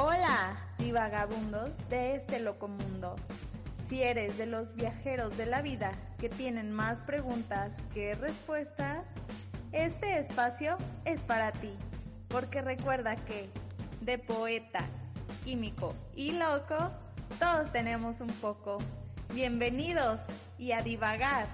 Hola, 0.00 0.56
divagabundos 0.78 1.76
de 1.88 2.14
este 2.14 2.38
loco 2.38 2.68
mundo. 2.68 3.16
Si 3.88 4.00
eres 4.00 4.38
de 4.38 4.46
los 4.46 4.72
viajeros 4.76 5.36
de 5.36 5.44
la 5.44 5.60
vida 5.60 5.90
que 6.20 6.28
tienen 6.28 6.70
más 6.70 7.00
preguntas 7.00 7.72
que 7.92 8.14
respuestas, 8.14 9.04
este 9.72 10.20
espacio 10.20 10.76
es 11.04 11.18
para 11.22 11.50
ti, 11.50 11.72
porque 12.28 12.62
recuerda 12.62 13.16
que 13.16 13.48
de 14.00 14.18
poeta, 14.18 14.84
químico 15.42 15.96
y 16.14 16.30
loco, 16.30 16.76
todos 17.40 17.72
tenemos 17.72 18.20
un 18.20 18.30
poco. 18.34 18.76
Bienvenidos 19.34 20.20
y 20.60 20.70
a 20.70 20.82
divagar. 20.82 21.48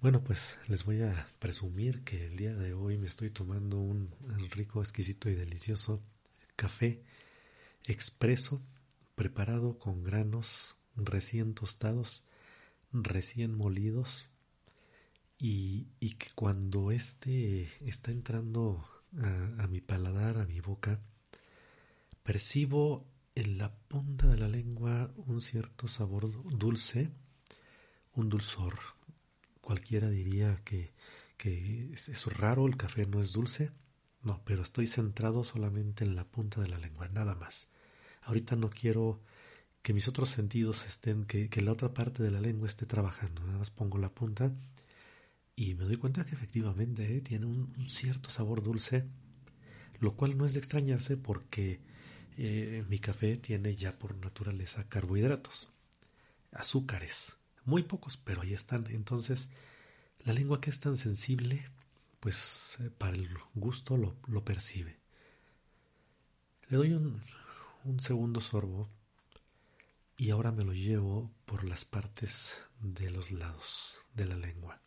Bueno, 0.00 0.24
pues 0.24 0.58
les 0.66 0.84
voy 0.86 1.02
a 1.02 1.28
presumir 1.38 2.02
que 2.04 2.24
el 2.24 2.38
día 2.38 2.54
de 2.54 2.72
hoy 2.72 2.96
me 2.96 3.06
estoy 3.06 3.28
tomando 3.28 3.78
un 3.78 4.08
rico, 4.50 4.80
exquisito 4.80 5.28
y 5.28 5.34
delicioso 5.34 6.00
café 6.56 7.02
expreso 7.84 8.62
preparado 9.14 9.78
con 9.78 10.02
granos 10.02 10.74
recién 10.96 11.52
tostados, 11.52 12.24
recién 12.94 13.54
molidos 13.54 14.30
y, 15.38 15.84
que 16.14 16.30
cuando 16.34 16.92
este 16.92 17.68
está 17.86 18.10
entrando 18.10 18.82
a 19.58 19.66
mi 19.66 19.82
paladar, 19.82 20.38
a 20.38 20.46
mi 20.46 20.62
boca, 20.62 20.98
percibo 22.22 23.06
en 23.34 23.58
la 23.58 23.74
punta 23.74 24.28
de 24.28 24.38
la 24.38 24.48
lengua 24.48 25.12
un 25.16 25.42
cierto 25.42 25.88
sabor 25.88 26.30
dulce, 26.56 27.10
un 28.14 28.30
dulzor 28.30 28.78
Cualquiera 29.70 30.10
diría 30.10 30.60
que, 30.64 30.92
es, 31.44 32.26
raro, 32.26 32.66
el 32.66 32.76
café 32.76 33.06
no 33.06 33.20
es 33.20 33.32
dulce. 33.32 33.70
No, 34.24 34.42
pero 34.44 34.64
estoy 34.64 34.88
centrado 34.88 35.44
solamente 35.44 36.02
en 36.02 36.16
la 36.16 36.24
punta 36.24 36.60
de 36.60 36.66
la 36.66 36.76
lengua, 36.76 37.06
nada 37.06 37.36
más. 37.36 37.68
Ahorita 38.22 38.56
no 38.56 38.68
quiero 38.68 39.22
que 39.80 39.92
mis 39.92 40.08
otros 40.08 40.30
sentidos 40.30 40.84
estén, 40.86 41.24
que, 41.24 41.48
que 41.48 41.62
la 41.62 41.70
otra 41.70 41.94
parte 41.94 42.24
de 42.24 42.32
la 42.32 42.40
lengua 42.40 42.66
esté 42.66 42.84
trabajando. 42.84 43.44
Nada 43.44 43.58
más 43.58 43.70
pongo 43.70 43.96
la 43.98 44.12
punta 44.12 44.52
y 45.54 45.76
me 45.76 45.84
doy 45.84 45.98
cuenta 45.98 46.26
que 46.26 46.34
efectivamente 46.34 47.16
eh, 47.16 47.20
tiene 47.20 47.46
un, 47.46 47.72
cierto 47.88 48.28
sabor 48.28 48.64
dulce, 48.64 49.04
lo 50.00 50.16
cual 50.16 50.36
no 50.36 50.46
es 50.46 50.54
de 50.54 50.58
extrañarse 50.58 51.16
porque 51.16 51.78
eh, 52.36 52.84
mi 52.88 52.98
café 52.98 53.36
tiene 53.36 53.76
ya 53.76 53.96
por 53.96 54.16
naturaleza 54.16 54.88
carbohidratos, 54.88 55.68
azúcares 56.50 57.36
muy 57.64 57.82
pocos, 57.82 58.16
pero 58.16 58.42
ahí 58.42 58.52
están. 58.52 58.86
Entonces, 58.90 59.48
la 60.20 60.32
lengua 60.32 60.60
que 60.60 60.70
es 60.70 60.80
tan 60.80 60.96
sensible, 60.96 61.64
pues 62.20 62.78
eh, 62.80 62.90
para 62.90 63.16
el 63.16 63.28
gusto 63.54 63.96
lo, 63.96 64.44
percibe. 64.44 64.98
Le 66.68 66.76
doy 66.76 66.92
un, 66.92 67.22
un 67.84 68.00
segundo 68.00 68.40
sorbo 68.40 68.88
y 70.16 70.30
ahora 70.30 70.52
me 70.52 70.64
lo 70.64 70.72
llevo 70.72 71.30
por 71.46 71.64
las 71.64 71.84
partes 71.84 72.54
de 72.80 73.10
los 73.10 73.30
lados 73.30 74.02
de 74.14 74.26
la 74.26 74.36
lengua. 74.36 74.80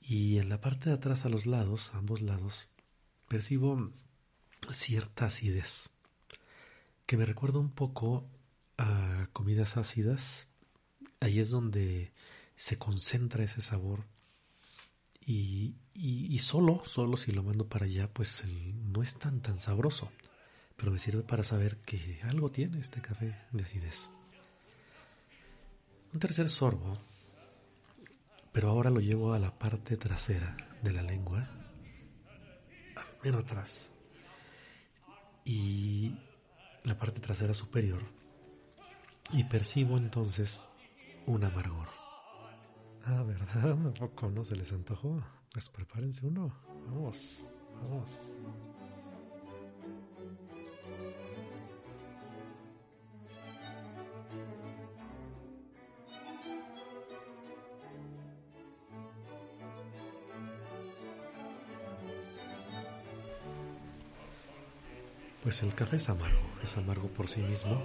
Y 0.00 0.38
en 0.38 0.50
la 0.50 0.60
parte 0.60 0.90
de 0.90 0.96
atrás 0.96 1.24
a 1.24 1.30
los 1.30 1.46
lados, 1.46 1.92
ambos 1.94 2.20
lados, 2.20 2.68
percibo 3.26 3.90
cierta 4.70 5.26
acidez 5.26 5.90
que 7.06 7.16
me 7.16 7.26
recuerda 7.26 7.58
un 7.58 7.70
poco 7.70 8.26
a 8.78 9.28
comidas 9.32 9.76
ácidas 9.76 10.48
ahí 11.24 11.40
es 11.40 11.50
donde 11.50 12.12
se 12.56 12.78
concentra 12.78 13.44
ese 13.44 13.62
sabor. 13.62 14.04
Y, 15.26 16.38
solo, 16.38 16.82
solo 16.86 17.16
si 17.16 17.32
lo 17.32 17.42
mando 17.42 17.66
para 17.66 17.86
allá, 17.86 18.12
pues 18.12 18.42
no 18.46 19.02
es 19.02 19.18
tan 19.18 19.40
tan 19.40 19.58
sabroso, 19.58 20.10
pero 20.76 20.92
me 20.92 20.98
sirve 20.98 21.22
para 21.22 21.42
saber 21.42 21.78
que 21.78 22.20
algo 22.24 22.50
tiene 22.50 22.80
este 22.80 23.00
café 23.00 23.34
de 23.50 23.62
acidez. 23.62 24.10
Un 26.12 26.20
tercer 26.20 26.48
sorbo, 26.50 26.98
pero 28.52 28.68
ahora 28.68 28.90
lo 28.90 29.00
llevo 29.00 29.32
a 29.32 29.38
la 29.38 29.58
parte 29.58 29.96
trasera 29.96 30.56
de 30.82 30.92
la 30.92 31.02
lengua, 31.02 31.48
menos 33.22 33.44
atrás, 33.44 33.90
y 35.44 36.14
la 36.82 36.98
parte 36.98 37.20
trasera 37.20 37.54
superior, 37.54 38.02
y 39.32 39.44
percibo 39.44 39.96
entonces 39.96 40.62
un 41.26 41.44
amargor. 41.44 41.88
Ah, 43.04 43.22
¿verdad? 43.22 43.86
¿A 43.86 43.94
poco 43.94 44.30
no 44.30 44.44
se 44.44 44.56
les 44.56 44.72
antojó? 44.72 45.22
Pues 45.52 45.68
prepárense 45.68 46.26
uno. 46.26 46.52
Vamos, 46.86 47.48
vamos. 47.82 48.32
Pues 65.42 65.62
el 65.62 65.74
café 65.74 65.96
es 65.96 66.08
amargo, 66.08 66.40
es 66.62 66.74
amargo 66.78 67.08
por 67.08 67.28
sí 67.28 67.42
mismo, 67.42 67.78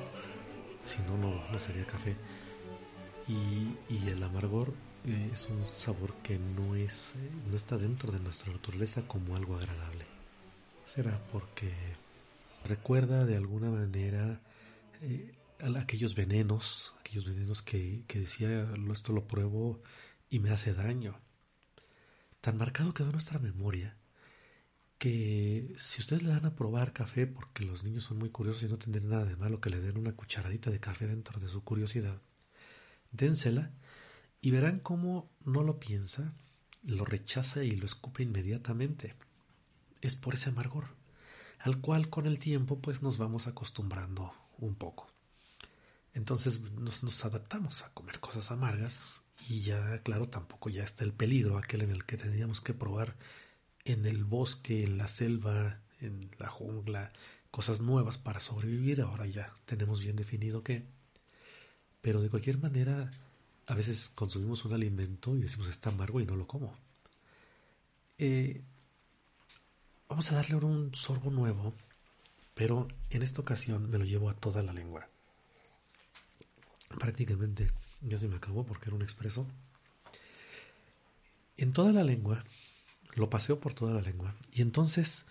si 0.82 1.00
no, 1.02 1.18
no 1.52 1.60
sería 1.60 1.86
café 1.86 2.16
y, 3.30 4.10
el 4.10 4.24
amargor 4.24 4.74
eh, 5.06 5.30
es 5.32 5.48
un 5.48 5.64
sabor 5.72 6.16
que 6.24 6.40
no 6.40 6.76
es 6.76 7.14
eh, 7.16 7.30
no 7.50 7.56
está 7.56 7.78
dentro 7.78 8.12
de 8.12 8.20
nuestra 8.20 8.52
naturaleza 8.52 9.04
como 9.08 9.36
algo 9.36 9.56
agradable. 9.56 10.06
Será 10.86 11.22
porque 11.32 11.72
recuerda 12.66 13.26
de 13.26 13.38
alguna 13.38 13.70
manera 13.70 14.42
eh, 15.02 15.36
aquellos 15.78 16.16
venenos 16.16 16.94
aquellos 17.00 17.26
venenos 17.26 17.62
que, 17.62 18.04
que 18.08 18.20
decía 18.20 18.68
esto 18.92 19.14
lo 19.14 19.28
pruebo 19.28 19.82
y 20.30 20.40
me 20.40 20.52
hace 20.52 20.74
daño 20.74 21.20
tan 22.42 22.58
marcado 22.58 22.94
quedó 22.94 23.12
nuestra 23.12 23.40
memoria 23.40 23.96
que 24.98 25.74
si 25.78 26.02
ustedes 26.02 26.24
le 26.24 26.30
dan 26.30 26.46
a 26.46 26.56
probar 26.56 26.92
café, 26.92 27.26
porque 27.26 27.64
los 27.64 27.86
niños 27.86 28.04
son 28.04 28.18
muy 28.18 28.30
curiosos 28.30 28.64
y 28.64 28.68
no 28.68 28.78
tendrían 28.78 29.10
nada 29.10 29.26
de 29.26 29.38
malo 29.38 29.62
que 29.62 29.70
le 29.70 29.80
den 29.80 29.98
una 29.98 30.12
cucharadita 30.12 30.70
de 30.72 30.82
café 30.82 31.08
dentro 31.08 31.40
de 31.40 31.48
su 31.48 31.64
curiosidad, 31.64 32.22
dénsela 33.12 33.72
y 34.42 34.52
verán 34.52 34.80
cómo 34.80 35.30
no 35.46 35.64
lo 35.64 35.80
piensa, 35.80 36.34
lo 36.84 37.06
rechaza 37.06 37.64
y 37.64 37.72
lo 37.72 37.86
escupe 37.86 38.24
inmediatamente. 38.24 39.16
Es 40.02 40.16
por 40.16 40.36
ese 40.36 40.50
amargor, 40.50 40.96
al 41.60 41.82
cual 41.82 42.10
con 42.10 42.26
el 42.26 42.40
tiempo 42.40 42.80
pues 42.80 43.02
nos 43.02 43.18
vamos 43.18 43.48
acostumbrando 43.48 44.34
un 44.58 44.76
poco. 44.76 45.08
Entonces 46.14 46.62
nos, 46.62 47.04
nos 47.04 47.26
adaptamos 47.26 47.84
a 47.84 47.94
comer 47.94 48.20
cosas 48.20 48.52
amargas 48.52 49.24
y 49.48 49.62
ya, 49.62 50.02
claro, 50.04 50.30
tampoco 50.30 50.70
ya 50.70 50.84
está 50.84 51.04
el 51.04 51.14
peligro 51.14 51.58
aquel 51.58 51.82
en 51.82 51.92
el 51.92 52.06
que 52.06 52.18
teníamos 52.18 52.62
que 52.62 52.74
probar 52.74 53.16
en 53.86 54.06
el 54.06 54.24
bosque, 54.24 54.84
en 54.84 54.98
la 54.98 55.08
selva, 55.08 55.80
en 56.00 56.30
la 56.38 56.50
jungla, 56.50 57.10
cosas 57.52 57.82
nuevas 57.82 58.18
para 58.18 58.40
sobrevivir. 58.40 59.02
Ahora 59.02 59.26
ya 59.28 59.54
tenemos 59.66 60.02
bien 60.02 60.16
definido 60.16 60.64
que 60.64 60.86
pero 62.02 62.22
de 62.22 62.30
cualquier 62.30 62.58
manera, 62.58 63.12
a 63.68 63.76
veces 63.76 64.12
consumimos 64.16 64.66
un 64.66 64.74
alimento 64.74 65.36
y 65.36 65.42
decimos 65.42 65.68
está 65.68 65.90
amargo 65.90 66.20
y 66.20 66.26
no 66.26 66.36
lo 66.36 66.48
como. 66.48 66.76
Eh, 68.18 68.62
vamos 70.08 70.32
a 70.32 70.36
darle 70.36 70.56
un 70.56 70.94
sorbo 70.94 71.32
nuevo, 71.32 71.74
pero 72.54 72.88
en 73.10 73.22
esta 73.22 73.42
ocasión 73.42 73.90
me 73.90 73.98
lo 73.98 74.06
llevo 74.06 74.30
a 74.30 74.34
toda 74.34 74.64
la 74.64 74.74
lengua. 74.74 75.08
Prácticamente 77.00 77.72
ya 78.02 78.18
se 78.18 78.28
me 78.28 78.38
acabó 78.38 78.66
porque 78.66 78.86
era 78.88 78.96
un 78.96 79.02
expreso. 79.02 79.46
En 81.58 81.74
toda 81.74 81.92
la 81.92 82.04
lengua, 82.04 82.44
lo 83.14 83.30
paseo 83.30 83.60
por 83.60 83.74
toda 83.74 83.94
la 83.94 84.02
lengua, 84.02 84.34
y 84.54 84.62
entonces 84.62 85.26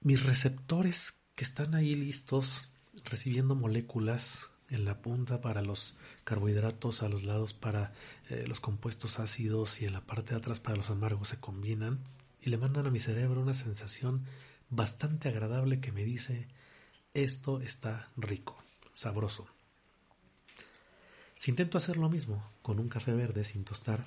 mis 0.00 0.22
receptores 0.22 1.14
que 1.34 1.44
están 1.44 1.74
ahí 1.74 1.94
listos, 1.94 2.70
recibiendo 3.04 3.54
moléculas 3.54 4.50
en 4.70 4.84
la 4.84 5.00
punta 5.00 5.40
para 5.40 5.62
los 5.62 5.94
carbohidratos, 6.24 7.02
a 7.02 7.08
los 7.08 7.22
lados 7.24 7.52
para 7.52 7.92
eh, 8.28 8.44
los 8.46 8.60
compuestos 8.60 9.18
ácidos 9.18 9.80
y 9.80 9.86
en 9.86 9.92
la 9.92 10.00
parte 10.00 10.32
de 10.32 10.38
atrás 10.38 10.60
para 10.60 10.76
los 10.76 10.90
amargos 10.90 11.28
se 11.28 11.40
combinan 11.40 12.00
y 12.40 12.50
le 12.50 12.58
mandan 12.58 12.86
a 12.86 12.90
mi 12.90 12.98
cerebro 12.98 13.40
una 13.40 13.54
sensación 13.54 14.24
bastante 14.68 15.28
agradable 15.28 15.80
que 15.80 15.92
me 15.92 16.04
dice 16.04 16.48
esto 17.14 17.60
está 17.60 18.10
rico, 18.16 18.62
sabroso. 18.92 19.46
Si 21.36 21.50
intento 21.50 21.78
hacer 21.78 21.96
lo 21.96 22.08
mismo 22.08 22.50
con 22.62 22.78
un 22.78 22.88
café 22.88 23.12
verde 23.12 23.44
sin 23.44 23.64
tostar, 23.64 24.06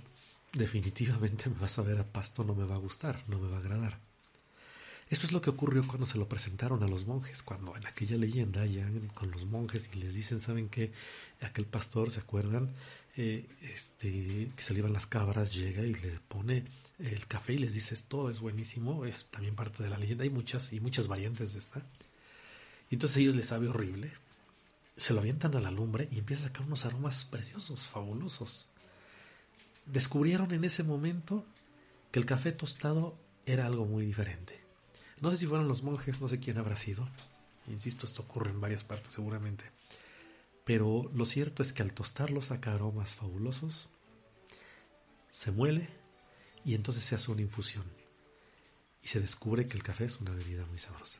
definitivamente 0.53 1.49
me 1.49 1.59
vas 1.59 1.79
a 1.79 1.83
ver 1.83 1.99
a 1.99 2.11
pasto, 2.11 2.43
no 2.43 2.53
me 2.53 2.65
va 2.65 2.75
a 2.75 2.79
gustar, 2.79 3.23
no 3.27 3.39
me 3.39 3.49
va 3.49 3.57
a 3.57 3.59
agradar. 3.59 4.08
Esto 5.09 5.25
es 5.25 5.31
lo 5.31 5.41
que 5.41 5.49
ocurrió 5.49 5.85
cuando 5.87 6.05
se 6.05 6.19
lo 6.19 6.29
presentaron 6.29 6.83
a 6.83 6.87
los 6.87 7.07
monjes, 7.07 7.41
cuando 7.41 7.75
en 7.75 7.87
aquella 7.87 8.15
leyenda 8.15 8.65
ya 8.67 8.87
con 9.15 9.31
los 9.31 9.45
monjes 9.45 9.89
y 9.91 9.97
les 9.97 10.13
dicen, 10.13 10.39
¿saben 10.39 10.69
qué? 10.69 10.91
Aquel 11.41 11.65
pastor, 11.65 12.11
¿se 12.11 12.19
acuerdan? 12.19 12.69
Eh, 13.17 13.47
este, 13.61 14.51
que 14.55 14.63
se 14.63 14.73
le 14.73 14.79
iban 14.79 14.93
las 14.93 15.07
cabras, 15.07 15.51
llega 15.51 15.81
y 15.81 15.95
le 15.95 16.19
pone 16.27 16.65
el 16.99 17.25
café 17.25 17.53
y 17.53 17.57
les 17.57 17.73
dice, 17.73 17.95
esto 17.95 18.29
es 18.29 18.39
buenísimo, 18.39 19.03
es 19.03 19.25
también 19.31 19.55
parte 19.55 19.81
de 19.81 19.89
la 19.89 19.97
leyenda, 19.97 20.25
hay 20.25 20.29
muchas 20.29 20.71
y 20.73 20.79
muchas 20.79 21.07
variantes 21.07 21.53
de 21.53 21.59
esta. 21.59 21.81
Y 22.91 22.95
entonces 22.95 23.17
ellos 23.17 23.35
les 23.35 23.47
sabe 23.47 23.67
horrible, 23.67 24.11
se 24.95 25.13
lo 25.13 25.21
avientan 25.21 25.55
a 25.55 25.59
la 25.59 25.71
lumbre 25.71 26.07
y 26.11 26.19
empieza 26.19 26.43
a 26.43 26.47
sacar 26.49 26.67
unos 26.67 26.85
aromas 26.85 27.25
preciosos, 27.25 27.87
fabulosos. 27.87 28.67
Descubrieron 29.87 30.51
en 30.51 30.65
ese 30.65 30.83
momento 30.83 31.45
que 32.11 32.19
el 32.19 32.27
café 32.27 32.51
tostado 32.51 33.17
era 33.47 33.65
algo 33.65 33.85
muy 33.85 34.05
diferente. 34.05 34.68
No 35.21 35.31
sé 35.31 35.37
si 35.37 35.45
fueron 35.45 35.67
los 35.67 35.83
monjes, 35.83 36.21
no 36.21 36.27
sé 36.27 36.39
quién 36.39 36.57
habrá 36.57 36.77
sido. 36.77 37.07
Insisto, 37.67 38.05
esto 38.05 38.23
ocurre 38.23 38.51
en 38.51 38.61
varias 38.61 38.83
partes 38.83 39.13
seguramente. 39.13 39.65
Pero 40.65 41.09
lo 41.13 41.25
cierto 41.25 41.61
es 41.63 41.73
que 41.73 41.81
al 41.81 41.93
tostarlo 41.93 42.41
saca 42.41 42.73
aromas 42.73 43.15
fabulosos, 43.15 43.89
se 45.29 45.51
muele 45.51 45.87
y 46.63 46.75
entonces 46.75 47.03
se 47.03 47.15
hace 47.15 47.31
una 47.31 47.41
infusión. 47.41 47.85
Y 49.01 49.07
se 49.07 49.19
descubre 49.19 49.67
que 49.67 49.77
el 49.77 49.83
café 49.83 50.05
es 50.05 50.19
una 50.19 50.31
bebida 50.31 50.65
muy 50.65 50.77
sabrosa. 50.77 51.19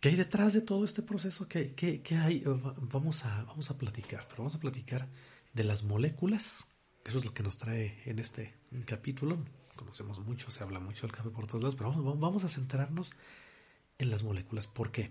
¿Qué 0.00 0.10
hay 0.10 0.16
detrás 0.16 0.54
de 0.54 0.62
todo 0.62 0.84
este 0.84 1.02
proceso? 1.02 1.46
¿Qué, 1.46 1.74
qué, 1.74 2.16
hay? 2.16 2.42
Vamos 2.44 3.24
a, 3.24 3.44
vamos 3.44 3.70
a 3.70 3.76
platicar, 3.76 4.26
pero 4.28 4.38
vamos 4.38 4.54
a 4.54 4.60
platicar 4.60 5.08
de 5.52 5.64
las 5.64 5.82
moléculas. 5.82 6.66
Eso 7.04 7.18
es 7.18 7.24
lo 7.24 7.34
que 7.34 7.42
nos 7.42 7.58
trae 7.58 8.00
en 8.06 8.18
este 8.18 8.54
capítulo. 8.86 9.44
Conocemos 9.80 10.18
mucho, 10.18 10.50
se 10.50 10.62
habla 10.62 10.78
mucho 10.78 11.06
del 11.06 11.16
café 11.16 11.30
por 11.30 11.46
todos 11.46 11.62
lados, 11.62 11.74
pero 11.74 11.90
vamos, 11.90 12.20
vamos 12.20 12.44
a 12.44 12.48
centrarnos 12.48 13.12
en 13.96 14.10
las 14.10 14.22
moléculas. 14.22 14.66
¿Por 14.66 14.92
qué? 14.92 15.10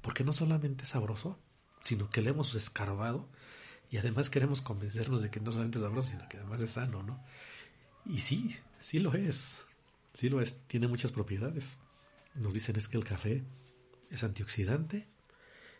Porque 0.00 0.24
no 0.24 0.32
solamente 0.32 0.84
es 0.84 0.88
sabroso, 0.88 1.38
sino 1.82 2.08
que 2.08 2.22
le 2.22 2.30
hemos 2.30 2.54
escarbado 2.54 3.28
y 3.90 3.98
además 3.98 4.30
queremos 4.30 4.62
convencernos 4.62 5.20
de 5.20 5.30
que 5.30 5.40
no 5.40 5.52
solamente 5.52 5.76
es 5.76 5.84
sabroso, 5.84 6.08
sino 6.08 6.26
que 6.26 6.38
además 6.38 6.62
es 6.62 6.70
sano, 6.70 7.02
¿no? 7.02 7.22
Y 8.06 8.20
sí, 8.20 8.56
sí 8.80 8.98
lo 8.98 9.12
es, 9.12 9.66
sí 10.14 10.30
lo 10.30 10.40
es, 10.40 10.56
tiene 10.68 10.88
muchas 10.88 11.12
propiedades. 11.12 11.76
Nos 12.34 12.54
dicen 12.54 12.76
es 12.76 12.88
que 12.88 12.96
el 12.96 13.04
café 13.04 13.44
es 14.08 14.24
antioxidante, 14.24 15.06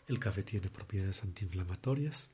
el 0.07 0.19
café 0.19 0.43
tiene 0.43 0.69
propiedades 0.69 1.23
antiinflamatorias, 1.23 2.29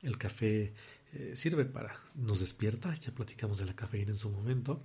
el 0.00 0.16
café 0.16 0.72
eh, 1.12 1.34
sirve 1.36 1.66
para, 1.66 1.94
nos 2.14 2.40
despierta, 2.40 2.94
ya 2.94 3.12
platicamos 3.12 3.58
de 3.58 3.66
la 3.66 3.76
cafeína 3.76 4.12
en 4.12 4.16
su 4.16 4.30
momento, 4.30 4.82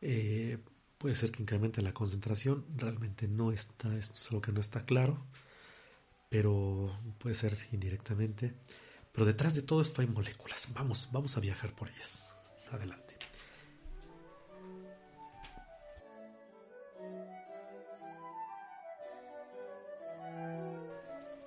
eh, 0.00 0.58
puede 0.98 1.14
ser 1.14 1.30
que 1.30 1.42
incremente 1.42 1.82
la 1.82 1.92
concentración, 1.92 2.64
realmente 2.76 3.28
no 3.28 3.52
está, 3.52 3.94
esto 3.96 4.14
es 4.14 4.26
algo 4.30 4.40
que 4.40 4.52
no 4.52 4.60
está 4.60 4.84
claro, 4.84 5.18
pero 6.28 6.98
puede 7.18 7.34
ser 7.34 7.56
indirectamente, 7.72 8.54
pero 9.12 9.26
detrás 9.26 9.54
de 9.54 9.62
todo 9.62 9.80
esto 9.80 10.00
hay 10.00 10.06
moléculas, 10.06 10.68
vamos, 10.74 11.08
vamos 11.12 11.36
a 11.36 11.40
viajar 11.40 11.74
por 11.74 11.90
ellas, 11.90 12.34
adelante. 12.70 13.16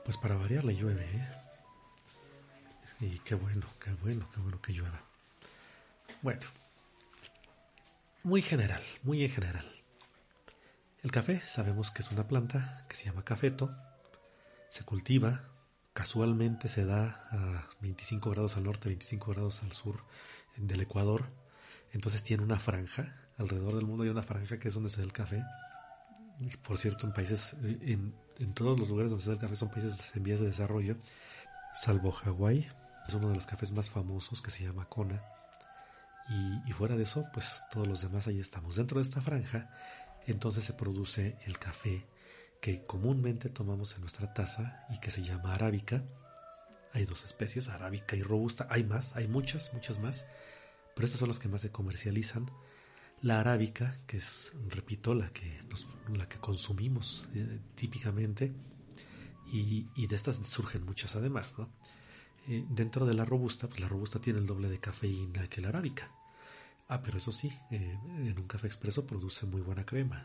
Pues 0.04 0.18
para 0.18 0.36
variar 0.36 0.66
la 0.66 0.72
llueve, 0.72 1.04
¿eh? 1.04 1.28
Y 3.02 3.20
qué 3.20 3.36
bueno, 3.36 3.68
qué 3.80 3.92
bueno, 3.94 4.28
qué 4.34 4.40
bueno 4.40 4.60
que 4.60 4.74
llueva. 4.74 5.00
Bueno, 6.24 6.42
muy 8.30 8.44
general, 8.44 8.84
muy 9.02 9.24
en 9.24 9.32
general. 9.32 9.66
El 11.02 11.12
café 11.12 11.42
sabemos 11.42 11.90
que 11.90 12.04
es 12.04 12.12
una 12.12 12.28
planta 12.28 12.86
que 12.88 12.96
se 12.96 13.06
llama 13.06 13.26
cafeto, 13.26 13.76
se 14.70 14.84
cultiva, 14.84 15.50
casualmente 15.94 16.68
se 16.68 16.86
da 16.86 17.28
a 17.32 17.70
25 17.82 18.30
grados 18.30 18.56
al 18.56 18.66
norte, 18.66 18.88
25 18.88 19.32
grados 19.32 19.64
al 19.64 19.72
sur 19.72 20.04
del 20.58 20.80
Ecuador, 20.82 21.26
entonces 21.92 22.22
tiene 22.22 22.44
una 22.44 22.60
franja, 22.60 23.16
alrededor 23.40 23.76
del 23.76 23.88
mundo 23.88 24.04
hay 24.04 24.10
una 24.10 24.22
franja 24.22 24.60
que 24.60 24.68
es 24.68 24.76
donde 24.76 24.92
se 24.92 24.98
da 24.98 25.04
el 25.06 25.12
café. 25.14 25.44
Por 26.62 26.78
cierto, 26.78 27.08
en 27.08 27.14
países, 27.14 27.56
en 27.62 28.54
todos 28.54 28.80
los 28.80 28.88
lugares 28.90 29.10
donde 29.10 29.24
se 29.24 29.32
da 29.32 29.38
el 29.38 29.42
café 29.42 29.56
son 29.56 29.72
países 29.72 29.98
en 30.14 30.22
vías 30.22 30.40
de 30.40 30.46
desarrollo, 30.46 30.98
salvo 31.74 32.12
Hawái, 32.12 32.68
es 33.08 33.14
uno 33.16 33.30
de 33.30 33.36
los 33.36 33.48
cafés 33.48 33.72
más 33.72 33.90
famosos 33.90 34.40
que 34.44 34.52
se 34.52 34.66
llama 34.66 34.86
Kona. 34.86 35.20
Y, 36.30 36.72
fuera 36.74 36.96
de 36.96 37.04
eso, 37.04 37.26
pues 37.34 37.64
todos 37.72 37.88
los 37.88 38.02
demás 38.02 38.28
ahí 38.28 38.40
estamos. 38.40 38.76
Dentro 38.76 39.00
de 39.00 39.04
esta 39.04 39.20
franja, 39.20 39.70
entonces 40.28 40.64
se 40.64 40.74
produce 40.74 41.38
el 41.46 41.58
café 41.58 42.06
que 42.62 42.86
comúnmente 42.86 43.50
tomamos 43.50 43.96
en 43.96 44.02
nuestra 44.02 44.32
taza 44.34 44.86
y 44.90 45.00
que 45.00 45.10
se 45.10 45.24
llama 45.24 45.56
arábica. 45.56 46.04
Hay 46.94 47.06
dos 47.06 47.26
especies, 47.26 47.68
arábica 47.68 48.16
y 48.16 48.22
robusta. 48.22 48.68
Hay 48.70 48.84
más, 48.84 49.16
hay 49.16 49.28
muchas, 49.28 49.74
muchas 49.74 49.98
más. 50.00 50.28
Pero 50.96 51.06
estas 51.06 51.20
son 51.20 51.30
las 51.30 51.40
que 51.40 51.48
más 51.48 51.62
se 51.62 51.72
comercializan 51.72 52.46
la 53.22 53.40
arábica, 53.40 54.00
que 54.06 54.18
es, 54.18 54.54
repito, 54.70 55.14
la 55.14 55.30
que, 55.30 55.60
la 56.14 56.28
que 56.30 56.38
consumimos 56.38 57.28
eh, 57.34 57.60
típicamente, 57.76 58.54
y, 59.52 60.06
de 60.06 60.16
estas 60.16 60.36
surgen 60.48 60.86
muchas 60.86 61.16
además, 61.16 61.56
¿no? 61.58 61.70
Eh, 62.48 62.66
dentro 62.70 63.06
de 63.06 63.16
la 63.16 63.26
robusta, 63.26 63.68
pues 63.68 63.80
la 63.80 63.88
robusta 63.88 64.20
tiene 64.20 64.40
el 64.40 64.46
doble 64.46 64.70
de 64.70 64.80
cafeína 64.80 65.48
que 65.50 65.62
la 65.62 65.70
arábica. 65.70 66.12
Ah, 66.90 67.02
pero 67.02 67.20
eso 67.20 67.32
sí, 67.32 67.52
eh, 67.72 67.98
en 68.04 68.38
un 68.38 68.48
café 68.48 68.68
expreso 68.68 69.08
produce 69.08 69.46
muy 69.46 69.62
buena 69.62 69.86
crema. 69.86 70.24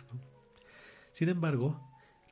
Sin 1.12 1.28
embargo, 1.28 1.80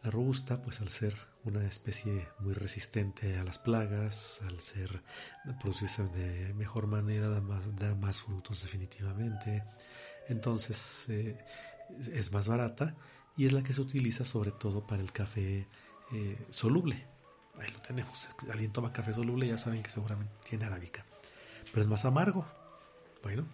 la 0.02 0.10
robusta, 0.10 0.60
pues 0.60 0.80
al 0.80 0.88
ser 0.88 1.14
una 1.44 1.64
especie 1.66 2.28
muy 2.40 2.54
resistente 2.54 3.38
a 3.38 3.44
las 3.44 3.58
plagas, 3.58 4.40
al 4.42 4.60
ser 4.60 5.02
producirse 5.60 6.02
de 6.08 6.52
mejor 6.54 6.88
manera, 6.88 7.28
da 7.28 7.40
más, 7.40 7.76
da 7.76 7.94
más 7.94 8.22
frutos 8.22 8.62
definitivamente 8.62 9.62
entonces 10.28 11.06
eh, 11.08 11.36
es 12.12 12.32
más 12.32 12.48
barata 12.48 12.94
y 13.36 13.46
es 13.46 13.52
la 13.52 13.62
que 13.62 13.72
se 13.72 13.80
utiliza 13.80 14.24
sobre 14.24 14.52
todo 14.52 14.86
para 14.86 15.02
el 15.02 15.12
café 15.12 15.66
eh, 16.12 16.46
soluble. 16.50 17.06
Ahí 17.58 17.70
lo 17.70 17.80
tenemos. 17.80 18.28
Alguien 18.50 18.72
toma 18.72 18.92
café 18.92 19.12
soluble, 19.12 19.46
ya 19.46 19.58
saben 19.58 19.82
que 19.82 19.90
seguramente 19.90 20.32
tiene 20.48 20.64
arábica. 20.64 21.04
Pero 21.70 21.82
es 21.82 21.88
más 21.88 22.04
amargo. 22.04 22.46
Bueno, 23.22 23.44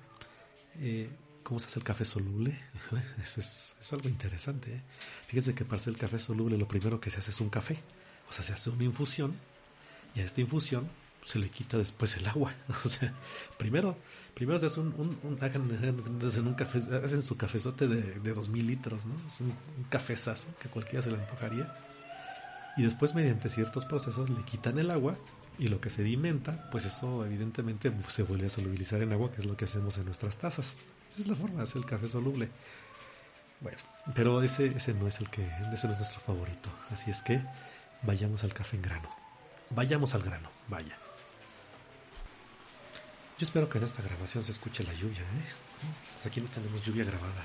eh, 0.80 1.10
¿cómo 1.42 1.60
se 1.60 1.66
hace 1.66 1.78
el 1.78 1.84
café 1.84 2.04
soluble? 2.04 2.58
Eso 3.22 3.40
es, 3.40 3.92
algo 3.92 4.08
interesante. 4.08 4.82
Fíjense 5.26 5.54
que 5.54 5.64
para 5.64 5.80
hacer 5.80 5.94
el 5.94 5.98
café 5.98 6.19
soluble 6.19 6.58
lo 6.58 6.69
primero 6.69 7.00
que 7.00 7.10
se 7.10 7.19
hace 7.19 7.31
es 7.31 7.41
un 7.41 7.48
café. 7.48 7.79
O 8.29 8.32
sea, 8.32 8.44
se 8.44 8.53
hace 8.53 8.70
una 8.70 8.84
infusión 8.84 9.34
y 10.14 10.20
a 10.20 10.24
esta 10.24 10.41
infusión 10.41 10.88
se 11.24 11.38
le 11.38 11.48
quita 11.48 11.79
después 11.79 12.17
el 12.17 12.26
agua. 12.26 12.55
O 12.84 12.88
sea, 12.88 13.14
primero, 13.56 13.96
primero 14.34 14.58
se 14.58 14.67
hace 14.67 14.81
un, 14.81 15.17
un, 15.22 15.38
hacen, 15.43 16.46
un 16.46 16.55
café, 16.55 16.81
hacen 17.05 17.22
su 17.22 17.36
cafezote 17.36 17.86
de, 17.88 18.20
de 18.20 18.32
2000 18.34 18.67
litros, 18.67 19.06
¿no? 19.06 19.14
Un, 19.41 19.55
un, 19.76 19.84
cafezazo 19.88 20.48
que 20.60 20.69
cualquiera 20.69 21.03
se 21.03 21.10
le 21.10 21.17
antojaría. 21.17 21.74
Y 22.76 22.82
después, 22.82 23.14
mediante 23.14 23.48
ciertos 23.48 23.84
procesos, 23.84 24.31
le 24.31 24.43
quitan 24.44 24.79
el 24.79 24.91
agua 24.91 25.19
y 25.58 25.69
lo 25.69 25.81
que 25.81 25.91
sedimenta, 25.91 26.70
pues 26.70 26.84
eso 26.84 27.27
evidentemente 27.27 27.93
se 28.08 28.22
vuelve 28.22 28.46
a 28.46 28.50
solubilizar 28.50 29.03
en 29.03 29.12
agua, 29.12 29.32
que 29.32 29.41
es 29.41 29.46
lo 29.46 29.56
que 29.56 29.65
hacemos 29.65 29.98
en 29.98 30.06
nuestras 30.06 30.38
tazas. 30.38 30.77
Esa 31.12 31.22
es 31.22 31.27
la 31.27 31.34
forma 31.34 31.58
de 31.58 31.62
hacer 31.65 31.82
el 31.82 31.86
café 31.86 32.06
soluble. 32.06 32.48
Bueno, 33.60 33.79
pero 34.15 34.43
ese, 34.43 34.67
ese 34.67 34.94
no 34.94 35.08
es 35.08 35.19
el 35.19 35.29
que, 35.31 35.44
ese 35.72 35.88
no 35.88 35.93
es 35.93 35.98
nuestro 35.98 36.20
favorito. 36.20 36.70
Así 36.91 37.10
es 37.10 37.22
que 37.22 37.43
vayamos 38.03 38.44
al 38.44 38.55
café 38.55 38.77
en 38.77 38.82
grano. 38.82 39.08
Vayamos 39.70 40.15
al 40.15 40.22
grano, 40.22 40.48
vaya. 40.69 40.96
Yo 43.38 43.44
espero 43.44 43.69
que 43.69 43.79
en 43.79 43.84
esta 43.84 44.03
grabación 44.03 44.44
se 44.44 44.53
escuche 44.53 44.84
la 44.84 44.94
lluvia, 44.94 45.20
¿eh? 45.20 45.44
Pues 46.15 46.27
aquí 46.27 46.41
no 46.41 46.48
tenemos 46.48 46.82
lluvia 46.82 47.05
grabada. 47.05 47.44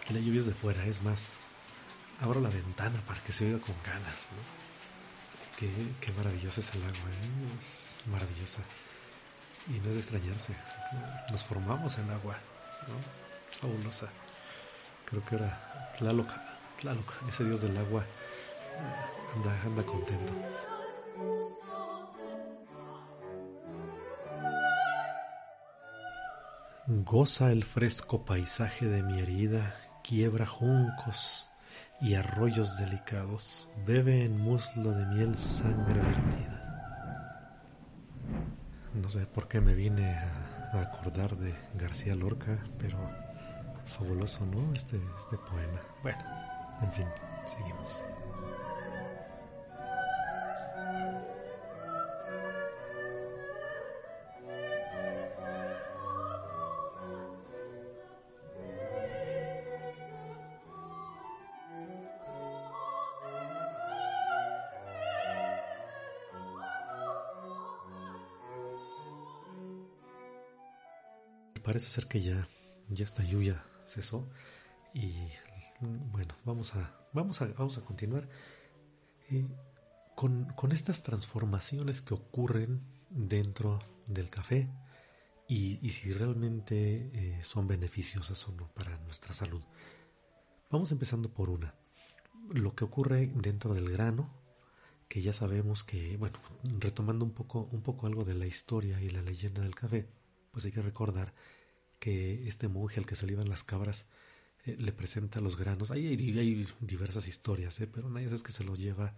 Aquí 0.00 0.14
la 0.14 0.20
lluvia 0.20 0.40
es 0.40 0.46
de 0.46 0.54
fuera, 0.54 0.84
es 0.86 1.02
más. 1.02 1.32
Abro 2.20 2.40
la 2.40 2.48
ventana 2.48 3.00
para 3.06 3.20
que 3.22 3.32
se 3.32 3.46
oiga 3.46 3.58
con 3.58 3.74
ganas, 3.84 4.30
¿no? 4.32 4.65
Qué, 5.56 5.70
qué 6.00 6.12
maravillosa 6.12 6.60
es 6.60 6.74
el 6.74 6.82
agua, 6.82 6.92
¿eh? 6.92 7.56
Es 7.58 8.02
maravillosa. 8.06 8.58
Y 9.68 9.80
no 9.80 9.88
es 9.88 9.94
de 9.94 10.00
extrañarse. 10.00 10.54
Nos 11.30 11.44
formamos 11.44 11.96
en 11.96 12.10
agua, 12.10 12.36
¿no? 12.86 12.94
Es 13.48 13.56
fabulosa. 13.56 14.08
Creo 15.06 15.24
que 15.24 15.34
ahora 15.36 15.94
Tlaloc, 15.98 16.30
Tlaloc, 16.80 17.12
ese 17.28 17.44
dios 17.44 17.62
del 17.62 17.76
agua, 17.78 18.04
anda, 19.34 19.62
anda 19.62 19.82
contento. 19.84 20.32
Goza 26.86 27.50
el 27.50 27.64
fresco 27.64 28.24
paisaje 28.24 28.86
de 28.86 29.02
mi 29.02 29.20
herida, 29.20 29.74
quiebra 30.04 30.46
juncos 30.46 31.48
y 32.00 32.14
arroyos 32.14 32.76
delicados, 32.78 33.68
bebe 33.86 34.24
en 34.24 34.38
muslo 34.38 34.92
de 34.92 35.06
miel 35.06 35.36
sangre 35.36 36.00
vertida. 36.00 36.66
No 38.94 39.08
sé 39.08 39.26
por 39.26 39.48
qué 39.48 39.60
me 39.60 39.74
vine 39.74 40.16
a, 40.16 40.80
acordar 40.80 41.36
de 41.36 41.54
García 41.74 42.14
Lorca, 42.14 42.58
pero 42.78 42.98
fabuloso, 43.98 44.44
¿no? 44.46 44.74
Este, 44.74 45.00
este 45.18 45.38
poema. 45.38 45.80
Bueno. 46.02 46.18
En 46.82 46.92
fin, 46.92 47.06
seguimos. 47.46 48.04
Parece 71.66 71.88
ser 71.88 72.06
que 72.06 72.22
ya, 72.22 72.46
ya 72.88 73.04
esta 73.04 73.24
lluvia 73.24 73.64
cesó 73.86 74.30
y 74.94 75.12
bueno, 76.12 76.36
vamos 76.44 76.76
a, 76.76 76.96
vamos 77.12 77.42
a, 77.42 77.46
vamos 77.58 77.76
a 77.76 77.80
continuar 77.80 78.28
eh, 79.30 79.44
con, 80.14 80.54
estas 80.70 81.02
transformaciones 81.02 82.02
que 82.02 82.14
ocurren 82.14 82.82
dentro 83.10 83.80
del 84.06 84.30
café 84.30 84.70
y, 85.48 85.88
si 85.90 86.12
realmente 86.12 87.10
eh, 87.12 87.42
son 87.42 87.66
beneficiosas 87.66 88.46
o 88.46 88.52
no 88.52 88.68
para 88.68 88.96
nuestra 88.98 89.34
salud. 89.34 89.62
Vamos 90.70 90.92
empezando 90.92 91.28
por 91.28 91.50
una. 91.50 91.74
Lo 92.48 92.76
que 92.76 92.84
ocurre 92.84 93.26
dentro 93.34 93.74
del 93.74 93.90
grano, 93.90 94.32
que 95.08 95.20
ya 95.20 95.32
sabemos 95.32 95.82
que, 95.82 96.16
bueno, 96.16 96.38
retomando 96.78 97.24
un 97.24 97.32
poco, 97.32 97.68
un 97.72 97.82
poco 97.82 98.06
algo 98.06 98.24
de 98.24 98.34
la 98.34 98.46
historia 98.46 99.00
y 99.00 99.10
la 99.10 99.22
leyenda 99.22 99.62
del 99.62 99.74
café, 99.74 100.06
pues 100.52 100.64
hay 100.64 100.72
que 100.72 100.82
recordar 100.82 101.34
que 101.98 102.48
este 102.48 102.68
monje 102.68 103.00
al 103.00 103.06
que 103.06 103.16
se 103.16 103.26
le 103.26 103.32
iban 103.32 103.48
las 103.48 103.64
cabras 103.64 104.06
eh, 104.64 104.76
le 104.78 104.92
presenta 104.92 105.40
los 105.40 105.56
granos. 105.56 105.90
Hay, 105.90 106.06
hay 106.06 106.66
diversas 106.80 107.28
historias, 107.28 107.80
¿eh? 107.80 107.86
pero 107.86 108.08
una 108.08 108.20
de 108.20 108.26
esas 108.26 108.40
es 108.40 108.42
que 108.42 108.52
se 108.52 108.64
lo 108.64 108.74
lleva 108.74 109.14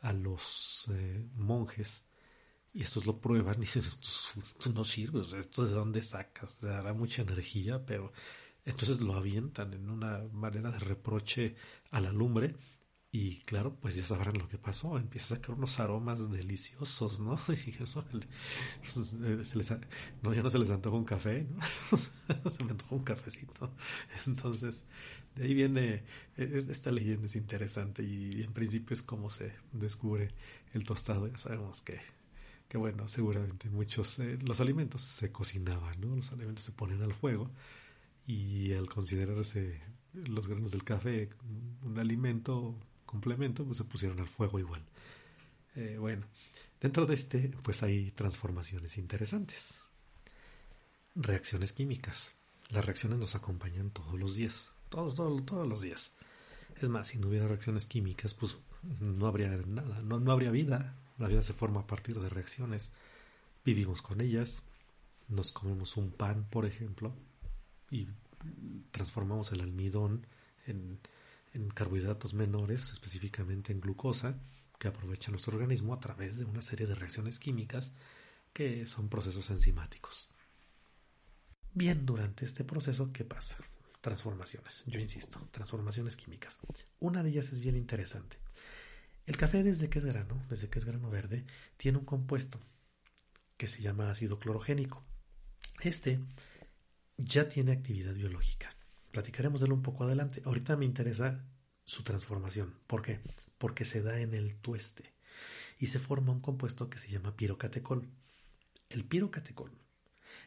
a 0.00 0.12
los 0.12 0.88
eh, 0.92 1.24
monjes 1.36 2.04
y 2.72 2.82
estos 2.82 3.06
lo 3.06 3.20
prueban 3.20 3.56
y 3.58 3.60
dicen, 3.60 3.82
esto, 3.82 4.72
no 4.72 4.84
sirve, 4.84 5.22
esto 5.38 5.64
de 5.64 5.72
dónde 5.72 6.02
sacas, 6.02 6.56
te 6.56 6.66
dará 6.66 6.92
mucha 6.92 7.22
energía, 7.22 7.84
pero 7.86 8.12
entonces 8.64 9.00
lo 9.00 9.14
avientan 9.14 9.72
en 9.74 9.88
una 9.90 10.24
manera 10.32 10.70
de 10.70 10.80
reproche 10.80 11.54
a 11.90 12.00
la 12.00 12.12
lumbre 12.12 12.56
y 13.16 13.36
claro, 13.42 13.76
pues 13.80 13.94
ya 13.94 14.04
sabrán 14.04 14.38
lo 14.38 14.48
que 14.48 14.58
pasó. 14.58 14.98
Empieza 14.98 15.34
a 15.34 15.36
sacar 15.36 15.54
unos 15.54 15.78
aromas 15.78 16.32
deliciosos, 16.32 17.20
¿no? 17.20 17.38
Y 17.48 17.54
se 19.44 19.56
les, 19.56 19.70
no, 20.20 20.34
ya 20.34 20.42
no 20.42 20.50
se 20.50 20.58
les 20.58 20.68
antoja 20.70 20.96
un 20.96 21.04
café, 21.04 21.46
¿no? 21.48 21.96
se 22.50 22.64
me 22.64 22.72
antoja 22.72 22.92
un 22.92 23.04
cafecito. 23.04 23.70
Entonces, 24.26 24.82
de 25.36 25.44
ahí 25.44 25.54
viene, 25.54 26.02
e, 26.36 26.64
esta 26.68 26.90
leyenda 26.90 27.26
es 27.26 27.36
interesante 27.36 28.02
y 28.02 28.42
en 28.42 28.52
principio 28.52 28.94
es 28.94 29.02
como 29.02 29.30
se 29.30 29.52
descubre 29.70 30.34
el 30.72 30.82
tostado. 30.82 31.28
Ya 31.28 31.38
sabemos 31.38 31.82
que, 31.82 32.00
que 32.68 32.78
bueno, 32.78 33.06
seguramente 33.06 33.70
muchos, 33.70 34.18
eh, 34.18 34.40
los 34.42 34.58
alimentos 34.60 35.02
se 35.02 35.30
cocinaban, 35.30 36.00
¿no? 36.00 36.16
Los 36.16 36.32
alimentos 36.32 36.64
se 36.64 36.72
ponen 36.72 37.00
al 37.00 37.14
fuego 37.14 37.48
y 38.26 38.72
al 38.72 38.88
considerarse 38.88 39.80
los 40.14 40.48
granos 40.48 40.72
del 40.72 40.82
café 40.82 41.28
un 41.84 41.96
alimento 42.00 42.76
complemento, 43.04 43.64
pues 43.64 43.78
se 43.78 43.84
pusieron 43.84 44.20
al 44.20 44.28
fuego 44.28 44.58
igual. 44.58 44.82
Eh, 45.76 45.96
bueno, 45.98 46.26
dentro 46.80 47.06
de 47.06 47.14
este, 47.14 47.52
pues 47.62 47.82
hay 47.82 48.10
transformaciones 48.12 48.98
interesantes. 48.98 49.80
Reacciones 51.14 51.72
químicas. 51.72 52.34
Las 52.70 52.84
reacciones 52.84 53.18
nos 53.18 53.34
acompañan 53.34 53.90
todos 53.90 54.18
los 54.18 54.34
días, 54.34 54.72
todos, 54.88 55.14
todos, 55.14 55.44
todos 55.44 55.68
los 55.68 55.82
días. 55.82 56.12
Es 56.80 56.88
más, 56.88 57.08
si 57.08 57.18
no 57.18 57.28
hubiera 57.28 57.46
reacciones 57.46 57.86
químicas, 57.86 58.34
pues 58.34 58.56
no 59.00 59.26
habría 59.26 59.48
nada, 59.66 60.00
no, 60.02 60.18
no 60.20 60.32
habría 60.32 60.50
vida. 60.50 60.96
La 61.18 61.28
vida 61.28 61.42
se 61.42 61.52
forma 61.52 61.80
a 61.80 61.86
partir 61.86 62.18
de 62.18 62.28
reacciones. 62.28 62.92
Vivimos 63.64 64.02
con 64.02 64.20
ellas, 64.20 64.64
nos 65.28 65.52
comemos 65.52 65.96
un 65.96 66.10
pan, 66.10 66.46
por 66.50 66.66
ejemplo, 66.66 67.14
y 67.90 68.08
transformamos 68.90 69.52
el 69.52 69.60
almidón 69.60 70.26
en 70.66 70.98
en 71.54 71.68
carbohidratos 71.70 72.34
menores, 72.34 72.92
específicamente 72.92 73.72
en 73.72 73.80
glucosa, 73.80 74.38
que 74.78 74.88
aprovecha 74.88 75.30
nuestro 75.30 75.54
organismo 75.54 75.94
a 75.94 76.00
través 76.00 76.38
de 76.38 76.44
una 76.44 76.60
serie 76.60 76.86
de 76.86 76.94
reacciones 76.94 77.38
químicas 77.38 77.92
que 78.52 78.86
son 78.86 79.08
procesos 79.08 79.48
enzimáticos. 79.50 80.28
Bien, 81.72 82.04
durante 82.04 82.44
este 82.44 82.64
proceso, 82.64 83.12
¿qué 83.12 83.24
pasa? 83.24 83.56
Transformaciones, 84.00 84.84
yo 84.86 85.00
insisto, 85.00 85.48
transformaciones 85.50 86.16
químicas. 86.16 86.58
Una 87.00 87.22
de 87.22 87.30
ellas 87.30 87.50
es 87.50 87.60
bien 87.60 87.76
interesante. 87.76 88.36
El 89.26 89.36
café 89.36 89.62
desde 89.62 89.88
que 89.88 89.98
es 89.98 90.04
grano, 90.04 90.44
desde 90.50 90.68
que 90.68 90.78
es 90.78 90.84
grano 90.84 91.08
verde, 91.08 91.46
tiene 91.76 91.98
un 91.98 92.04
compuesto 92.04 92.60
que 93.56 93.68
se 93.68 93.80
llama 93.80 94.10
ácido 94.10 94.38
clorogénico. 94.38 95.02
Este 95.80 96.20
ya 97.16 97.48
tiene 97.48 97.72
actividad 97.72 98.14
biológica. 98.14 98.70
Platicaremos 99.14 99.60
de 99.60 99.66
él 99.66 99.72
un 99.72 99.82
poco 99.82 100.02
adelante. 100.02 100.42
Ahorita 100.44 100.76
me 100.76 100.84
interesa 100.84 101.46
su 101.84 102.02
transformación. 102.02 102.74
¿Por 102.88 103.00
qué? 103.00 103.20
Porque 103.58 103.84
se 103.84 104.02
da 104.02 104.18
en 104.18 104.34
el 104.34 104.56
tueste 104.56 105.14
y 105.78 105.86
se 105.86 106.00
forma 106.00 106.32
un 106.32 106.40
compuesto 106.40 106.90
que 106.90 106.98
se 106.98 107.12
llama 107.12 107.36
pirocatecol. 107.36 108.08
El 108.88 109.04
pirocatecol 109.04 109.70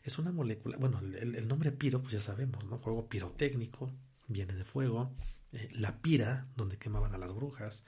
es 0.04 0.20
una 0.20 0.34
molécula, 0.34 0.76
bueno, 0.76 1.00
el, 1.00 1.48
nombre 1.48 1.72
piro, 1.72 2.02
pues 2.02 2.12
ya 2.12 2.20
sabemos, 2.20 2.66
¿no? 2.66 2.78
Juego 2.80 3.08
pirotécnico, 3.08 3.90
viene 4.28 4.54
de 4.54 4.66
fuego, 4.66 5.16
eh, 5.54 5.70
la 5.72 6.02
pira, 6.02 6.46
donde 6.58 6.78
quemaban 6.78 7.16
a 7.16 7.18
las 7.18 7.34
brujas, 7.34 7.86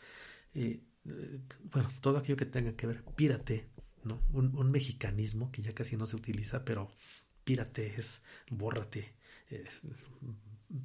eh, 0.54 0.80
eh, 1.04 1.42
bueno, 1.74 1.90
todo 2.00 2.20
aquello 2.20 2.38
que 2.38 2.46
tenga 2.46 2.78
que 2.78 2.88
ver, 2.88 3.04
pírate, 3.18 3.68
¿no? 4.06 4.24
Un, 4.32 4.56
un, 4.56 4.72
mexicanismo 4.72 5.52
que 5.52 5.62
ya 5.62 5.74
casi 5.76 5.98
no 5.98 6.08
se 6.08 6.16
utiliza, 6.16 6.64
pero 6.64 6.90
pírate 7.44 7.96
es 7.98 8.22
bórrate, 8.50 9.14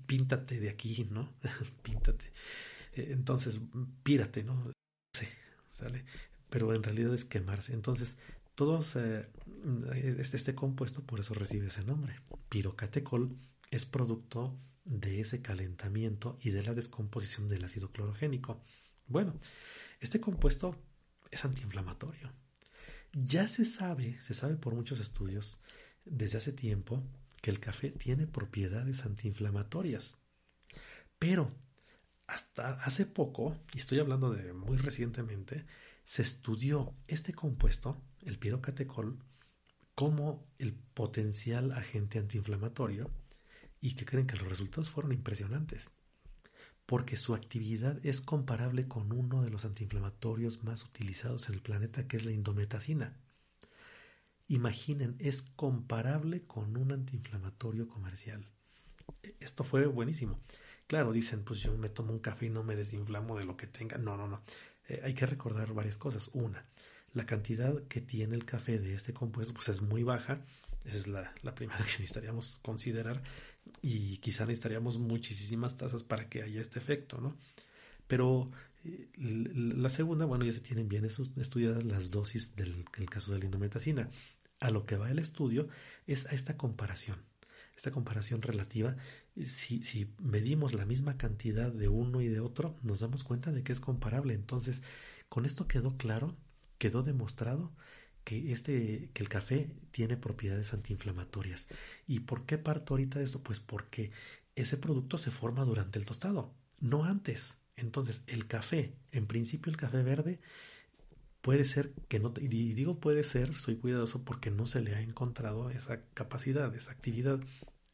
píntate 0.07 0.61
de 0.61 0.71
aquí, 0.71 1.07
¿no? 1.11 1.33
píntate. 1.83 2.33
Eh, 2.93 3.09
entonces, 3.11 3.61
pírate, 4.03 4.43
¿no? 4.43 4.73
Sí, 5.13 5.27
¿sale? 5.71 6.05
Pero 6.51 6.75
en 6.75 6.83
realidad 6.83 7.15
es 7.15 7.25
quemarse. 7.25 7.73
Entonces, 7.73 8.17
todos 8.55 8.97
eh, 8.97 9.29
este, 10.19 10.37
este 10.37 10.55
compuesto 10.55 11.03
por 11.03 11.21
eso 11.21 11.35
recibe 11.35 11.67
ese 11.67 11.85
nombre. 11.85 12.15
Pirocatecol 12.49 13.37
es 13.71 13.87
producto 13.87 14.57
de 14.85 15.21
ese 15.21 15.43
calentamiento 15.43 16.39
y 16.41 16.51
de 16.51 16.63
la 16.63 16.75
descomposición 16.75 17.49
del 17.49 17.65
ácido 17.65 17.91
clorogénico. 17.91 18.63
Bueno, 19.07 19.35
este 20.01 20.21
compuesto 20.21 20.77
es 21.31 21.45
antiinflamatorio. 21.45 22.33
Ya 23.13 23.49
se 23.49 23.65
sabe, 23.65 24.21
se 24.21 24.35
sabe 24.35 24.57
por 24.57 24.75
muchos 24.75 25.01
estudios 25.01 25.61
desde 26.05 26.39
hace 26.39 26.53
tiempo 26.53 27.03
que 27.45 27.51
el 27.51 27.61
café 27.61 27.91
tiene 27.91 28.27
propiedades 28.27 29.05
antiinflamatorias. 29.05 30.17
Pero 31.19 31.55
hasta 32.27 32.73
hace 32.83 33.05
poco, 33.05 33.55
y 33.75 33.81
estoy 33.81 33.99
hablando 33.99 34.31
de 34.31 34.55
muy 34.55 34.79
recientemente, 34.79 35.67
se 36.05 36.23
estudió 36.23 36.95
este 37.07 37.35
compuesto, 37.35 38.01
el 38.23 38.39
pirocatecol, 38.39 39.19
como 39.95 40.49
el 40.59 40.73
potencial 40.73 41.73
agente 41.73 42.19
antiinflamatorio 42.19 43.11
y 43.79 43.93
que 43.93 44.07
creen 44.07 44.27
que 44.27 44.39
los 44.39 44.49
resultados 44.49 44.89
fueron 44.89 45.13
impresionantes, 45.13 45.91
porque 46.87 47.19
su 47.19 47.35
actividad 47.35 48.01
es 48.07 48.23
comparable 48.23 48.89
con 48.89 49.13
uno 49.13 49.43
de 49.43 49.51
los 49.51 49.67
antiinflamatorios 49.67 50.65
más 50.65 50.83
utilizados 50.83 51.51
en 51.51 51.57
el 51.57 51.61
planeta, 51.61 52.09
que 52.09 52.17
es 52.17 52.25
la 52.25 52.33
indometacina. 52.33 53.19
Imaginen, 54.49 55.17
es 55.19 55.43
comparable 55.43 56.43
con 56.43 56.77
un 56.77 56.93
antiinflamatorio 56.93 57.89
comercial. 57.89 58.47
E, 59.23 59.35
esto 59.41 59.65
fue 59.65 59.87
buenísimo. 59.87 60.41
Claro, 60.87 61.13
dicen, 61.13 61.45
pues 61.45 61.61
yo 61.61 61.77
me 61.79 61.89
tomo 61.89 62.13
un 62.13 62.19
café 62.19 62.47
y 62.47 62.51
no 62.51 62.63
me 62.63 62.77
desinflamo 62.77 63.39
de 63.39 63.45
lo 63.45 63.57
que 63.57 63.67
tenga. 63.67 63.97
No, 63.97 64.17
no, 64.17 64.29
no. 64.29 64.43
Eh, 64.89 65.01
hay 65.03 65.15
que 65.15 65.27
recordar 65.27 65.73
varias 65.73 65.97
cosas. 65.97 66.29
Una, 66.35 66.67
la 67.15 67.25
cantidad 67.25 67.83
que 67.89 68.03
tiene 68.03 68.37
el 68.37 68.45
café 68.45 68.79
de 68.79 68.95
este 68.95 69.15
compuesto 69.15 69.55
pues 69.55 69.69
es 69.69 69.81
muy 69.81 70.03
baja. 70.03 70.45
Esa 70.85 70.97
es 70.97 71.07
la, 71.07 71.33
primera 71.55 71.79
que 71.79 71.85
necesitaríamos 71.85 72.59
considerar. 72.63 73.23
Y 73.81 74.19
quizá 74.19 74.45
necesitaríamos 74.45 74.99
muchísimas 74.99 75.79
tazas 75.79 76.05
para 76.05 76.29
que 76.29 76.43
haya 76.43 76.61
este 76.61 76.79
efecto, 76.79 77.19
¿no? 77.19 77.35
Pero 78.07 78.51
eh, 78.85 79.09
la 79.17 79.89
segunda, 79.89 80.27
bueno, 80.27 80.45
ya 80.45 80.53
se 80.53 80.61
tienen 80.61 80.87
bien 80.87 81.07
estudiadas 81.07 81.83
las 81.85 82.11
dosis 82.11 82.55
del 82.55 82.85
el 82.99 83.09
caso 83.09 83.33
de 83.33 83.39
la 83.39 83.47
indometacina 83.47 84.11
a 84.65 84.71
lo 84.71 84.87
que 84.87 84.97
va 84.97 85.11
el 85.11 85.19
estudio 85.19 85.69
es 86.07 86.25
a 86.27 86.31
esta 86.31 86.57
comparación, 86.57 87.23
esta 87.77 87.91
comparación 87.91 88.41
relativa. 88.41 88.97
Si, 89.45 89.83
si 89.83 90.15
medimos 90.19 90.73
la 90.73 90.87
misma 90.87 91.19
cantidad 91.19 91.71
de 91.71 91.89
uno 91.89 92.23
y 92.23 92.29
de 92.29 92.41
otro, 92.41 92.75
nos 92.83 93.01
damos 93.01 93.25
cuenta 93.25 93.53
de 93.53 93.63
que 93.63 93.73
es 93.73 93.81
comparable. 93.81 94.33
Entonces, 94.33 94.83
con 95.29 95.45
esto 95.45 95.69
quedó 95.69 95.99
claro, 95.99 96.35
quedó 96.79 97.03
demostrado 97.03 97.75
que 98.25 98.53
este 98.53 99.11
que 99.13 99.23
el 99.23 99.29
café 99.29 99.71
tiene 99.91 100.17
propiedades 100.17 100.73
antiinflamatorias. 100.73 101.69
¿Y 102.07 102.21
por 102.21 102.47
qué 102.47 102.57
parto 102.57 102.95
ahorita 102.95 103.19
de 103.19 103.27
esto? 103.27 103.43
Pues 103.43 103.61
porque 103.61 104.13
ese 104.57 104.79
producto 104.79 105.19
se 105.19 105.31
forma 105.31 105.67
durante 105.67 105.99
el 105.99 106.07
tostado, 106.07 106.55
no 106.81 107.05
antes. 107.05 107.59
Entonces, 107.77 108.23
el 108.29 108.47
café, 108.47 108.95
en 109.13 109.27
principio 109.27 109.71
el 109.71 109.77
café 109.77 110.03
verde, 110.03 110.41
puede 111.45 111.65
ser 111.65 111.93
que 112.09 112.21
no, 112.21 112.33
y 112.41 112.49
digo 112.49 112.99
puede 113.01 113.23
ser, 113.23 113.55
soy 113.59 113.77
cuidadoso 113.77 114.25
porque 114.25 114.51
no 114.51 114.65
se 114.65 114.81
le 114.81 114.95
ha 114.95 115.03
encontrado 115.03 115.69
esa 115.69 116.01
capacidad, 116.15 116.75
esa 116.75 116.93
actividad. 116.93 117.39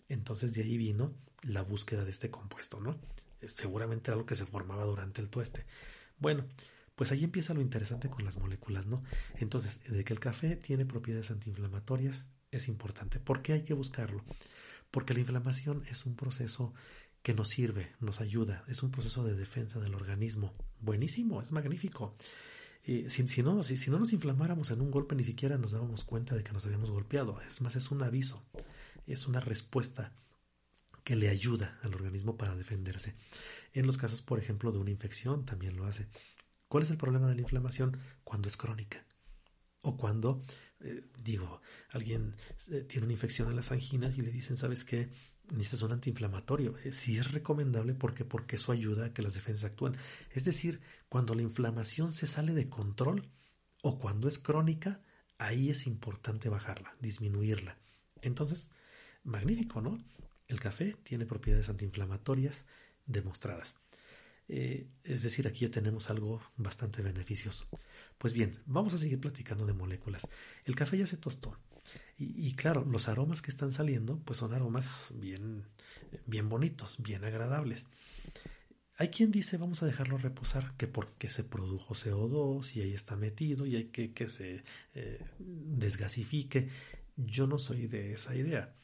Entonces 0.08 0.54
de 0.54 0.62
ahí 0.62 0.76
vino 0.76 1.12
la 1.42 1.62
búsqueda 1.62 2.04
de 2.04 2.12
este 2.12 2.30
compuesto, 2.30 2.78
¿no? 2.78 2.96
Seguramente 3.44 4.12
algo 4.12 4.24
que 4.24 4.36
se 4.36 4.46
formaba 4.46 4.84
durante 4.84 5.20
el 5.20 5.30
tueste. 5.30 5.66
Bueno, 6.20 6.46
pues 6.94 7.10
ahí 7.10 7.24
empieza 7.24 7.52
lo 7.52 7.60
interesante 7.60 8.08
con 8.08 8.24
las 8.24 8.38
moléculas, 8.38 8.86
¿no? 8.86 9.02
Entonces, 9.40 9.80
de 9.82 10.04
que 10.04 10.12
el 10.12 10.20
café 10.20 10.54
tiene 10.54 10.86
propiedades 10.86 11.32
antiinflamatorias 11.32 12.26
es 12.52 12.68
importante. 12.68 13.18
¿Por 13.18 13.42
qué 13.42 13.54
hay 13.54 13.64
que 13.64 13.74
buscarlo? 13.74 14.24
Porque 14.92 15.12
la 15.12 15.20
inflamación 15.20 15.82
es 15.90 16.06
un 16.06 16.14
proceso 16.14 16.72
que 17.24 17.34
nos 17.34 17.48
sirve, 17.48 17.96
nos 17.98 18.20
ayuda, 18.20 18.62
es 18.68 18.84
un 18.84 18.92
proceso 18.92 19.24
de 19.24 19.34
defensa 19.34 19.80
del 19.80 19.96
organismo. 19.96 20.52
Buenísimo, 20.78 21.42
es 21.42 21.50
magnífico. 21.50 22.14
Eh, 22.84 23.06
si, 23.08 23.22
no, 23.42 23.62
si, 23.62 23.90
no 23.90 23.98
nos 23.98 24.12
inflamáramos 24.12 24.70
en 24.70 24.80
un 24.80 24.90
golpe, 24.90 25.14
ni 25.14 25.24
siquiera 25.24 25.58
nos 25.58 25.72
dábamos 25.72 26.04
cuenta 26.04 26.34
de 26.34 26.42
que 26.42 26.52
nos 26.52 26.64
habíamos 26.66 26.90
golpeado. 26.90 27.40
Es 27.42 27.60
más, 27.60 27.76
es 27.76 27.90
un 27.90 28.02
aviso, 28.02 28.42
es 29.06 29.26
una 29.26 29.40
respuesta 29.40 30.12
que 31.04 31.16
le 31.16 31.28
ayuda 31.28 31.78
al 31.82 31.94
organismo 31.94 32.36
para 32.36 32.56
defenderse. 32.56 33.14
En 33.72 33.86
los 33.86 33.98
casos, 33.98 34.22
por 34.22 34.38
ejemplo, 34.38 34.72
de 34.72 34.78
una 34.78 34.90
infección, 34.90 35.44
también 35.44 35.76
lo 35.76 35.86
hace. 35.86 36.08
¿Cuál 36.68 36.84
es 36.84 36.90
el 36.90 36.96
problema 36.96 37.28
de 37.28 37.34
la 37.34 37.40
inflamación? 37.42 37.98
Cuando 38.24 38.48
es 38.48 38.56
crónica. 38.56 39.04
O 39.82 39.96
cuando, 39.96 40.42
eh, 40.80 41.04
digo, 41.22 41.60
alguien 41.90 42.36
eh, 42.70 42.82
tiene 42.82 43.06
una 43.06 43.14
infección 43.14 43.48
en 43.48 43.56
las 43.56 43.72
anginas 43.72 44.16
y 44.18 44.22
le 44.22 44.30
dicen, 44.30 44.56
¿sabes 44.56 44.84
qué? 44.84 45.10
Necesitas 45.50 45.82
un 45.82 45.92
antiinflamatorio. 45.92 46.76
Eh, 46.84 46.92
sí 46.92 47.18
es 47.18 47.30
recomendable 47.32 47.94
porque, 47.94 48.24
porque 48.24 48.56
eso 48.56 48.72
ayuda 48.72 49.06
a 49.06 49.12
que 49.12 49.22
las 49.22 49.34
defensas 49.34 49.64
actúen. 49.64 49.96
Es 50.30 50.44
decir, 50.44 50.80
cuando 51.08 51.34
la 51.34 51.42
inflamación 51.42 52.12
se 52.12 52.26
sale 52.26 52.54
de 52.54 52.68
control 52.68 53.28
o 53.82 53.98
cuando 53.98 54.28
es 54.28 54.38
crónica, 54.38 55.00
ahí 55.38 55.70
es 55.70 55.86
importante 55.86 56.48
bajarla, 56.48 56.94
disminuirla. 57.00 57.78
Entonces, 58.22 58.68
magnífico, 59.24 59.80
¿no? 59.80 59.98
El 60.46 60.60
café 60.60 60.96
tiene 61.02 61.26
propiedades 61.26 61.68
antiinflamatorias 61.68 62.66
demostradas. 63.06 63.76
Eh, 64.48 64.88
es 65.04 65.22
decir, 65.22 65.46
aquí 65.46 65.60
ya 65.60 65.70
tenemos 65.70 66.10
algo 66.10 66.42
bastante 66.56 67.02
beneficioso. 67.02 67.68
Pues 68.18 68.32
bien, 68.32 68.58
vamos 68.66 68.94
a 68.94 68.98
seguir 68.98 69.20
platicando 69.20 69.64
de 69.64 69.72
moléculas. 69.72 70.26
El 70.64 70.74
café 70.74 70.98
ya 70.98 71.06
se 71.06 71.16
tostó. 71.16 71.56
Y, 72.18 72.54
claro, 72.54 72.84
los 72.84 73.08
aromas 73.08 73.40
que 73.40 73.50
están 73.50 73.72
saliendo, 73.72 74.18
pues 74.18 74.38
son 74.38 74.52
aromas 74.52 75.10
bien, 75.14 75.64
bien 76.26 76.50
bonitos, 76.50 76.96
bien 76.98 77.24
agradables. 77.24 77.86
Hay 78.98 79.08
quien 79.08 79.30
dice 79.30 79.56
vamos 79.56 79.82
a 79.82 79.86
dejarlo 79.86 80.18
reposar, 80.18 80.74
que 80.76 80.86
porque 80.86 81.28
se 81.28 81.44
produjo 81.44 81.94
CO2 81.94 82.76
y 82.76 82.82
ahí 82.82 82.92
está 82.92 83.16
metido 83.16 83.64
y 83.64 83.76
hay 83.76 83.84
que 83.84 84.12
que 84.12 84.28
se 84.28 84.62
eh, 84.94 85.24
desgasifique. 85.38 86.68
Yo 87.16 87.46
no 87.46 87.58
soy 87.58 87.86
de 87.86 88.12
esa 88.12 88.34
idea 88.34 88.74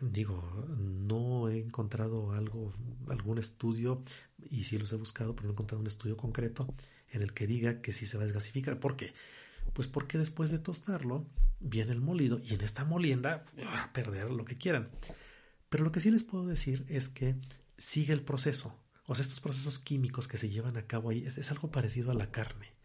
digo, 0.00 0.66
no 0.78 1.48
he 1.48 1.58
encontrado 1.58 2.32
algo, 2.32 2.72
algún 3.08 3.38
estudio, 3.38 4.02
y 4.50 4.64
sí 4.64 4.78
los 4.78 4.92
he 4.92 4.96
buscado, 4.96 5.34
pero 5.34 5.46
no 5.46 5.50
he 5.50 5.54
encontrado 5.54 5.80
un 5.80 5.86
estudio 5.86 6.16
concreto 6.16 6.72
en 7.10 7.22
el 7.22 7.32
que 7.32 7.46
diga 7.46 7.80
que 7.80 7.92
sí 7.92 8.06
se 8.06 8.16
va 8.16 8.22
a 8.22 8.26
desgasificar. 8.26 8.78
¿Por 8.78 8.96
qué? 8.96 9.12
Pues 9.72 9.88
porque 9.88 10.18
después 10.18 10.50
de 10.50 10.58
tostarlo 10.58 11.26
viene 11.60 11.92
el 11.92 12.00
molido 12.00 12.40
y 12.42 12.54
en 12.54 12.62
esta 12.62 12.84
molienda 12.84 13.44
va 13.58 13.84
a 13.84 13.92
perder 13.92 14.30
lo 14.30 14.44
que 14.44 14.58
quieran. 14.58 14.90
Pero 15.68 15.84
lo 15.84 15.92
que 15.92 16.00
sí 16.00 16.10
les 16.10 16.24
puedo 16.24 16.46
decir 16.46 16.84
es 16.88 17.08
que 17.08 17.36
sigue 17.76 18.12
el 18.12 18.22
proceso. 18.22 18.78
O 19.06 19.14
sea, 19.14 19.22
estos 19.22 19.40
procesos 19.40 19.78
químicos 19.78 20.28
que 20.28 20.36
se 20.36 20.48
llevan 20.48 20.76
a 20.76 20.86
cabo 20.86 21.10
ahí 21.10 21.24
es 21.24 21.50
algo 21.50 21.70
parecido 21.70 22.10
a 22.10 22.14
la 22.14 22.30
carne. 22.30 22.76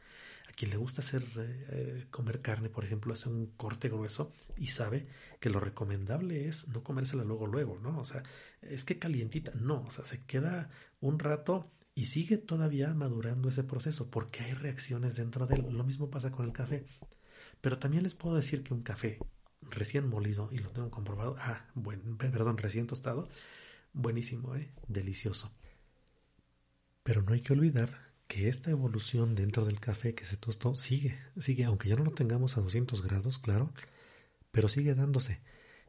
A 0.52 0.54
quien 0.54 0.72
le 0.72 0.78
gusta 0.78 1.02
hacer 1.02 1.24
eh, 1.38 2.08
comer 2.12 2.42
carne, 2.42 2.70
por 2.70 2.84
ejemplo, 2.84 3.14
hace 3.14 3.30
un 3.30 3.48
corte 3.56 3.88
grueso 3.88 4.34
y 4.58 4.68
sabe 4.68 5.08
que 5.40 5.50
lo 5.50 5.62
recomendable 5.62 6.48
es 6.50 6.68
no 6.68 6.84
comérsela 6.84 7.24
luego, 7.24 7.48
luego, 7.48 7.80
¿no? 7.80 7.98
O 7.98 8.06
sea, 8.06 8.22
es 8.62 8.84
que 8.84 9.00
calientita, 9.00 9.54
no, 9.56 9.84
o 9.84 9.92
sea, 9.92 10.04
se 10.04 10.26
queda 10.26 10.70
un 11.00 11.20
rato 11.20 11.72
y 11.94 12.06
sigue 12.06 12.38
todavía 12.38 12.94
madurando 12.94 13.50
ese 13.50 13.64
proceso 13.64 14.10
porque 14.10 14.44
hay 14.44 14.54
reacciones 14.54 15.16
dentro 15.16 15.46
de 15.46 15.56
él. 15.56 15.66
Lo 15.72 15.84
mismo 15.84 16.10
pasa 16.10 16.32
con 16.32 16.46
el 16.46 16.54
café. 16.54 16.86
Pero 17.60 17.78
también 17.78 18.04
les 18.04 18.16
puedo 18.16 18.36
decir 18.36 18.64
que 18.64 18.74
un 18.74 18.82
café 18.82 19.20
recién 19.62 20.08
molido, 20.08 20.50
y 20.52 20.58
lo 20.58 20.70
tengo 20.72 20.90
comprobado, 20.90 21.36
ah, 21.40 21.66
bueno, 21.76 22.18
perdón, 22.18 22.58
recién 22.58 22.88
tostado, 22.88 23.30
buenísimo, 23.94 24.56
¿eh? 24.56 24.72
delicioso. 24.88 25.52
Pero 27.04 27.22
no 27.22 27.34
hay 27.34 27.42
que 27.42 27.54
olvidar 27.54 28.12
que 28.28 28.48
esta 28.48 28.72
evolución 28.72 29.36
dentro 29.36 29.66
del 29.66 29.80
café 29.80 30.16
que 30.16 30.26
se 30.26 30.38
tostó 30.38 30.76
sigue, 30.76 31.20
sigue, 31.38 31.66
aunque 31.66 31.90
ya 31.90 31.96
no 31.96 32.04
lo 32.04 32.12
tengamos 32.12 32.58
a 32.58 32.62
200 32.62 33.04
grados, 33.04 33.38
claro, 33.38 33.74
pero 34.52 34.68
sigue 34.68 34.96
dándose. 34.96 35.42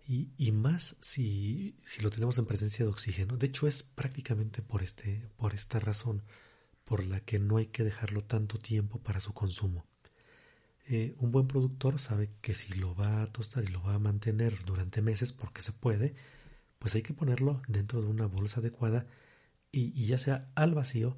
Y, 0.06 0.30
y 0.36 0.52
más 0.52 0.96
si, 1.00 1.76
si, 1.84 2.02
lo 2.02 2.10
tenemos 2.10 2.36
en 2.38 2.46
presencia 2.46 2.84
de 2.84 2.90
oxígeno. 2.90 3.36
De 3.36 3.46
hecho, 3.46 3.68
es 3.68 3.82
prácticamente 3.82 4.60
por, 4.62 4.82
este, 4.82 5.28
por 5.36 5.54
esta 5.54 5.78
razón 5.78 6.22
por 6.84 7.04
la 7.04 7.20
que 7.20 7.38
no 7.38 7.56
hay 7.56 7.66
que 7.66 7.84
dejarlo 7.84 8.24
tanto 8.24 8.58
tiempo 8.58 8.98
para 8.98 9.20
su 9.20 9.32
consumo. 9.32 9.86
Eh, 10.86 11.14
un 11.18 11.30
buen 11.30 11.46
productor 11.46 12.00
sabe 12.00 12.30
que 12.40 12.54
si 12.54 12.72
lo 12.74 12.94
va 12.94 13.22
a 13.22 13.26
tostar 13.28 13.62
y 13.64 13.68
lo 13.68 13.82
va 13.82 13.94
a 13.94 14.00
mantener 14.00 14.64
durante 14.64 15.00
meses, 15.00 15.32
porque 15.32 15.62
se 15.62 15.72
puede, 15.72 16.14
pues 16.80 16.94
hay 16.96 17.02
que 17.02 17.14
ponerlo 17.14 17.62
dentro 17.68 18.02
de 18.02 18.08
una 18.08 18.26
bolsa 18.26 18.60
adecuada 18.60 19.06
y, 19.70 19.98
y 19.98 20.06
ya 20.06 20.18
sea 20.18 20.50
al 20.56 20.74
vacío 20.74 21.16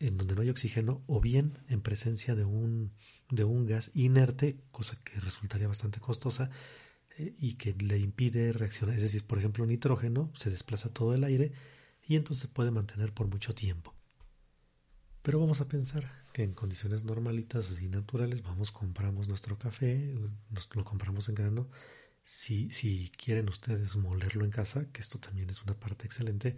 en 0.00 0.16
donde 0.16 0.34
no 0.34 0.42
hay 0.42 0.50
oxígeno 0.50 1.02
o 1.06 1.20
bien 1.20 1.58
en 1.68 1.80
presencia 1.80 2.34
de 2.34 2.44
un, 2.44 2.92
de 3.30 3.44
un 3.44 3.66
gas 3.66 3.90
inerte, 3.94 4.60
cosa 4.70 4.98
que 5.02 5.18
resultaría 5.20 5.68
bastante 5.68 6.00
costosa 6.00 6.50
y 7.18 7.54
que 7.54 7.74
le 7.74 7.98
impide 7.98 8.52
reaccionar. 8.52 8.96
Es 8.96 9.02
decir, 9.02 9.24
por 9.24 9.38
ejemplo, 9.38 9.66
nitrógeno 9.66 10.30
se 10.34 10.50
desplaza 10.50 10.88
todo 10.88 11.14
el 11.14 11.24
aire 11.24 11.52
y 12.06 12.16
entonces 12.16 12.42
se 12.42 12.48
puede 12.48 12.70
mantener 12.70 13.12
por 13.12 13.28
mucho 13.28 13.54
tiempo. 13.54 13.94
Pero 15.22 15.40
vamos 15.40 15.60
a 15.60 15.68
pensar 15.68 16.10
que 16.32 16.42
en 16.42 16.52
condiciones 16.52 17.04
normalitas, 17.04 17.70
así 17.70 17.88
naturales, 17.88 18.42
vamos, 18.42 18.70
compramos 18.70 19.28
nuestro 19.28 19.58
café, 19.58 20.14
nos 20.50 20.74
lo 20.74 20.84
compramos 20.84 21.28
en 21.28 21.34
grano. 21.34 21.68
Si, 22.24 22.70
si 22.70 23.10
quieren 23.10 23.48
ustedes 23.48 23.96
molerlo 23.96 24.44
en 24.44 24.50
casa, 24.50 24.86
que 24.92 25.00
esto 25.00 25.18
también 25.18 25.50
es 25.50 25.62
una 25.62 25.74
parte 25.74 26.06
excelente, 26.06 26.56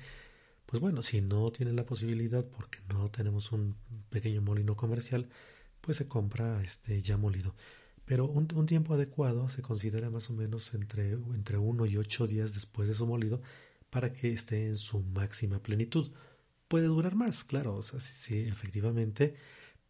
pues 0.66 0.81
bueno, 0.81 1.03
si 1.03 1.20
no 1.20 1.51
tienen 1.51 1.75
la 1.75 1.85
posibilidad 1.85 2.44
porque 2.44 2.79
no 2.88 3.11
tenemos 3.11 3.51
un 3.51 3.77
pequeño 4.09 4.40
molino 4.42 4.77
comercial, 4.77 5.29
pues 5.81 5.96
se 5.96 6.07
compra 6.07 6.62
este 6.62 7.03
ya 7.03 7.16
molido. 7.16 7.55
Pero 8.11 8.27
un, 8.27 8.66
tiempo 8.66 8.94
adecuado 8.94 9.49
se 9.49 9.62
considera 9.62 10.11
más 10.11 10.31
o 10.31 10.33
menos 10.33 10.75
entre, 10.75 11.12
entre 11.12 11.59
uno 11.59 11.87
y 11.87 11.96
ocho 11.96 12.27
días 12.27 12.53
después 12.53 12.88
de 12.88 12.94
su 12.94 13.07
molido 13.07 13.40
para 13.88 14.12
que 14.12 14.33
esté 14.33 14.66
en 14.66 14.79
su 14.79 15.01
máxima 15.05 15.62
plenitud. 15.62 16.11
Puede 16.66 16.87
durar 16.87 17.14
más, 17.14 17.44
claro, 17.44 17.77
o 17.77 17.83
sea, 17.85 18.01
sí, 18.01 18.40
efectivamente, 18.49 19.37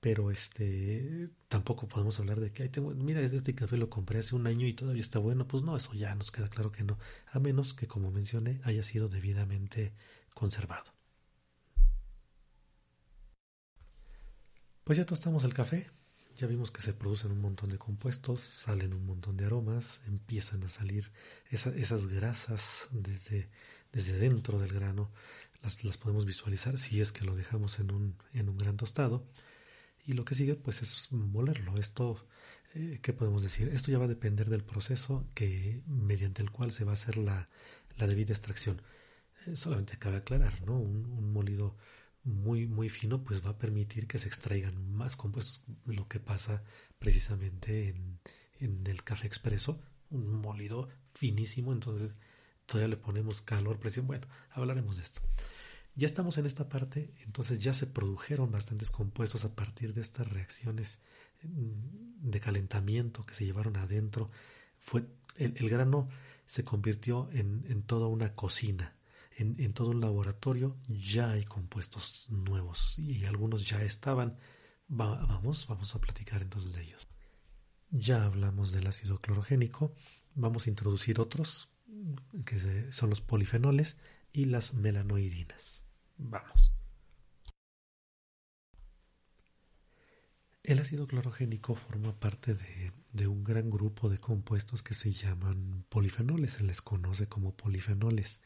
pero 0.00 0.30
este 0.30 1.30
tampoco 1.48 1.88
podemos 1.88 2.20
hablar 2.20 2.40
de 2.40 2.52
que 2.52 2.64
Ay, 2.64 2.68
tengo, 2.68 2.90
mira, 2.94 3.22
este 3.22 3.54
café 3.54 3.78
lo 3.78 3.88
compré 3.88 4.18
hace 4.18 4.34
un 4.36 4.46
año 4.46 4.66
y 4.66 4.74
todavía 4.74 5.00
está 5.00 5.18
bueno, 5.18 5.48
pues 5.48 5.62
no, 5.62 5.74
eso 5.74 5.94
ya 5.94 6.14
nos 6.14 6.30
queda 6.30 6.50
claro 6.50 6.72
que 6.72 6.84
no, 6.84 6.98
a 7.32 7.38
menos 7.38 7.72
que 7.72 7.86
como 7.86 8.10
mencioné 8.10 8.60
haya 8.64 8.82
sido 8.82 9.08
debidamente 9.08 9.94
conservado. 10.34 10.92
Pues 14.84 14.98
ya 14.98 15.06
tostamos 15.06 15.42
el 15.44 15.54
café, 15.54 15.88
ya 16.36 16.46
vimos 16.46 16.70
que 16.70 16.80
se 16.80 16.92
producen 16.92 17.32
un 17.32 17.40
montón 17.40 17.70
de 17.70 17.78
compuestos, 17.78 18.40
salen 18.40 18.94
un 18.94 19.06
montón 19.06 19.36
de 19.36 19.44
aromas, 19.44 20.00
empiezan 20.06 20.64
a 20.64 20.68
salir 20.68 21.10
esas 21.50 22.06
grasas 22.06 22.88
desde, 22.90 23.50
desde 23.92 24.18
dentro 24.18 24.58
del 24.58 24.72
grano, 24.72 25.10
las, 25.62 25.84
las, 25.84 25.98
podemos 25.98 26.24
visualizar 26.24 26.78
si 26.78 27.00
es 27.00 27.12
que 27.12 27.24
lo 27.24 27.36
dejamos 27.36 27.78
en 27.78 27.92
un, 27.92 28.16
en 28.32 28.48
un 28.48 28.56
gran 28.56 28.76
tostado. 28.76 29.26
Y 30.06 30.14
lo 30.14 30.24
que 30.24 30.34
sigue 30.34 30.54
pues 30.54 30.82
es 30.82 31.12
molerlo. 31.12 31.76
Esto, 31.76 32.26
eh, 32.74 32.98
¿qué 33.02 33.12
podemos 33.12 33.42
decir? 33.42 33.68
Esto 33.68 33.90
ya 33.90 33.98
va 33.98 34.06
a 34.06 34.08
depender 34.08 34.48
del 34.48 34.64
proceso 34.64 35.28
que, 35.34 35.82
mediante 35.86 36.42
el 36.42 36.50
cual 36.50 36.72
se 36.72 36.84
va 36.84 36.92
a 36.92 36.94
hacer 36.94 37.18
la, 37.18 37.48
la 37.96 38.06
debida 38.06 38.32
extracción. 38.32 38.80
Eh, 39.46 39.56
solamente 39.56 39.98
cabe 39.98 40.16
aclarar, 40.16 40.62
¿no? 40.62 40.78
Un, 40.78 41.32
molido 41.32 41.76
muy, 42.24 42.66
muy 42.66 42.88
fino, 42.88 43.24
pues 43.24 43.44
va 43.44 43.50
a 43.50 43.58
permitir 43.58 44.06
que 44.06 44.18
se 44.18 44.28
extraigan 44.28 44.92
más 44.92 45.16
compuestos, 45.16 45.64
lo 45.86 46.08
que 46.08 46.20
pasa 46.20 46.62
precisamente 46.98 47.88
en, 47.88 48.18
en 48.58 48.86
el 48.86 49.02
café 49.02 49.26
expreso, 49.26 49.80
un 50.10 50.40
molido 50.40 50.88
finísimo, 51.14 51.72
entonces 51.72 52.18
todavía 52.66 52.88
le 52.88 52.96
ponemos 52.96 53.42
calor, 53.42 53.78
presión, 53.78 54.06
bueno, 54.06 54.26
hablaremos 54.50 54.96
de 54.96 55.02
esto. 55.02 55.20
Ya 55.96 56.06
estamos 56.06 56.38
en 56.38 56.46
esta 56.46 56.68
parte, 56.68 57.12
entonces 57.24 57.58
ya 57.58 57.74
se 57.74 57.86
produjeron 57.86 58.50
bastantes 58.50 58.90
compuestos 58.90 59.44
a 59.44 59.54
partir 59.54 59.92
de 59.92 60.00
estas 60.00 60.28
reacciones 60.28 61.00
mm, 61.42 62.30
de 62.30 62.40
calentamiento 62.40 63.26
que 63.26 63.34
se 63.34 63.44
llevaron 63.44 63.76
adentro. 63.76 64.30
Fue, 64.78 65.04
el, 65.36 65.68
grano 65.68 66.08
se 66.46 66.64
convirtió 66.64 67.28
en, 67.32 67.64
en 67.68 67.82
toda 67.82 68.06
una 68.06 68.34
cocina, 68.34 68.94
en, 69.40 69.72
todo 69.72 69.90
un 69.90 70.00
laboratorio 70.00 70.76
ya 70.88 71.30
hay 71.30 71.44
compuestos 71.44 72.26
nuevos 72.28 72.98
y 72.98 73.24
algunos 73.24 73.64
ya 73.66 73.82
estaban. 73.82 74.38
vamos, 74.88 75.66
vamos 75.68 75.94
a 75.94 76.00
platicar 76.00 76.42
entonces 76.42 76.74
de 76.74 76.82
ellos. 76.82 77.08
Ya 77.90 78.24
hablamos 78.24 78.72
del 78.72 78.86
ácido 78.86 79.20
clorogénico, 79.20 79.94
vamos 80.34 80.66
a 80.66 80.70
introducir 80.70 81.20
otros 81.20 81.68
que 82.44 82.92
son 82.92 83.10
los 83.10 83.20
polifenoles 83.20 83.96
y 84.32 84.44
las 84.44 84.74
melanoidinas. 84.74 85.86
Vamos. 86.16 86.74
El 90.62 90.78
ácido 90.78 91.06
clorogénico 91.06 91.74
forma 91.74 92.18
parte 92.20 92.54
de, 93.12 93.26
un 93.26 93.42
gran 93.42 93.70
grupo 93.70 94.08
de 94.08 94.18
compuestos 94.18 94.82
que 94.82 94.94
se 94.94 95.12
llaman 95.12 95.84
polifenoles, 95.88 96.52
se 96.52 96.62
les 96.62 96.80
conoce 96.82 97.26
como 97.26 97.56
polifenoles. 97.56 98.40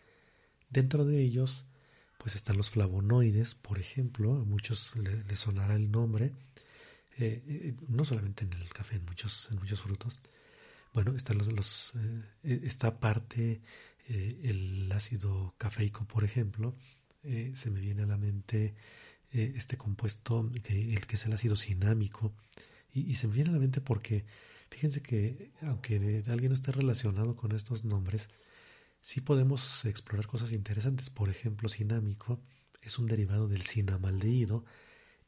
Dentro 0.74 1.04
de 1.04 1.22
ellos, 1.22 1.66
pues 2.18 2.34
están 2.34 2.56
los 2.56 2.70
flavonoides, 2.70 3.54
por 3.54 3.78
ejemplo, 3.78 4.34
a 4.34 4.44
muchos 4.44 4.96
les 4.96 5.38
sonará 5.38 5.76
el 5.76 5.88
nombre, 5.88 6.32
eh, 7.16 7.44
eh, 7.46 7.74
no 7.86 8.04
solamente 8.04 8.44
en 8.44 8.54
el 8.54 8.68
café, 8.70 8.96
en 8.96 9.04
muchos, 9.04 9.48
en 9.52 9.58
muchos 9.58 9.80
frutos. 9.80 10.18
Bueno, 10.92 11.14
están 11.14 11.38
los, 11.38 11.46
los 11.52 11.92
eh, 12.42 12.92
parte, 12.98 13.60
el 14.08 14.90
ácido 14.90 15.54
cafeico, 15.58 16.06
por 16.08 16.24
ejemplo, 16.24 16.74
se 17.22 17.70
me 17.70 17.78
viene 17.78 18.02
a 18.02 18.06
la 18.06 18.16
mente 18.16 18.74
este 19.30 19.76
compuesto, 19.76 20.50
el 20.52 21.06
que 21.06 21.14
es 21.14 21.24
el 21.24 21.34
ácido 21.34 21.56
cinámico, 21.56 22.34
y, 22.92 23.02
y, 23.02 23.14
se 23.14 23.28
me 23.28 23.34
viene 23.34 23.50
a 23.50 23.52
la 23.52 23.60
mente 23.60 23.80
porque, 23.80 24.24
fíjense 24.70 25.02
que 25.02 25.52
aunque 25.62 26.24
alguien 26.26 26.50
no 26.50 26.54
esté 26.54 26.72
relacionado 26.72 27.36
con 27.36 27.52
estos 27.52 27.84
nombres, 27.84 28.28
sí 29.04 29.20
podemos 29.20 29.84
explorar 29.84 30.26
cosas 30.26 30.52
interesantes. 30.52 31.10
Por 31.10 31.28
ejemplo, 31.28 31.68
cinámico 31.68 32.40
es 32.82 32.98
un 32.98 33.06
derivado 33.06 33.48
del 33.48 33.62
cinamaldehído 33.62 34.64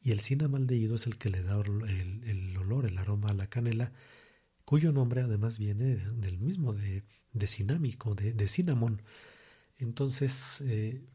y 0.01 0.11
el 0.11 0.19
cinamaldehído 0.19 0.95
es 0.95 1.05
el 1.05 1.17
que 1.17 1.29
le 1.29 1.43
da 1.43 1.61
el, 1.61 2.57
olor, 2.57 2.85
el 2.87 2.97
aroma 2.97 3.29
a 3.29 3.33
la 3.33 3.47
canela, 3.47 3.93
cuyo 4.65 4.91
nombre 4.91 5.21
además 5.21 5.59
viene 5.59 5.95
del 5.95 6.39
mismo, 6.39 6.73
de, 6.73 7.03
de 7.33 7.47
cinámico, 7.47 8.15
de, 8.15 8.33
de. 8.33 8.49
Entonces, 9.77 10.61
eh, 10.61 11.05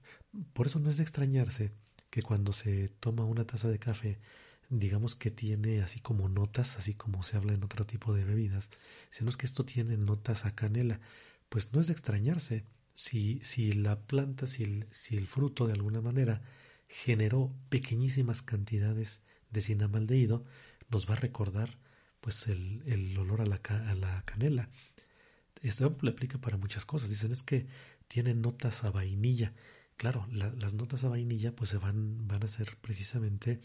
por 0.52 0.68
eso 0.68 0.78
no 0.78 0.88
es 0.88 0.98
de 0.98 1.02
extrañarse 1.02 1.72
que 2.10 2.22
cuando 2.22 2.52
se 2.52 2.90
toma 3.00 3.24
una 3.24 3.44
taza 3.44 3.68
de 3.68 3.80
café, 3.80 4.20
digamos 4.68 5.16
que 5.16 5.32
tiene 5.32 5.82
así 5.82 5.98
como 5.98 6.28
notas, 6.28 6.76
así 6.76 6.94
como 6.94 7.24
se 7.24 7.36
habla 7.36 7.54
en 7.54 7.64
otro 7.64 7.86
tipo 7.86 8.14
de 8.14 8.24
bebidas, 8.24 8.70
sino 9.10 9.30
es 9.30 9.36
que 9.36 9.46
esto 9.46 9.64
tiene 9.64 9.96
notas 9.96 10.44
a 10.44 10.54
canela 10.54 11.00
pues 11.52 11.70
no 11.74 11.82
es 11.82 11.88
de 11.88 11.92
extrañarse 11.92 12.64
si, 12.94 13.38
si 13.42 13.74
la 13.74 14.00
planta, 14.06 14.46
si 14.48 14.62
el, 14.62 14.86
si 14.90 15.18
el 15.18 15.26
fruto 15.26 15.66
de 15.66 15.74
alguna 15.74 16.00
manera 16.00 16.40
generó 16.88 17.54
pequeñísimas 17.68 18.40
cantidades 18.40 19.20
de 19.50 19.60
cinamaldehído, 19.60 20.46
nos 20.88 21.06
va 21.06 21.12
a 21.12 21.18
recordar 21.18 21.76
pues 22.22 22.46
el, 22.46 22.82
el 22.86 23.18
olor 23.18 23.42
a 23.42 23.44
la, 23.44 23.60
a 23.66 23.94
la, 23.94 24.22
canela. 24.24 24.70
Esto 25.60 25.94
le 26.00 26.12
aplica 26.12 26.38
para 26.38 26.56
muchas 26.56 26.86
cosas. 26.86 27.10
Dicen 27.10 27.32
es 27.32 27.42
que 27.42 27.66
tiene 28.08 28.32
notas 28.32 28.82
a 28.84 28.90
vainilla. 28.90 29.52
Claro, 29.98 30.26
las 30.32 30.72
notas 30.72 31.04
a 31.04 31.10
vainilla 31.10 31.54
pues 31.54 31.68
se 31.68 31.76
van, 31.76 32.26
van 32.26 32.44
a 32.44 32.48
ser 32.48 32.78
precisamente 32.80 33.60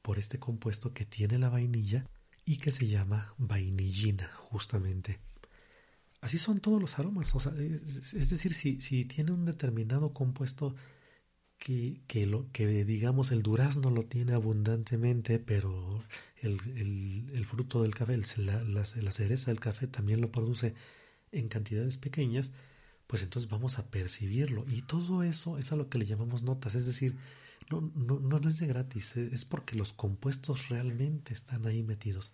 por 0.00 0.18
este 0.18 0.38
compuesto 0.38 0.94
que 0.94 1.04
tiene 1.04 1.38
la 1.38 1.50
vainilla 1.50 2.06
y 2.46 2.56
que 2.56 2.72
se 2.72 2.86
llama 2.86 3.34
vainillina 3.36 4.30
justamente. 4.36 5.20
Así 6.26 6.38
son 6.38 6.58
todos 6.58 6.80
los 6.80 6.98
aromas. 6.98 7.32
O 7.36 7.40
sea, 7.40 7.52
es, 7.52 8.30
decir, 8.30 8.52
si, 8.52 8.80
si, 8.80 9.04
tiene 9.04 9.30
un 9.30 9.44
determinado 9.44 10.12
compuesto 10.12 10.74
que, 11.56 12.02
que, 12.08 12.26
lo, 12.26 12.50
que, 12.50 12.84
digamos, 12.84 13.30
el 13.30 13.44
durazno 13.44 13.90
lo 13.90 14.06
tiene 14.06 14.32
abundantemente, 14.32 15.38
pero 15.38 16.02
el, 16.38 16.60
el, 16.74 17.30
el 17.32 17.46
fruto 17.46 17.80
del 17.80 17.94
café, 17.94 18.18
la, 18.38 18.60
la, 18.64 18.84
la, 18.96 19.12
cereza 19.12 19.52
del 19.52 19.60
café 19.60 19.86
también 19.86 20.20
lo 20.20 20.32
produce 20.32 20.74
en 21.30 21.46
cantidades 21.46 21.96
pequeñas, 21.96 22.50
pues 23.06 23.22
entonces 23.22 23.48
vamos 23.48 23.78
a 23.78 23.88
percibirlo. 23.88 24.64
Y 24.68 24.82
todo 24.82 25.22
eso 25.22 25.58
es 25.58 25.70
a 25.70 25.76
lo 25.76 25.88
que 25.88 25.98
le 25.98 26.06
llamamos 26.06 26.42
notas. 26.42 26.74
Es 26.74 26.86
decir, 26.86 27.14
no, 27.70 27.92
no, 27.94 28.18
no 28.18 28.48
es 28.48 28.58
de 28.58 28.66
gratis, 28.66 29.16
es 29.16 29.44
porque 29.44 29.76
los 29.76 29.92
compuestos 29.92 30.70
realmente 30.70 31.32
están 31.32 31.66
ahí 31.66 31.84
metidos. 31.84 32.32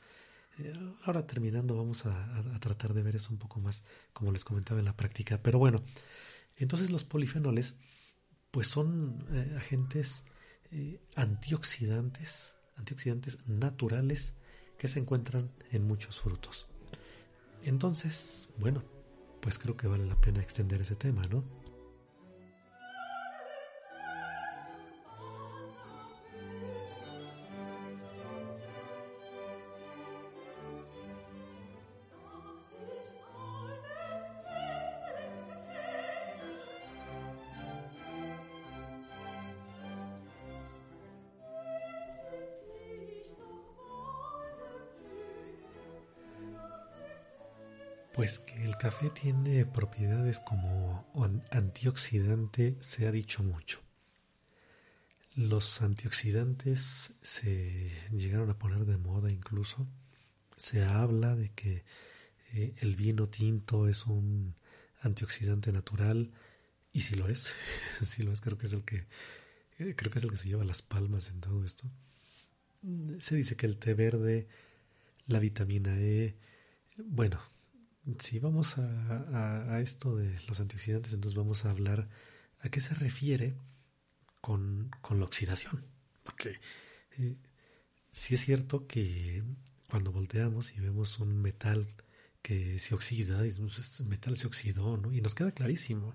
Eh, 0.58 0.74
ahora 1.04 1.26
terminando 1.26 1.76
vamos 1.76 2.04
a, 2.06 2.58
tratar 2.60 2.94
de 2.94 3.02
ver 3.02 3.16
eso 3.16 3.30
un 3.30 3.38
poco 3.38 3.60
más, 3.60 3.82
como 4.12 4.32
les 4.32 4.44
comentaba 4.44 4.80
en 4.80 4.86
la 4.86 4.96
práctica. 4.96 5.40
Pero 5.42 5.58
bueno, 5.58 5.82
entonces 6.56 6.90
los 6.90 7.04
polifenoles 7.04 7.76
pues 8.50 8.66
son 8.68 9.26
eh, 9.30 9.54
agentes 9.56 10.24
eh, 10.70 11.00
antioxidantes, 11.16 12.56
antioxidantes 12.76 13.46
naturales 13.46 14.34
que 14.78 14.88
se 14.88 15.00
encuentran 15.00 15.50
en 15.70 15.86
muchos 15.86 16.20
frutos. 16.20 16.66
Entonces, 17.62 18.48
bueno, 18.58 18.82
pues 19.40 19.58
creo 19.58 19.76
que 19.76 19.86
vale 19.86 20.06
la 20.06 20.20
pena 20.20 20.40
extender 20.42 20.80
ese 20.80 20.96
tema, 20.96 21.22
¿no? 21.30 21.61
Café 48.82 49.10
tiene 49.10 49.64
propiedades 49.64 50.40
como 50.40 51.06
antioxidante 51.52 52.76
se 52.80 53.06
ha 53.06 53.12
dicho 53.12 53.44
mucho. 53.44 53.80
Los 55.36 55.82
antioxidantes 55.82 57.14
se 57.22 57.92
llegaron 58.10 58.50
a 58.50 58.58
poner 58.58 58.84
de 58.84 58.96
moda 58.96 59.30
incluso. 59.30 59.86
Se 60.56 60.82
habla 60.82 61.36
de 61.36 61.50
que 61.50 61.84
eh, 62.54 62.74
el 62.78 62.96
vino 62.96 63.28
tinto 63.28 63.86
es 63.86 64.04
un 64.04 64.56
antioxidante 65.00 65.70
natural 65.70 66.32
y 66.92 67.02
si 67.02 67.14
lo 67.14 67.28
es, 67.28 67.50
si 68.04 68.24
lo 68.24 68.32
es 68.32 68.40
creo 68.40 68.58
que 68.58 68.66
es 68.66 68.72
el 68.72 68.82
que 68.82 69.06
eh, 69.78 69.94
creo 69.94 70.10
que 70.10 70.18
es 70.18 70.24
el 70.24 70.30
que 70.32 70.38
se 70.38 70.48
lleva 70.48 70.64
las 70.64 70.82
palmas 70.82 71.28
en 71.28 71.40
todo 71.40 71.64
esto. 71.64 71.88
Se 73.20 73.36
dice 73.36 73.54
que 73.54 73.66
el 73.66 73.78
té 73.78 73.94
verde, 73.94 74.48
la 75.28 75.38
vitamina 75.38 75.96
E, 76.00 76.34
bueno, 76.96 77.51
si 78.18 78.38
vamos 78.38 78.76
a, 78.78 79.80
esto 79.80 80.16
de 80.16 80.38
los 80.48 80.60
antioxidantes, 80.60 81.12
entonces 81.12 81.36
vamos 81.36 81.64
a 81.64 81.70
hablar 81.70 82.08
a 82.60 82.68
qué 82.68 82.80
se 82.80 82.94
refiere 82.94 83.54
con, 84.40 84.90
la 85.10 85.24
oxidación. 85.24 85.84
Porque 86.22 86.60
eh, 87.18 87.36
sí 88.10 88.34
es 88.34 88.40
cierto 88.40 88.86
que 88.86 89.42
cuando 89.88 90.12
volteamos 90.12 90.74
y 90.74 90.80
vemos 90.80 91.18
un 91.18 91.40
metal 91.40 91.86
que 92.42 92.78
se 92.80 92.94
oxida, 92.94 93.46
y 93.46 93.50
ese 93.50 94.04
metal 94.04 94.36
se 94.36 94.48
oxidó, 94.48 94.96
¿no? 94.96 95.12
Y 95.12 95.20
nos 95.20 95.34
queda 95.34 95.52
clarísimo. 95.52 96.14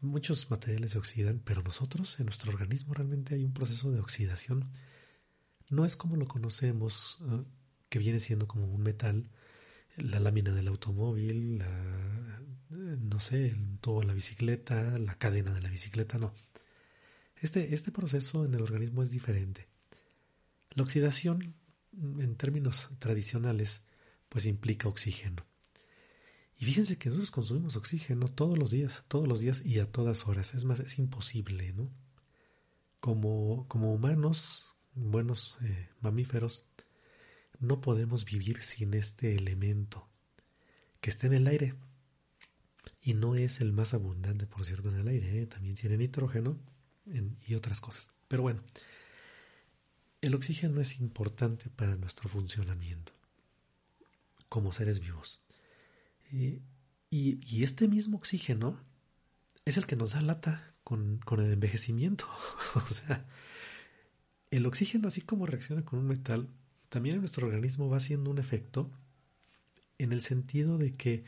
Muchos 0.00 0.50
materiales 0.50 0.90
se 0.92 0.98
oxidan, 0.98 1.40
pero 1.44 1.62
nosotros, 1.62 2.18
en 2.18 2.26
nuestro 2.26 2.52
organismo, 2.52 2.94
realmente 2.94 3.36
hay 3.36 3.44
un 3.44 3.54
proceso 3.54 3.90
de 3.90 4.00
oxidación. 4.00 4.70
No 5.70 5.84
es 5.84 5.96
como 5.96 6.16
lo 6.16 6.26
conocemos, 6.26 7.20
eh, 7.30 7.44
que 7.88 8.00
viene 8.00 8.20
siendo 8.20 8.46
como 8.48 8.66
un 8.66 8.82
metal, 8.82 9.30
la 9.96 10.20
lámina 10.20 10.52
del 10.52 10.68
automóvil, 10.68 11.58
la, 11.58 12.40
no 12.70 13.20
sé, 13.20 13.48
el 13.48 13.78
tubo 13.78 14.00
de 14.00 14.06
la 14.06 14.14
bicicleta, 14.14 14.98
la 14.98 15.14
cadena 15.16 15.52
de 15.52 15.62
la 15.62 15.70
bicicleta, 15.70 16.18
no. 16.18 16.34
Este, 17.36 17.74
este 17.74 17.92
proceso 17.92 18.44
en 18.44 18.54
el 18.54 18.62
organismo 18.62 19.02
es 19.02 19.10
diferente. 19.10 19.68
La 20.70 20.82
oxidación, 20.82 21.54
en 21.92 22.36
términos 22.36 22.90
tradicionales, 22.98 23.82
pues 24.28 24.46
implica 24.46 24.88
oxígeno. 24.88 25.44
Y 26.58 26.64
fíjense 26.64 26.98
que 26.98 27.08
nosotros 27.08 27.30
consumimos 27.30 27.76
oxígeno 27.76 28.28
todos 28.28 28.56
los 28.58 28.70
días, 28.70 29.04
todos 29.08 29.28
los 29.28 29.40
días 29.40 29.64
y 29.64 29.78
a 29.78 29.90
todas 29.90 30.26
horas. 30.26 30.54
Es 30.54 30.64
más, 30.64 30.80
es 30.80 30.98
imposible, 30.98 31.72
¿no? 31.72 31.90
Como, 33.00 33.68
como 33.68 33.92
humanos, 33.92 34.74
buenos 34.94 35.58
eh, 35.62 35.90
mamíferos, 36.00 36.66
no 37.64 37.80
podemos 37.80 38.24
vivir 38.24 38.62
sin 38.62 38.94
este 38.94 39.34
elemento 39.34 40.08
que 41.00 41.10
está 41.10 41.26
en 41.26 41.34
el 41.34 41.46
aire. 41.46 41.74
Y 43.00 43.14
no 43.14 43.34
es 43.34 43.60
el 43.60 43.72
más 43.72 43.92
abundante, 43.92 44.46
por 44.46 44.64
cierto, 44.64 44.88
en 44.88 44.96
el 44.96 45.08
aire. 45.08 45.42
¿eh? 45.42 45.46
También 45.46 45.74
tiene 45.74 45.96
nitrógeno 45.96 46.58
y 47.46 47.54
otras 47.54 47.80
cosas. 47.80 48.08
Pero 48.28 48.42
bueno, 48.42 48.62
el 50.20 50.34
oxígeno 50.34 50.80
es 50.80 50.98
importante 51.00 51.68
para 51.68 51.96
nuestro 51.96 52.28
funcionamiento 52.28 53.12
como 54.48 54.72
seres 54.72 55.00
vivos. 55.00 55.42
y, 56.30 56.62
y, 57.10 57.62
este 57.62 57.88
mismo 57.88 58.16
oxígeno 58.16 58.80
es 59.64 59.76
el 59.76 59.86
que 59.86 59.96
nos 59.96 60.12
da 60.12 60.22
lata 60.22 60.74
con, 60.82 61.18
con 61.18 61.40
el 61.40 61.52
envejecimiento. 61.52 62.26
o 62.74 62.86
sea, 62.86 63.26
el 64.50 64.66
oxígeno, 64.66 65.08
así 65.08 65.20
como 65.20 65.46
reacciona 65.46 65.84
con 65.84 65.98
un 65.98 66.06
metal, 66.06 66.48
también 66.94 67.18
nuestro 67.18 67.48
organismo 67.48 67.90
va 67.90 67.96
haciendo 67.96 68.30
un 68.30 68.38
efecto 68.38 68.88
en 69.98 70.12
el 70.12 70.22
sentido 70.22 70.78
de 70.78 70.94
que 70.94 71.24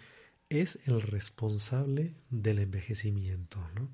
es 0.48 0.78
el 0.86 1.02
responsable 1.02 2.14
del 2.30 2.60
envejecimiento, 2.60 3.58
¿no? 3.74 3.90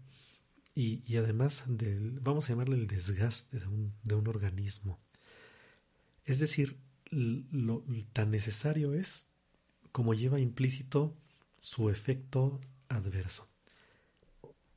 Y, 0.75 1.17
además 1.17 1.65
del, 1.67 2.21
vamos 2.21 2.45
a 2.45 2.49
llamarle 2.51 2.77
el 2.77 2.89
desgaste 2.89 3.59
de 3.59 3.67
un, 3.69 3.95
de 4.03 4.15
un 4.15 4.29
organismo. 4.29 5.01
Es 6.27 6.39
decir, 6.39 6.77
lo, 7.11 7.87
tan 8.13 8.31
necesario 8.31 8.93
es 8.93 9.27
como 9.93 10.13
lleva 10.13 10.41
implícito 10.41 11.17
su 11.59 11.89
efecto 11.89 12.61
adverso. 12.91 13.49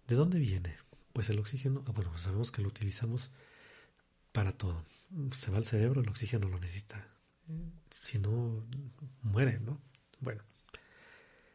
¿De 0.08 0.16
dónde 0.16 0.40
viene? 0.40 0.78
Pues 1.12 1.30
el 1.30 1.40
oxígeno, 1.40 1.84
ah, 1.88 1.92
bueno, 1.92 2.18
sabemos 2.18 2.52
que 2.52 2.62
lo 2.62 2.70
utilizamos 2.70 3.32
para 4.32 4.54
todo. 4.54 4.86
Se 5.36 5.52
va 5.52 5.58
al 5.58 5.66
cerebro, 5.66 6.02
el 6.02 6.10
oxígeno 6.10 6.48
lo 6.50 6.60
necesita. 6.60 7.08
Si 7.92 8.20
no, 8.20 8.66
muere, 9.22 9.60
¿no? 9.60 9.82
Bueno, 10.20 10.44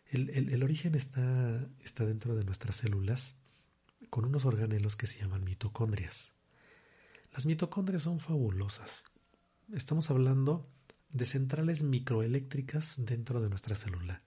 el, 0.06 0.30
el, 0.30 0.62
origen 0.62 0.94
está, 0.94 1.68
está 1.80 2.04
dentro 2.04 2.34
de 2.34 2.44
nuestras 2.44 2.76
células 2.76 3.36
con 4.08 4.24
unos 4.24 4.44
organelos 4.44 4.96
que 4.96 5.06
se 5.06 5.18
llaman 5.18 5.44
mitocondrias. 5.44 6.32
Las 7.32 7.46
mitocondrias 7.46 8.02
son 8.02 8.18
fabulosas. 8.18 9.04
Estamos 9.72 10.10
hablando 10.10 10.68
de 11.10 11.26
centrales 11.26 11.82
microeléctricas 11.82 12.94
dentro 12.98 13.40
de 13.40 13.48
nuestra 13.48 13.74
célula. 13.74 14.22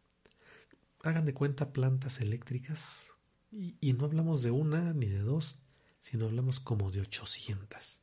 Hagan 1.02 1.26
de 1.26 1.34
cuenta 1.34 1.74
plantas 1.74 2.22
eléctricas 2.22 3.08
y, 3.52 3.94
no 3.94 4.06
hablamos 4.06 4.42
de 4.42 4.52
una 4.52 4.94
ni 4.94 5.08
de 5.08 5.20
dos, 5.20 5.62
sino 6.00 6.26
hablamos 6.26 6.60
como 6.60 6.92
de 6.92 7.02
800. 7.02 8.00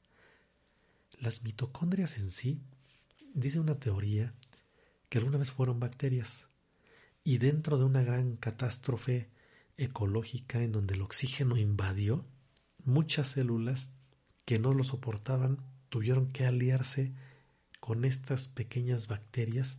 Las 1.21 1.43
mitocondrias 1.43 2.17
en 2.17 2.31
sí, 2.31 2.63
dice 3.35 3.61
una 3.61 3.79
teoría, 3.79 4.35
que 5.11 5.19
alguna 5.19 5.37
vez 5.37 5.51
fueron 5.51 5.79
bacterias 5.79 6.49
y 7.23 7.37
dentro 7.37 7.77
de 7.77 7.85
una 7.85 8.03
gran 8.03 8.37
catástrofe 8.37 9.29
ecológica 9.77 10.63
en 10.63 10.73
donde 10.73 10.95
el 10.95 11.03
oxígeno 11.03 11.59
invadió, 11.59 12.25
muchas 12.85 13.29
células 13.29 13.93
que 14.47 14.59
no 14.59 14.73
lo 14.73 14.83
soportaban 14.83 15.59
tuvieron 15.91 16.29
que 16.29 16.47
aliarse 16.47 17.13
con 17.81 18.07
estas 18.07 18.49
pequeñas 18.49 19.07
bacterias 19.07 19.79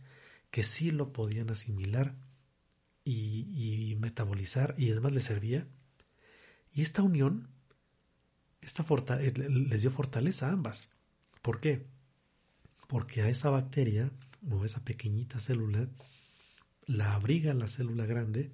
que 0.52 0.62
sí 0.62 0.92
lo 0.92 1.12
podían 1.12 1.50
asimilar 1.50 2.14
y, 3.04 3.96
metabolizar 3.98 4.76
y 4.78 4.92
además 4.92 5.12
les 5.12 5.24
servía. 5.24 5.66
Y 6.72 6.82
esta 6.82 7.02
unión 7.02 7.48
esta 8.60 8.84
eh, 9.18 9.32
les 9.36 9.80
dio 9.80 9.90
fortaleza 9.90 10.48
a 10.48 10.52
ambas. 10.52 10.91
¿Por 11.42 11.60
qué? 11.60 11.86
Porque 12.88 13.22
a 13.22 13.28
esa 13.28 13.50
bacteria 13.50 14.10
o 14.50 14.64
esa 14.64 14.84
pequeñita 14.84 15.40
célula 15.40 15.88
la 16.86 17.14
abriga 17.14 17.54
la 17.54 17.68
célula 17.68 18.06
grande 18.06 18.52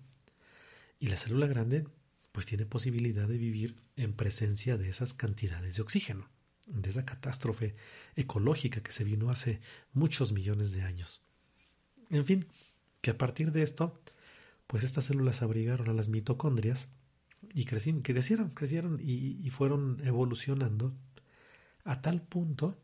y 1.01 1.09
la 1.09 1.17
célula 1.17 1.47
grande 1.47 1.87
pues 2.33 2.47
tiene 2.47 2.67
posibilidad 2.67 3.27
de 3.27 3.39
vivir 3.39 3.77
en 3.97 4.13
presencia 4.13 4.77
de 4.77 4.89
esas 4.89 5.15
cantidades 5.15 5.77
de 5.77 5.83
oxígeno, 5.83 6.29
de 6.67 6.91
esa 6.91 7.05
catástrofe 7.05 7.75
ecológica 8.17 8.83
que 8.83 8.93
se 8.93 9.05
vino 9.05 9.31
hace 9.31 9.61
muchos 9.93 10.33
millones 10.33 10.73
de 10.73 10.83
años. 10.83 11.21
En 12.11 12.25
fin, 12.25 12.47
que 13.01 13.11
a 13.11 13.19
partir 13.19 13.53
de 13.53 13.63
esto, 13.63 14.01
pues 14.67 14.83
estas 14.83 15.07
células 15.07 15.43
abrigaron 15.43 15.89
a 15.89 15.95
las 15.95 16.09
mitocondrias 16.09 16.89
y 17.55 17.65
crecieron, 17.65 18.03
crecieron, 18.03 18.51
crecieron 18.51 19.01
y, 19.03 19.49
fueron 19.51 20.01
evolucionando 20.05 20.95
a 21.89 22.03
tal 22.03 22.21
punto 22.21 22.79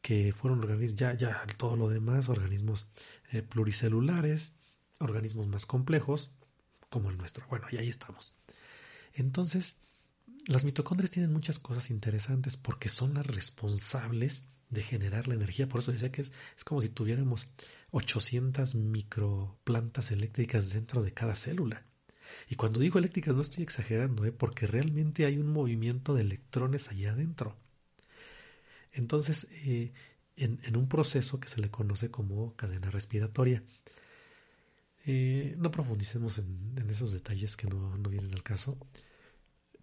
que 0.00 0.32
fueron 0.32 0.60
organismos, 0.60 0.98
ya, 0.98 1.14
ya 1.14 1.46
todo 1.58 1.76
lo 1.76 1.90
demás, 1.90 2.30
organismos 2.30 2.88
eh, 3.32 3.42
pluricelulares, 3.42 4.54
organismos 4.98 5.46
más 5.46 5.66
complejos, 5.66 6.32
como 6.88 7.10
el 7.10 7.18
nuestro. 7.18 7.46
Bueno, 7.48 7.66
y 7.70 7.76
ahí 7.76 7.88
estamos. 7.88 8.34
Entonces, 9.12 9.76
las 10.46 10.64
mitocondrias 10.64 11.10
tienen 11.10 11.32
muchas 11.32 11.58
cosas 11.58 11.90
interesantes 11.90 12.56
porque 12.56 12.88
son 12.88 13.12
las 13.12 13.26
responsables 13.26 14.44
de 14.70 14.82
generar 14.82 15.28
la 15.28 15.34
energía. 15.34 15.68
Por 15.68 15.82
eso 15.82 15.92
decía 15.92 16.10
que 16.10 16.22
es, 16.22 16.32
es 16.56 16.64
como 16.64 16.80
si 16.80 16.88
tuviéramos 16.88 17.46
800 17.90 18.74
microplantas 18.74 20.12
eléctricas 20.12 20.72
dentro 20.72 21.02
de 21.02 21.12
cada 21.12 21.34
célula. 21.34 21.84
Y 22.48 22.54
cuando 22.54 22.80
digo 22.80 22.98
eléctricas 22.98 23.34
no 23.34 23.42
estoy 23.42 23.64
exagerando, 23.64 24.24
¿eh? 24.24 24.32
porque 24.32 24.66
realmente 24.66 25.26
hay 25.26 25.36
un 25.36 25.52
movimiento 25.52 26.14
de 26.14 26.22
electrones 26.22 26.88
allá 26.88 27.12
adentro. 27.12 27.58
Entonces, 28.92 29.46
eh, 29.64 29.92
en, 30.40 30.76
un 30.76 30.88
proceso 30.88 31.38
que 31.38 31.48
se 31.48 31.60
le 31.60 31.70
conoce 31.70 32.10
como 32.10 32.56
cadena 32.56 32.90
respiratoria. 32.90 33.62
Eh, 35.06 35.54
no 35.58 35.70
profundicemos 35.70 36.38
en, 36.38 36.86
esos 36.88 37.12
detalles 37.12 37.56
que 37.56 37.66
no, 37.66 37.96
vienen 38.08 38.32
al 38.32 38.42
caso, 38.42 38.78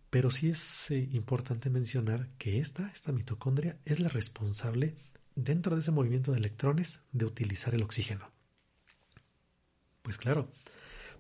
pero 0.10 0.32
sí 0.32 0.50
es 0.50 0.92
eh, 0.92 1.10
importante 1.12 1.70
mencionar 1.70 2.30
que 2.38 2.60
esta, 2.60 2.90
esta 2.92 3.12
mitocondria 3.12 3.80
es 3.86 4.00
la 4.00 4.10
responsable 4.10 4.96
dentro 5.36 5.76
de 5.76 5.82
ese 5.82 5.92
movimiento 5.92 6.32
de 6.32 6.40
electrones 6.40 7.02
de 7.12 7.26
utilizar 7.26 7.76
el 7.76 7.84
oxígeno. 7.84 8.32
Pues 10.02 10.18
claro, 10.18 10.52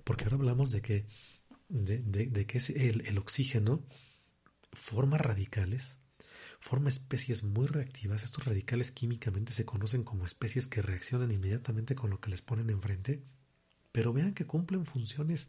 porque 0.04 0.24
ahora 0.24 0.38
hablamos 0.38 0.72
de 0.72 0.82
que, 0.82 1.06
de, 1.70 2.46
que 2.48 2.58
el 2.76 3.18
oxígeno 3.18 3.84
forma 4.72 5.18
radicales 5.18 5.98
forma 6.68 6.90
especies 6.90 7.44
muy 7.44 7.66
reactivas. 7.66 8.24
Estos 8.24 8.44
radicales 8.44 8.92
químicamente 8.92 9.54
se 9.54 9.66
conocen 9.66 10.04
como 10.04 10.26
especies 10.26 10.68
que 10.68 10.82
reaccionan 10.82 11.32
inmediatamente 11.32 11.96
con 11.96 12.10
lo 12.10 12.20
que 12.20 12.30
les 12.30 12.42
ponen 12.42 12.70
enfrente, 12.70 13.24
pero 13.94 14.12
vean 14.12 14.34
que 14.34 14.46
cumplen 14.46 14.86
funciones 14.86 15.48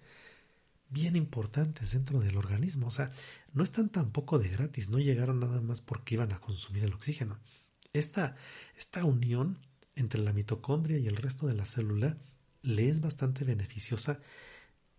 bien 0.91 1.17
importantes 1.17 1.91
dentro 1.91 2.21
del 2.21 2.37
organismo. 2.37 2.87
O 2.87 2.91
sea, 2.93 3.11
no 3.53 3.65
están 3.65 3.89
tampoco 3.89 4.39
de 4.39 4.49
gratis, 4.49 4.89
no 4.89 5.01
llegaron 5.01 5.41
nada 5.41 5.61
más 5.61 5.81
porque 5.81 6.15
iban 6.15 6.33
a 6.33 6.41
consumir 6.41 6.85
el 6.85 6.95
oxígeno. 6.95 7.41
Esta, 7.93 8.37
esta 8.77 9.05
unión 9.05 9.59
entre 9.97 10.21
la 10.21 10.33
mitocondria 10.33 10.99
y 10.99 11.09
el 11.09 11.17
resto 11.17 11.49
de 11.49 11.55
la 11.55 11.67
célula 11.67 12.17
le 12.63 12.89
es 12.89 13.01
bastante 13.01 13.45
beneficiosa 13.45 14.21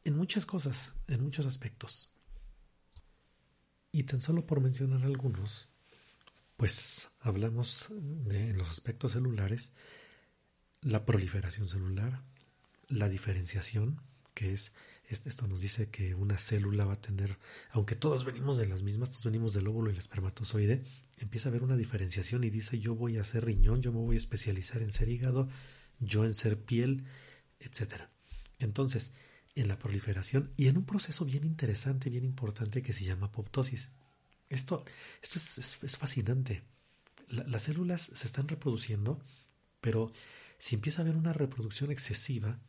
en 0.04 0.18
muchas 0.18 0.46
cosas, 0.46 0.92
en 1.08 1.24
muchos 1.24 1.46
aspectos. 1.46 2.12
Y 3.94 4.04
tan 4.04 4.20
solo 4.20 4.46
por 4.46 4.60
mencionar 4.60 5.04
algunos, 5.04 5.69
pues 6.60 7.10
hablamos 7.22 7.88
de 7.90 8.50
en 8.50 8.58
los 8.58 8.70
aspectos 8.70 9.14
celulares, 9.14 9.72
la 10.82 11.06
proliferación 11.06 11.70
celular, 11.70 12.22
la 12.90 13.08
diferenciación, 13.08 14.02
que 14.34 14.52
es, 14.52 14.74
esto 15.08 15.48
nos 15.48 15.62
dice 15.62 15.90
que 15.90 16.16
una 16.16 16.38
célula 16.38 16.84
va 16.84 16.96
a 16.96 17.02
tener, 17.02 17.40
aunque 17.72 17.96
todos 17.96 18.26
venimos 18.26 18.58
de 18.58 18.68
las 18.68 18.84
mismas, 18.84 19.10
todos 19.10 19.24
venimos 19.24 19.54
del 19.54 19.70
óvulo 19.70 19.90
y 19.90 19.94
el 19.94 20.00
espermatozoide, 20.00 20.84
empieza 21.16 21.48
a 21.48 21.52
haber 21.52 21.64
una 21.64 21.78
diferenciación 21.78 22.44
y 22.44 22.50
dice 22.50 22.78
yo 22.78 22.94
voy 22.94 23.20
a 23.20 23.24
ser 23.24 23.46
riñón, 23.46 23.82
yo 23.82 23.94
me 23.94 24.00
voy 24.00 24.18
a 24.18 24.20
especializar 24.20 24.82
en 24.82 24.92
ser 24.92 25.08
hígado, 25.08 25.48
yo 26.02 26.26
en 26.26 26.34
ser 26.34 26.62
piel, 26.62 27.06
etcétera. 27.62 28.12
Entonces, 28.58 29.12
en 29.56 29.70
la 29.70 29.80
proliferación 29.80 30.52
y 30.58 30.68
en 30.68 30.76
un 30.76 30.86
proceso 30.86 31.24
bien 31.24 31.46
interesante, 31.46 32.10
bien 32.10 32.26
importante 32.26 32.82
que 32.82 32.92
se 32.92 33.06
llama 33.06 33.28
apoptosis. 33.28 33.92
Esto, 34.50 34.84
esto 35.22 35.38
es, 35.38 35.98
fascinante. 35.98 36.64
las 37.28 37.64
células 37.64 38.02
se 38.02 38.26
están 38.26 38.48
reproduciendo, 38.48 39.24
pero 39.80 40.12
si 40.58 40.76
empieza 40.76 41.02
a 41.02 41.04
haber 41.04 41.16
una 41.16 41.34
reproducción 41.34 41.92
excesiva, 41.92 42.60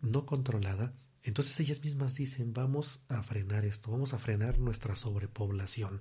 no 0.00 0.26
controlada, 0.26 0.94
entonces 1.22 1.58
ellas 1.60 1.82
mismas 1.82 2.14
dicen, 2.14 2.54
vamos 2.54 3.04
a 3.08 3.22
frenar 3.22 3.64
esto, 3.64 3.90
vamos 3.90 4.14
a 4.14 4.18
frenar 4.18 4.58
nuestra 4.58 4.96
sobrepoblación. 4.96 6.00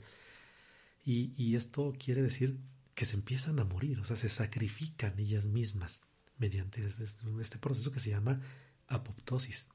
Y, 1.04 1.34
y 1.36 1.56
esto 1.56 1.94
quiere 2.00 2.22
decir 2.22 2.60
que 2.94 3.06
se 3.06 3.16
empiezan 3.16 3.60
a 3.60 3.66
morir, 3.66 4.00
o 4.00 4.06
sea, 4.06 4.16
se 4.16 4.30
sacrifican 4.30 5.20
ellas 5.20 5.48
mismas 5.48 6.02
mediante 6.38 6.86
este 6.88 7.58
proceso 7.58 7.92
que 7.92 8.00
se 8.00 8.10
llama 8.10 8.42
apoptosis. 8.88 9.68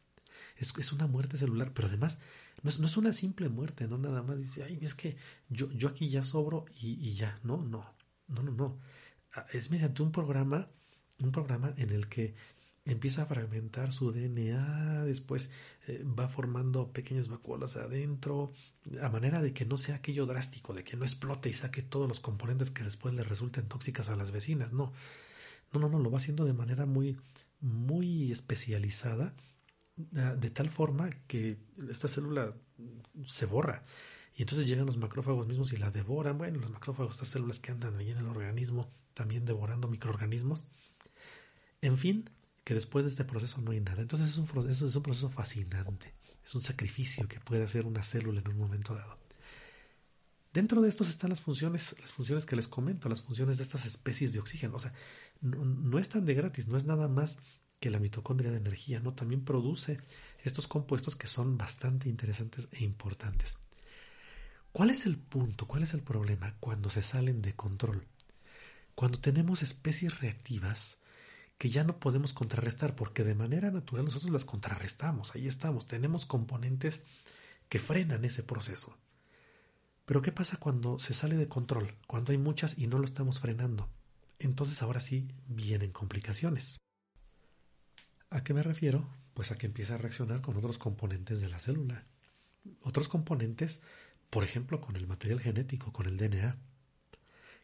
Es, 0.57 0.77
es 0.79 0.93
una 0.93 1.07
muerte 1.07 1.37
celular, 1.37 1.73
pero 1.75 1.89
además 1.89 2.19
no 2.63 2.71
es, 2.71 2.79
no 2.79 2.87
es, 2.87 2.97
una 2.97 3.13
simple 3.13 3.49
muerte, 3.49 3.89
no 3.89 3.99
nada 3.99 4.23
más 4.23 4.39
dice, 4.39 4.63
ay, 4.63 4.79
es 4.83 4.95
que 4.95 5.17
yo, 5.49 5.71
yo 5.73 5.89
aquí 5.89 6.11
ya 6.11 6.25
sobro 6.25 6.67
y, 6.79 7.15
ya, 7.15 7.39
no, 7.43 7.57
no, 7.57 7.85
no, 8.29 8.43
no, 8.43 8.53
no. 8.53 8.79
Ah, 9.35 9.47
es 9.53 9.71
mediante 9.71 10.03
un 10.03 10.13
programa, 10.13 10.69
un 11.21 11.33
programa 11.33 11.73
en 11.77 11.91
el 11.91 12.09
que 12.09 12.35
empieza 12.85 13.23
a 13.23 13.27
fragmentar 13.27 13.93
su 13.93 14.13
DNA, 14.13 15.05
después 15.05 15.51
eh, 15.87 16.05
va 16.05 16.29
formando 16.29 16.93
pequeñas 16.93 17.29
vacuolas 17.29 17.77
adentro, 17.77 18.53
a 19.01 19.09
manera 19.09 19.41
de 19.41 19.53
que 19.53 19.65
no 19.65 19.79
sea 19.79 19.97
aquello 19.97 20.27
drástico, 20.27 20.75
de 20.75 20.85
que 20.85 20.97
no 20.97 21.05
explote 21.05 21.49
y 21.49 21.55
saque 21.55 21.83
todos 21.83 22.09
los 22.09 22.21
componentes 22.21 22.71
que 22.71 22.85
después 22.85 23.15
le 23.15 23.23
resulten 23.23 23.69
tóxicas 23.69 24.09
a 24.11 24.17
las 24.17 24.33
vecinas, 24.33 24.73
no. 24.73 24.93
No, 25.73 25.79
no, 25.79 25.89
no, 25.89 26.01
lo 26.01 26.11
va 26.11 26.19
haciendo 26.19 26.45
de 26.45 26.53
manera 26.53 26.85
muy, 26.85 27.17
muy 27.61 28.33
especializada 28.33 29.35
de 30.11 30.51
tal 30.51 30.71
forma 30.71 31.11
que 31.27 31.59
esta 31.89 32.09
célula 32.09 32.55
se 33.27 33.47
borra. 33.47 33.85
Y 34.35 34.43
entonces 34.43 34.67
llegan 34.67 34.87
los 34.87 34.97
macrófagos 34.97 35.47
mismos 35.47 35.73
y 35.73 35.77
la 35.77 35.91
devoran. 35.91 36.39
Bueno, 36.39 36.59
los 36.61 36.71
macrófagos, 36.71 37.17
estas 37.17 37.29
células 37.29 37.61
que 37.61 37.73
andan 37.73 37.97
ahí 37.97 38.11
en 38.11 38.19
el 38.19 38.27
organismo, 38.27 38.91
también 39.15 39.45
devorando 39.45 39.89
microorganismos. 39.89 40.65
En 41.83 41.99
fin, 41.99 42.31
que 42.65 42.75
después 42.75 43.05
de 43.05 43.11
este 43.11 43.25
proceso 43.25 43.61
no 43.61 43.73
hay 43.73 43.81
nada. 43.81 44.01
Entonces 44.01 44.29
es 44.29 44.39
un 44.39 44.47
proceso, 44.47 44.87
es 44.87 44.97
un 44.97 45.03
proceso 45.03 45.29
fascinante. 45.29 46.15
Es 46.45 46.55
un 46.55 46.63
sacrificio 46.63 47.29
que 47.29 47.41
puede 47.41 47.65
hacer 47.65 47.87
una 47.87 48.03
célula 48.03 48.41
en 48.41 48.49
un 48.49 48.59
momento 48.59 48.95
dado. 48.95 49.19
Dentro 50.53 50.81
de 50.81 50.89
estos 50.89 51.09
están 51.09 51.31
las 51.31 51.41
funciones, 51.41 51.95
las 52.01 52.13
funciones 52.13 52.45
que 52.45 52.57
les 52.57 52.67
comento, 52.67 53.09
las 53.09 53.23
funciones 53.23 53.59
de 53.59 53.63
estas 53.63 53.87
especies 53.87 54.33
de 54.33 54.41
oxígeno. 54.41 54.77
O 54.77 54.81
sea, 54.81 54.93
no, 55.41 55.65
no 55.65 55.99
están 55.99 56.25
de 56.25 56.35
gratis, 56.35 56.67
no 56.67 56.77
es 56.77 56.85
nada 56.85 57.09
más 57.09 57.39
que 57.81 57.91
la 57.91 57.99
mitocondria 57.99 58.51
de 58.51 58.59
energía, 58.59 59.01
¿no? 59.01 59.15
También 59.15 59.45
produce 59.45 60.01
estos 60.45 60.69
compuestos 60.69 61.17
que 61.17 61.27
son 61.27 61.57
bastante 61.57 62.09
interesantes 62.09 62.69
e 62.73 62.85
importantes. 62.85 63.57
¿Cuál 64.73 64.91
es 64.91 65.07
el 65.07 65.19
punto? 65.19 65.67
¿Cuál 65.67 65.83
es 65.83 65.95
el 65.95 66.03
problema 66.03 66.55
cuando 66.61 66.91
se 66.91 67.03
salen 67.03 67.43
de 67.43 67.55
control? 67.55 68.07
Cuando 68.95 69.19
tenemos 69.19 69.63
especies 69.63 70.21
reactivas 70.21 70.99
que 71.59 71.71
ya 71.71 71.85
no 71.85 71.99
podemos 71.99 72.33
contrarrestar, 72.33 72.95
porque 72.95 73.25
de 73.25 73.35
manera 73.35 73.71
natural 73.71 74.05
nosotros 74.05 74.31
las 74.31 74.45
contrarrestamos, 74.45 75.35
ahí 75.35 75.47
estamos, 75.47 75.87
tenemos 75.87 76.25
componentes 76.25 77.03
que 77.69 77.79
frenan 77.79 78.25
ese 78.25 78.43
proceso. 78.43 78.97
Pero 80.05 80.23
¿qué 80.23 80.33
pasa 80.33 80.57
cuando 80.57 80.99
se 80.99 81.15
sale 81.15 81.37
de 81.37 81.49
control? 81.49 81.97
Cuando 82.07 82.33
hay 82.33 82.39
muchas 82.39 82.79
y 82.79 82.87
no 82.87 82.99
lo 82.99 83.05
estamos 83.05 83.41
frenando. 83.41 83.89
Entonces 84.39 84.83
ahora 84.83 85.01
sí 85.01 85.29
vienen 85.47 85.93
complicaciones. 85.93 86.79
¿A 88.31 88.45
qué 88.45 88.55
me 88.55 88.63
refiero? 88.63 89.09
Pues 89.35 89.51
a 89.51 89.57
que 89.57 89.67
empieza 89.67 89.95
a 89.95 89.99
reaccionar 89.99 90.41
con 90.41 90.57
otros 90.57 90.79
componentes 90.79 91.41
de 91.41 91.49
la 91.49 91.59
célula. 91.59 92.07
Otros 92.83 93.09
componentes, 93.09 93.81
por 94.31 94.45
ejemplo, 94.45 94.81
con 94.81 94.97
el 94.97 95.09
material 95.09 95.41
genético, 95.41 95.93
con 95.93 96.07
el 96.07 96.17
DNA. 96.17 96.57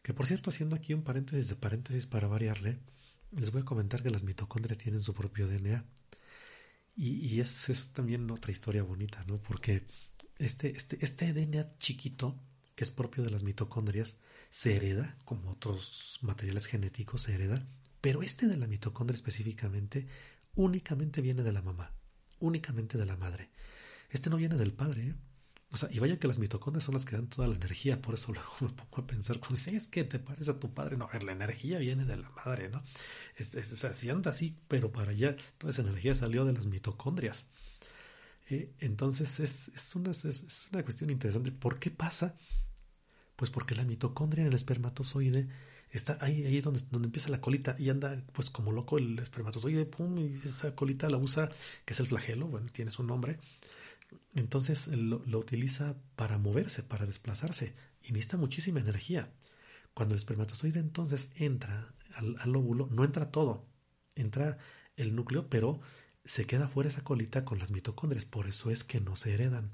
Que 0.02 0.12
por 0.12 0.26
cierto, 0.26 0.50
haciendo 0.50 0.74
aquí 0.76 0.92
un 0.92 1.02
paréntesis 1.02 1.48
de 1.48 1.56
paréntesis 1.56 2.06
para 2.06 2.26
variarle, 2.26 2.80
les 3.30 3.52
voy 3.52 3.62
a 3.62 3.64
comentar 3.64 4.02
que 4.02 4.10
las 4.10 4.24
mitocondrias 4.24 4.78
tienen 4.78 5.00
su 5.00 5.14
propio 5.14 5.46
DNA. 5.46 5.84
Y, 6.96 7.26
y 7.26 7.40
es, 7.40 7.68
es, 7.68 7.92
también 7.92 8.28
otra 8.30 8.50
historia 8.50 8.82
bonita, 8.82 9.22
¿no? 9.26 9.38
Porque 9.38 9.86
este, 10.38 10.76
este, 10.76 10.98
este 11.04 11.32
DNA 11.32 11.78
chiquito, 11.78 12.40
que 12.74 12.84
es 12.84 12.90
propio 12.90 13.22
de 13.22 13.30
las 13.30 13.42
mitocondrias, 13.42 14.16
se 14.50 14.74
hereda, 14.74 15.16
como 15.24 15.50
otros 15.50 16.18
materiales 16.22 16.66
genéticos 16.66 17.22
se 17.22 17.34
hereda, 17.34 17.66
pero 18.00 18.22
este 18.22 18.46
de 18.46 18.56
la 18.56 18.66
mitocondria 18.66 19.16
específicamente 19.16 20.06
únicamente 20.56 21.20
viene 21.22 21.42
de 21.42 21.52
la 21.52 21.62
mamá, 21.62 21.92
únicamente 22.40 22.98
de 22.98 23.06
la 23.06 23.16
madre. 23.16 23.50
Este 24.10 24.30
no 24.30 24.36
viene 24.36 24.56
del 24.56 24.72
padre, 24.72 25.08
¿eh? 25.08 25.14
O 25.72 25.76
sea, 25.76 25.88
y 25.92 25.98
vaya 25.98 26.18
que 26.18 26.28
las 26.28 26.38
mitocondrias 26.38 26.84
son 26.84 26.94
las 26.94 27.04
que 27.04 27.16
dan 27.16 27.28
toda 27.28 27.48
la 27.48 27.56
energía, 27.56 28.00
por 28.00 28.14
eso 28.14 28.32
luego 28.32 28.50
me 28.60 28.68
pongo 28.68 29.02
a 29.02 29.06
pensar 29.06 29.38
cuando 29.38 29.56
dice, 29.56 29.76
es 29.76 29.88
que 29.88 30.04
te 30.04 30.18
parece 30.18 30.50
a 30.50 30.58
tu 30.58 30.72
padre, 30.72 30.96
no, 30.96 31.08
la 31.12 31.32
energía 31.32 31.78
viene 31.78 32.04
de 32.04 32.16
la 32.16 32.30
madre, 32.44 32.68
¿no? 32.68 32.82
Es, 33.36 33.54
es, 33.54 33.84
o 33.84 34.12
anda 34.12 34.30
así, 34.30 34.56
pero 34.68 34.92
para 34.92 35.10
allá, 35.10 35.36
toda 35.58 35.72
esa 35.72 35.82
energía 35.82 36.14
salió 36.14 36.44
de 36.44 36.52
las 36.52 36.66
mitocondrias. 36.66 37.46
Eh, 38.48 38.72
entonces 38.78 39.40
es, 39.40 39.68
es, 39.68 39.96
una, 39.96 40.12
es, 40.12 40.68
una 40.72 40.82
cuestión 40.84 41.10
interesante. 41.10 41.50
¿Por 41.50 41.78
qué 41.78 41.90
pasa? 41.90 42.36
Pues 43.36 43.50
porque 43.50 43.74
la 43.74 43.84
mitocondria 43.84 44.42
en 44.42 44.48
el 44.48 44.54
espermatozoide 44.54 45.48
está 45.90 46.18
ahí, 46.20 46.44
ahí 46.44 46.60
donde, 46.60 46.80
donde 46.90 47.06
empieza 47.06 47.28
la 47.28 47.40
colita 47.40 47.76
y 47.78 47.90
anda 47.90 48.22
pues 48.32 48.50
como 48.50 48.72
loco 48.72 48.98
el 48.98 49.18
espermatozoide, 49.18 49.86
pum, 49.86 50.18
y 50.18 50.40
esa 50.44 50.74
colita 50.74 51.08
la 51.08 51.18
usa, 51.18 51.50
que 51.84 51.92
es 51.92 52.00
el 52.00 52.08
flagelo, 52.08 52.46
bueno, 52.48 52.68
tiene 52.72 52.90
su 52.90 53.02
nombre. 53.02 53.38
Entonces 54.34 54.88
lo, 54.88 55.22
lo 55.26 55.38
utiliza 55.38 55.96
para 56.16 56.38
moverse, 56.38 56.82
para 56.82 57.06
desplazarse 57.06 57.74
y 58.02 58.12
necesita 58.12 58.36
muchísima 58.36 58.80
energía. 58.80 59.30
Cuando 59.94 60.14
el 60.14 60.18
espermatozoide 60.18 60.78
entonces 60.80 61.28
entra 61.36 61.94
al, 62.14 62.36
al 62.38 62.56
óvulo, 62.56 62.88
no 62.90 63.04
entra 63.04 63.30
todo, 63.30 63.66
entra 64.14 64.58
el 64.96 65.14
núcleo, 65.14 65.48
pero 65.48 65.80
se 66.24 66.46
queda 66.46 66.68
fuera 66.68 66.88
esa 66.88 67.04
colita 67.04 67.44
con 67.44 67.58
las 67.58 67.70
mitocondrias, 67.70 68.24
por 68.24 68.48
eso 68.48 68.70
es 68.70 68.84
que 68.84 69.00
no 69.00 69.16
se 69.16 69.34
heredan. 69.34 69.72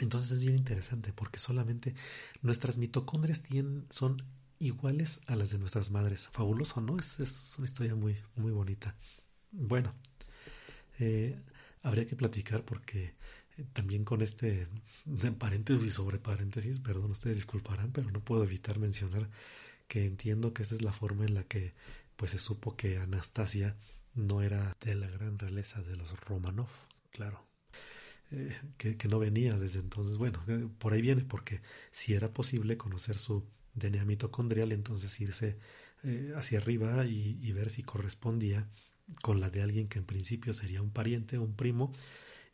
Entonces 0.00 0.32
es 0.32 0.40
bien 0.40 0.56
interesante 0.56 1.12
porque 1.12 1.38
solamente 1.38 1.94
nuestras 2.42 2.78
mitocondrias 2.78 3.42
tienen, 3.42 3.86
son 3.90 4.16
iguales 4.58 5.20
a 5.26 5.36
las 5.36 5.50
de 5.50 5.58
nuestras 5.58 5.90
madres. 5.90 6.28
Fabuloso, 6.32 6.80
¿no? 6.80 6.98
Es, 6.98 7.20
es 7.20 7.54
una 7.58 7.66
historia 7.66 7.94
muy, 7.94 8.16
muy 8.36 8.52
bonita. 8.52 8.96
Bueno, 9.52 9.94
eh, 10.98 11.40
habría 11.82 12.06
que 12.06 12.16
platicar 12.16 12.64
porque 12.64 13.14
eh, 13.56 13.64
también 13.72 14.04
con 14.04 14.22
este 14.22 14.68
paréntesis 15.38 15.92
sobre 15.92 16.18
paréntesis, 16.18 16.80
perdón, 16.80 17.12
ustedes 17.12 17.36
disculparán, 17.36 17.92
pero 17.92 18.10
no 18.10 18.20
puedo 18.20 18.44
evitar 18.44 18.78
mencionar 18.78 19.30
que 19.86 20.06
entiendo 20.06 20.52
que 20.52 20.62
esta 20.62 20.74
es 20.74 20.82
la 20.82 20.92
forma 20.92 21.24
en 21.24 21.34
la 21.34 21.44
que 21.44 21.74
pues 22.16 22.30
se 22.30 22.38
supo 22.38 22.76
que 22.76 22.98
Anastasia 22.98 23.76
no 24.14 24.42
era 24.42 24.76
de 24.80 24.94
la 24.94 25.08
gran 25.08 25.38
realeza 25.38 25.82
de 25.82 25.96
los 25.96 26.18
Romanov, 26.20 26.68
claro. 27.10 27.44
Eh, 28.30 28.52
que, 28.76 29.08
no 29.08 29.18
venía 29.18 29.58
desde 29.58 29.80
entonces. 29.80 30.16
Bueno, 30.16 30.42
eh, 30.48 30.66
por 30.78 30.92
ahí 30.92 31.02
viene, 31.02 31.24
porque 31.24 31.60
si 31.90 32.14
era 32.14 32.32
posible 32.32 32.76
conocer 32.76 33.18
su 33.18 33.44
DNA 33.74 34.04
mitocondrial, 34.04 34.72
entonces 34.72 35.20
irse 35.20 35.58
eh, 36.02 36.32
hacia 36.36 36.58
arriba 36.58 37.04
y, 37.06 37.52
ver 37.52 37.70
si 37.70 37.82
correspondía 37.82 38.68
con 39.22 39.40
la 39.40 39.50
de 39.50 39.62
alguien 39.62 39.88
que 39.88 39.98
en 39.98 40.04
principio 40.06 40.54
sería 40.54 40.82
un 40.82 40.90
pariente, 40.90 41.38
un 41.38 41.54
primo, 41.54 41.92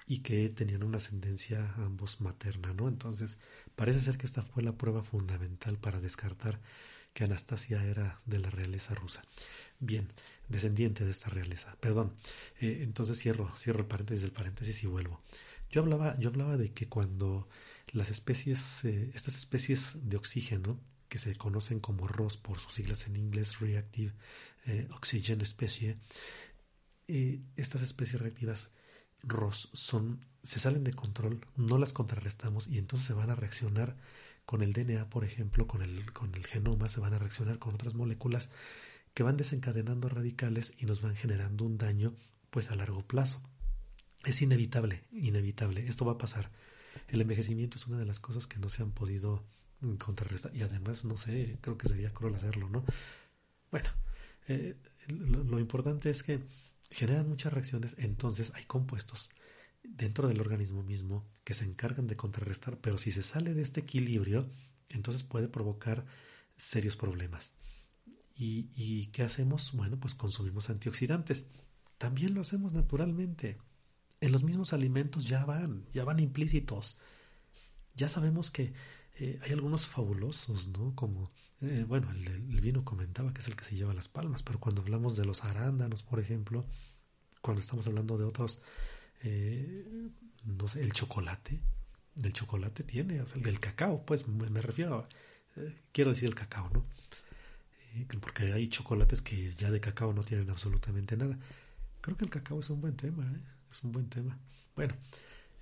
y 0.07 0.19
que 0.19 0.49
tenían 0.49 0.83
una 0.83 0.99
ascendencia 0.99 1.73
ambos 1.77 2.21
materna, 2.21 2.75
¿no? 2.75 2.89
Entonces, 2.89 3.39
parece 3.77 4.01
ser 4.01 4.19
que 4.19 4.27
esta 4.27 4.43
fue 4.43 4.63
la 4.63 4.77
prueba 4.77 5.05
fundamental 5.05 5.79
para 5.79 6.01
descartar 6.01 6.61
que 7.15 7.25
Anastasia 7.25 7.85
era 7.85 8.21
de 8.27 8.41
la 8.41 8.51
realeza 8.51 8.95
rusa. 8.95 9.23
Bien, 9.79 10.09
descendiente 10.49 11.05
de 11.05 11.11
esta 11.11 11.31
realeza. 11.31 11.77
Perdón. 11.81 12.13
Entonces 12.61 13.19
cierro, 13.19 13.53
cierro 13.57 13.81
el 13.81 13.87
paréntesis 13.87 14.23
del 14.23 14.33
paréntesis 14.33 14.83
y 14.83 14.87
vuelvo. 14.87 15.21
Yo 15.71 15.83
hablaba, 15.83 16.19
yo 16.19 16.29
hablaba 16.29 16.57
de 16.57 16.73
que 16.73 16.89
cuando 16.89 17.49
las 17.93 18.11
especies, 18.11 18.85
eh, 18.85 19.11
estas 19.15 19.37
especies 19.37 19.97
de 20.03 20.17
oxígeno, 20.17 20.79
que 21.09 21.19
se 21.19 21.37
conocen 21.37 21.81
como 21.81 22.07
ROS 22.07 22.37
por 22.37 22.59
sus 22.59 22.75
siglas 22.75 23.07
en 23.07 23.17
inglés, 23.17 23.59
Reactive 23.59 24.13
eh, 24.67 24.89
Oxygen 24.93 25.45
Species, 25.45 25.97
estas 27.57 27.83
especies 27.83 28.23
reactivas 28.23 28.71
ROS 29.25 29.71
son, 29.73 30.25
se 30.43 30.61
salen 30.61 30.85
de 30.85 30.93
control, 30.93 31.45
no 31.57 31.77
las 31.79 31.93
contrarrestamos 31.93 32.69
y 32.69 32.79
entonces 32.79 33.09
se 33.09 33.13
van 33.13 33.31
a 33.31 33.35
reaccionar 33.35 33.97
con 34.47 34.63
el 34.63 34.73
DNA, 34.73 35.11
por 35.11 35.25
ejemplo, 35.25 35.67
con 35.67 35.83
el, 35.83 36.13
con 36.13 36.35
el 36.35 36.47
genoma, 36.47 36.89
se 36.89 37.01
van 37.01 37.15
a 37.15 37.19
reaccionar 37.19 37.59
con 37.59 37.75
otras 37.75 37.95
moléculas 37.95 38.49
que 39.15 39.23
van 39.23 39.37
desencadenando 39.37 40.09
radicales 40.09 40.73
y 40.79 40.87
nos 40.87 41.03
van 41.03 41.17
generando 41.17 41.65
un 41.65 41.79
daño 41.79 42.15
pues 42.51 42.71
a 42.71 42.77
largo 42.77 43.03
plazo. 43.03 43.41
Es 44.25 44.43
inevitable, 44.43 45.05
inevitable, 45.13 45.87
esto 45.87 46.05
va 46.05 46.13
a 46.13 46.19
pasar. 46.19 46.51
El 47.09 47.21
envejecimiento 47.21 47.77
es 47.77 47.87
una 47.87 47.99
de 47.99 48.05
las 48.05 48.21
cosas 48.21 48.47
que 48.47 48.59
no 48.59 48.69
se 48.69 48.83
han 48.83 48.93
podido 48.93 49.45
contrarrestar 49.99 50.55
y 50.55 50.63
además, 50.63 51.05
no 51.05 51.17
sé, 51.17 51.59
creo 51.61 51.79
que 51.79 51.89
sería 51.89 52.13
cruel 52.13 52.35
hacerlo, 52.35 52.69
¿no? 52.69 52.85
Bueno, 53.71 53.89
eh, 54.49 54.77
lo, 55.09 55.43
lo 55.43 55.59
importante 55.59 56.11
es 56.11 56.23
que 56.23 56.41
generan 56.91 57.29
muchas 57.29 57.53
reacciones, 57.53 57.97
entonces 57.99 58.53
hay 58.55 58.65
compuestos 58.65 59.31
dentro 59.83 60.29
del 60.29 60.41
organismo 60.41 60.83
mismo 60.83 61.27
que 61.45 61.55
se 61.55 61.65
encargan 61.65 62.07
de 62.07 62.17
contrarrestar, 62.17 62.79
pero 62.79 62.99
si 62.99 63.11
se 63.11 63.23
sale 63.23 63.55
de 63.55 63.63
este 63.63 63.81
equilibrio, 63.81 64.51
entonces 64.89 65.23
puede 65.23 65.49
provocar 65.49 66.05
serios 66.57 66.97
problemas. 66.97 67.53
¿Y, 68.43 69.09
qué 69.09 69.23
hacemos? 69.23 69.73
Bueno, 69.75 70.01
pues 70.01 70.15
consumimos 70.15 70.71
antioxidantes. 70.71 71.45
También 71.99 72.33
lo 72.33 72.41
hacemos 72.41 72.73
naturalmente. 72.73 73.59
En 74.21 74.33
los 74.33 74.43
mismos 74.43 74.73
alimentos 74.73 75.25
ya 75.25 75.45
van, 75.45 75.87
ya 75.93 76.05
van 76.05 76.21
implícitos. 76.21 76.99
Ya 77.95 78.09
sabemos 78.09 78.51
que 78.51 78.73
eh, 79.15 79.39
hay 79.43 79.53
algunos 79.53 79.87
fabulosos, 79.87 80.69
¿no? 80.69 80.95
Como, 80.95 81.31
eh, 81.61 81.85
bueno, 81.87 82.11
el, 82.11 82.61
vino 82.61 82.85
comentaba 82.85 83.33
que 83.33 83.41
es 83.41 83.49
el 83.49 83.57
que 83.57 83.65
se 83.65 83.77
lleva 83.77 83.95
las 83.95 84.09
palmas, 84.09 84.43
pero 84.43 84.59
cuando 84.59 84.83
hablamos 84.83 85.17
de 85.17 85.25
los 85.25 85.45
arándanos, 85.45 86.03
por 86.03 86.21
ejemplo, 86.21 86.67
cuando 87.41 87.61
estamos 87.61 87.87
hablando 87.87 88.19
de 88.19 88.25
otros, 88.25 88.61
eh, 89.23 90.11
no 90.45 90.69
sé, 90.69 90.83
el 90.83 90.93
chocolate, 90.93 91.61
el 92.23 92.33
chocolate 92.33 92.85
tiene, 92.85 93.21
o 93.21 93.27
sea, 93.27 93.37
el 93.37 93.43
del 93.43 93.61
cacao, 93.61 94.05
pues 94.05 94.29
me, 94.29 94.49
me 94.51 94.63
refiero, 94.63 94.99
a, 94.99 95.09
quiero 95.93 96.11
decir 96.11 96.29
el 96.29 96.35
cacao, 96.35 96.71
¿no? 96.73 96.85
porque 98.21 98.53
hay 98.53 98.69
chocolates 98.69 99.21
que 99.21 99.53
ya 99.55 99.71
de 99.71 99.81
cacao 99.81 100.13
no 100.13 100.23
tienen 100.23 100.49
absolutamente 100.51 101.17
nada. 101.17 101.39
Creo 102.01 102.17
que 102.17 102.25
el 102.25 102.31
cacao 102.31 102.61
es 102.61 102.71
un 102.71 102.81
buen 102.81 102.97
tema, 102.97 103.25
¿eh? 103.25 103.41
Es 103.71 103.83
un 103.83 103.93
buen 103.93 104.09
tema. 104.09 104.39
Bueno, 104.77 104.95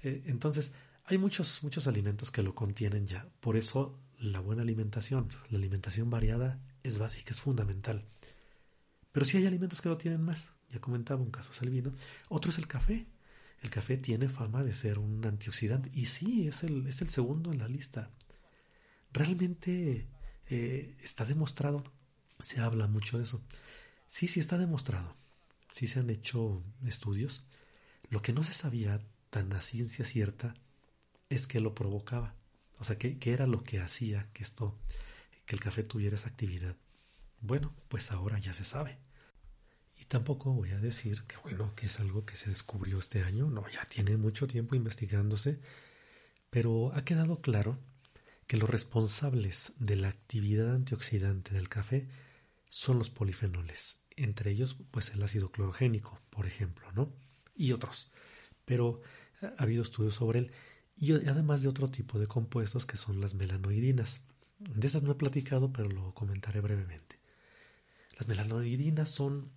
eh, 0.02 0.22
entonces 0.26 0.72
hay 1.04 1.18
muchos, 1.18 1.62
muchos 1.62 1.86
alimentos 1.86 2.30
que 2.30 2.42
lo 2.42 2.54
contienen 2.54 3.06
ya. 3.06 3.28
Por 3.40 3.56
eso 3.56 3.98
la 4.18 4.40
buena 4.40 4.62
alimentación, 4.62 5.30
la 5.50 5.58
alimentación 5.58 6.10
variada 6.10 6.60
es 6.82 6.98
básica, 6.98 7.30
es 7.30 7.40
fundamental. 7.40 8.04
Pero 9.12 9.26
sí 9.26 9.38
hay 9.38 9.46
alimentos 9.46 9.80
que 9.80 9.88
lo 9.88 9.96
tienen 9.96 10.22
más. 10.22 10.52
Ya 10.70 10.80
comentaba 10.80 11.22
un 11.22 11.30
caso 11.30 11.52
es 11.52 11.62
el 11.62 11.70
vino. 11.70 11.92
Otro 12.28 12.50
es 12.50 12.58
el 12.58 12.66
café. 12.66 13.06
el 13.62 13.70
café 13.70 13.96
tiene 13.96 14.28
fama 14.28 14.62
de 14.62 14.72
ser 14.72 14.98
un 14.98 15.24
antioxidante 15.24 15.90
y 15.92 16.06
sí, 16.06 16.46
es 16.46 16.62
el, 16.62 16.86
es 16.86 17.00
el 17.02 17.08
segundo 17.08 17.52
en 17.52 17.58
la 17.58 17.68
lista. 17.68 18.10
Realmente 19.12 20.08
eh, 20.46 20.96
está 21.02 21.24
demostrado, 21.24 21.82
se 22.40 22.60
habla 22.60 22.86
mucho 22.86 23.16
de 23.16 23.24
eso. 23.24 23.42
Sí, 24.08 24.28
sí 24.28 24.40
está 24.40 24.58
demostrado, 24.58 25.16
sí 25.72 25.86
se 25.86 26.00
han 26.00 26.10
hecho 26.10 26.62
estudios. 26.86 27.46
Lo 28.10 28.22
que 28.22 28.32
no 28.32 28.42
se 28.42 28.54
sabía 28.54 29.00
tan 29.30 29.52
a 29.52 29.60
ciencia 29.60 30.04
cierta 30.04 30.54
es 31.28 31.46
que 31.46 31.60
lo 31.60 31.74
provocaba. 31.74 32.34
O 32.78 32.84
sea, 32.84 32.96
que, 32.96 33.18
que 33.18 33.32
era 33.32 33.46
lo 33.46 33.62
que 33.64 33.80
hacía 33.80 34.30
que 34.32 34.42
esto, 34.42 34.74
que 35.44 35.56
el 35.56 35.60
café 35.60 35.82
tuviera 35.82 36.16
esa 36.16 36.28
actividad. 36.28 36.76
Bueno, 37.40 37.74
pues 37.88 38.10
ahora 38.10 38.38
ya 38.38 38.54
se 38.54 38.64
sabe. 38.64 38.98
Y 40.00 40.04
tampoco 40.04 40.52
voy 40.52 40.70
a 40.70 40.78
decir 40.78 41.24
que 41.24 41.36
bueno, 41.38 41.74
que 41.74 41.86
es 41.86 41.98
algo 41.98 42.24
que 42.24 42.36
se 42.36 42.50
descubrió 42.50 42.98
este 42.98 43.22
año, 43.22 43.50
no, 43.50 43.68
ya 43.68 43.84
tiene 43.86 44.16
mucho 44.16 44.46
tiempo 44.46 44.76
investigándose, 44.76 45.60
pero 46.50 46.92
ha 46.94 47.04
quedado 47.04 47.40
claro 47.40 47.78
que 48.46 48.56
los 48.56 48.70
responsables 48.70 49.72
de 49.78 49.96
la 49.96 50.08
actividad 50.08 50.72
antioxidante 50.72 51.52
del 51.52 51.68
café 51.68 52.08
son 52.70 52.98
los 52.98 53.10
polifenoles, 53.10 54.00
entre 54.16 54.52
ellos 54.52 54.76
pues 54.90 55.10
el 55.10 55.22
ácido 55.22 55.50
clorogénico, 55.50 56.20
por 56.30 56.46
ejemplo, 56.46 56.90
¿no? 56.92 57.12
Y 57.58 57.72
otros. 57.72 58.10
Pero 58.64 59.02
ha 59.42 59.62
habido 59.62 59.82
estudios 59.82 60.14
sobre 60.14 60.38
él 60.38 60.52
y 60.96 61.12
además 61.12 61.62
de 61.62 61.68
otro 61.68 61.88
tipo 61.88 62.18
de 62.18 62.26
compuestos 62.26 62.86
que 62.86 62.96
son 62.96 63.20
las 63.20 63.34
melanoidinas. 63.34 64.22
De 64.58 64.86
esas 64.86 65.02
no 65.02 65.12
he 65.12 65.16
platicado, 65.16 65.72
pero 65.72 65.88
lo 65.88 66.14
comentaré 66.14 66.60
brevemente. 66.60 67.18
Las 68.16 68.26
melanoidinas 68.26 69.10
son 69.10 69.52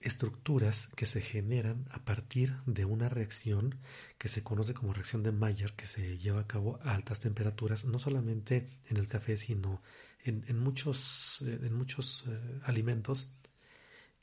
estructuras 0.00 0.88
que 0.96 1.06
se 1.06 1.20
generan 1.20 1.86
a 1.90 2.04
partir 2.04 2.56
de 2.66 2.84
una 2.84 3.08
reacción 3.08 3.76
que 4.18 4.28
se 4.28 4.42
conoce 4.42 4.74
como 4.74 4.92
reacción 4.92 5.22
de 5.22 5.30
Mayer, 5.30 5.74
que 5.74 5.86
se 5.86 6.18
lleva 6.18 6.40
a 6.40 6.46
cabo 6.46 6.80
a 6.82 6.94
altas 6.94 7.20
temperaturas, 7.20 7.84
no 7.84 7.98
solamente 7.98 8.68
en 8.86 8.96
el 8.96 9.08
café, 9.08 9.36
sino 9.36 9.82
en, 10.24 10.58
muchos, 10.58 11.42
eh, 11.42 11.60
en 11.62 11.74
muchos 11.74 12.24
eh, 12.28 12.60
alimentos, 12.64 13.30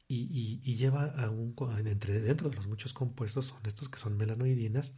y, 0.08 0.76
lleva 0.76 1.06
a 1.06 1.30
un, 1.30 1.56
entre, 1.86 2.22
dentro 2.22 2.50
de 2.50 2.56
los 2.56 2.68
muchos 2.68 2.94
compuestos 2.94 3.48
son 3.48 3.60
estos 3.66 3.90
que 3.90 4.00
son 4.00 4.18
melanoidinas, 4.18 4.94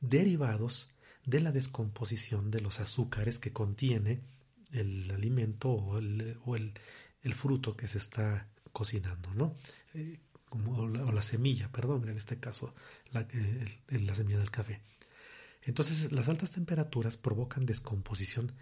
derivados 0.00 0.90
de 1.26 1.40
la 1.40 1.52
descomposición 1.52 2.50
de 2.50 2.60
los 2.60 2.80
azúcares 2.80 3.38
que 3.38 3.52
contiene 3.52 4.22
el 4.72 5.10
alimento 5.10 5.70
o 5.70 5.98
el, 5.98 6.38
o 6.44 6.56
el, 6.56 6.72
el 7.22 7.34
fruto 7.34 7.76
que 7.76 7.86
se 7.86 7.98
está 7.98 8.48
cocinando, 8.72 9.32
¿no? 9.34 9.54
Eh, 9.94 10.20
como, 10.48 10.78
o, 10.78 10.88
la, 10.88 11.22
semilla, 11.22 11.70
perdón, 11.70 12.08
en 12.08 12.16
este 12.16 12.38
caso, 12.38 12.74
la, 13.10 13.22
eh, 13.22 13.80
la 13.88 14.14
semilla 14.14 14.38
del 14.38 14.50
café. 14.50 14.80
Entonces, 15.62 16.12
las 16.12 16.28
altas 16.28 16.50
temperaturas 16.50 17.16
provocan 17.16 17.66
descomposición 17.66 18.52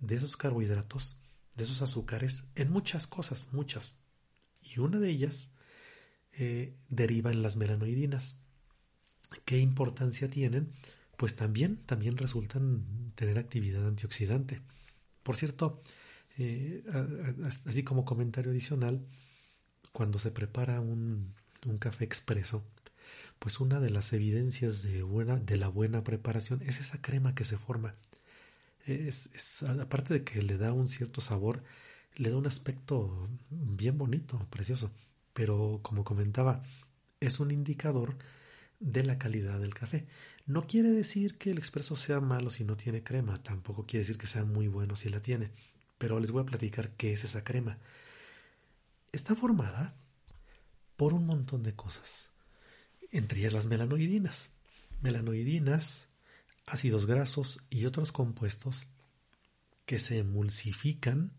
de 0.00 0.16
esos 0.16 0.36
carbohidratos, 0.36 1.18
de 1.54 1.64
esos 1.64 1.82
azúcares, 1.82 2.44
en 2.54 2.70
muchas 2.70 3.06
cosas, 3.06 3.48
muchas. 3.52 3.96
Y 4.74 4.80
una 4.80 4.98
de 4.98 5.10
ellas 5.10 5.50
eh, 6.32 6.74
deriva 6.88 7.30
en 7.30 7.42
las 7.42 7.56
melanoidinas. 7.56 8.36
¿Qué 9.44 9.58
importancia 9.58 10.30
tienen? 10.30 10.72
Pues 11.16 11.34
también, 11.34 11.78
también 11.86 12.16
resultan 12.16 13.12
tener 13.14 13.38
actividad 13.38 13.86
antioxidante. 13.86 14.60
Por 15.22 15.36
cierto, 15.36 15.82
así 17.66 17.82
como 17.82 18.04
comentario 18.04 18.52
adicional, 18.52 19.04
cuando 19.92 20.18
se 20.18 20.30
prepara 20.30 20.80
un, 20.80 21.34
un 21.66 21.78
café 21.78 22.04
expreso, 22.04 22.64
pues 23.38 23.60
una 23.60 23.80
de 23.80 23.90
las 23.90 24.12
evidencias 24.12 24.82
de, 24.82 25.02
buena, 25.02 25.36
de 25.36 25.56
la 25.56 25.68
buena 25.68 26.02
preparación 26.04 26.60
es 26.62 26.80
esa 26.80 27.00
crema 27.00 27.34
que 27.34 27.44
se 27.44 27.58
forma. 27.58 27.94
Es, 28.86 29.62
aparte 29.62 30.14
de 30.14 30.24
que 30.24 30.42
le 30.42 30.56
da 30.56 30.72
un 30.72 30.88
cierto 30.88 31.20
sabor, 31.20 31.62
le 32.18 32.30
da 32.30 32.36
un 32.36 32.46
aspecto 32.46 33.28
bien 33.48 33.96
bonito, 33.96 34.38
precioso. 34.50 34.90
Pero 35.32 35.80
como 35.82 36.04
comentaba, 36.04 36.62
es 37.20 37.40
un 37.40 37.50
indicador 37.50 38.16
de 38.80 39.04
la 39.04 39.18
calidad 39.18 39.58
del 39.58 39.72
café. 39.72 40.06
No 40.44 40.66
quiere 40.66 40.90
decir 40.90 41.38
que 41.38 41.50
el 41.50 41.58
expreso 41.58 41.96
sea 41.96 42.20
malo 42.20 42.50
si 42.50 42.64
no 42.64 42.76
tiene 42.76 43.02
crema, 43.02 43.42
tampoco 43.42 43.86
quiere 43.86 44.00
decir 44.00 44.18
que 44.18 44.26
sea 44.26 44.44
muy 44.44 44.68
bueno 44.68 44.94
si 44.96 45.08
la 45.08 45.20
tiene. 45.20 45.50
Pero 45.96 46.20
les 46.20 46.30
voy 46.30 46.42
a 46.42 46.46
platicar 46.46 46.90
qué 46.90 47.14
es 47.14 47.24
esa 47.24 47.42
crema 47.42 47.78
está 49.12 49.34
formada 49.34 49.96
por 50.96 51.12
un 51.12 51.26
montón 51.26 51.62
de 51.62 51.74
cosas, 51.74 52.30
entre 53.10 53.40
ellas 53.40 53.52
las 53.52 53.66
melanoidinas. 53.66 54.50
Melanoidinas, 55.00 56.08
ácidos 56.66 57.06
grasos 57.06 57.60
y 57.70 57.86
otros 57.86 58.10
compuestos 58.10 58.88
que 59.86 59.98
se 59.98 60.18
emulsifican 60.18 61.32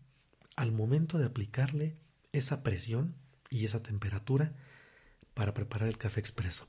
al 0.60 0.70
momento 0.72 1.16
de 1.16 1.24
aplicarle 1.24 1.96
esa 2.32 2.62
presión 2.62 3.14
y 3.48 3.64
esa 3.64 3.82
temperatura 3.82 4.52
para 5.32 5.54
preparar 5.54 5.88
el 5.88 5.96
café 5.96 6.20
expreso. 6.20 6.68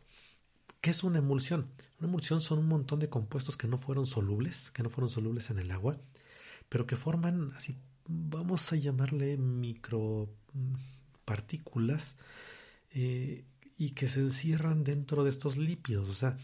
¿Qué 0.80 0.92
es 0.92 1.04
una 1.04 1.18
emulsión? 1.18 1.68
Una 2.00 2.08
emulsión 2.08 2.40
son 2.40 2.60
un 2.60 2.70
montón 2.70 3.00
de 3.00 3.10
compuestos 3.10 3.58
que 3.58 3.68
no 3.68 3.78
fueron 3.78 4.08
solubles, 4.08 4.72
que 4.72 4.82
no 4.82 4.90
fueron 4.90 5.10
solubles 5.10 5.50
en 5.50 5.60
el 5.60 5.72
agua, 5.72 6.00
pero 6.70 6.88
que 6.88 6.96
forman 6.96 7.52
así 7.54 7.76
vamos 8.08 8.72
a 8.72 8.78
llamarle 8.78 9.36
micropartículas 9.36 12.16
eh, 12.92 13.44
y 13.78 13.90
que 13.90 14.08
se 14.08 14.22
encierran 14.22 14.86
dentro 14.86 15.26
de 15.26 15.32
estos 15.32 15.58
lípidos. 15.58 16.08
O 16.08 16.14
sea, 16.14 16.38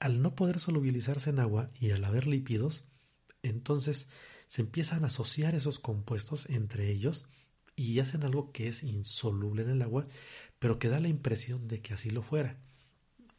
al 0.00 0.22
no 0.22 0.34
poder 0.34 0.58
solubilizarse 0.58 1.30
en 1.30 1.38
agua 1.38 1.70
y 1.78 1.92
al 1.92 2.04
haber 2.04 2.26
lípidos, 2.26 2.84
entonces 3.44 4.08
se 4.52 4.60
empiezan 4.60 5.02
a 5.02 5.06
asociar 5.06 5.54
esos 5.54 5.78
compuestos 5.78 6.46
entre 6.50 6.90
ellos 6.90 7.24
y 7.74 7.98
hacen 8.00 8.22
algo 8.22 8.52
que 8.52 8.68
es 8.68 8.82
insoluble 8.82 9.62
en 9.62 9.70
el 9.70 9.80
agua, 9.80 10.06
pero 10.58 10.78
que 10.78 10.90
da 10.90 11.00
la 11.00 11.08
impresión 11.08 11.68
de 11.68 11.80
que 11.80 11.94
así 11.94 12.10
lo 12.10 12.20
fuera. 12.22 12.58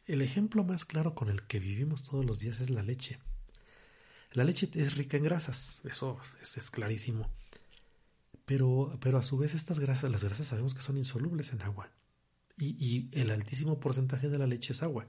El 0.06 0.22
ejemplo 0.22 0.64
más 0.64 0.84
claro 0.84 1.14
con 1.14 1.28
el 1.28 1.42
que 1.42 1.60
vivimos 1.60 2.02
todos 2.02 2.24
los 2.24 2.40
días 2.40 2.60
es 2.60 2.68
la 2.68 2.82
leche. 2.82 3.20
La 4.32 4.42
leche 4.42 4.68
es 4.74 4.96
rica 4.96 5.16
en 5.16 5.22
grasas, 5.22 5.78
eso 5.84 6.18
es, 6.42 6.68
clarísimo. 6.72 7.30
Pero, 8.44 8.98
pero 9.00 9.18
a 9.18 9.22
su 9.22 9.38
vez 9.38 9.54
estas 9.54 9.78
grasas, 9.78 10.10
las 10.10 10.24
grasas 10.24 10.48
sabemos 10.48 10.74
que 10.74 10.82
son 10.82 10.96
insolubles 10.96 11.52
en 11.52 11.62
agua. 11.62 11.92
Y, 12.58 12.74
y 12.84 13.08
el 13.12 13.30
altísimo 13.30 13.78
porcentaje 13.78 14.28
de 14.28 14.38
la 14.38 14.48
leche 14.48 14.72
es 14.72 14.82
agua. 14.82 15.06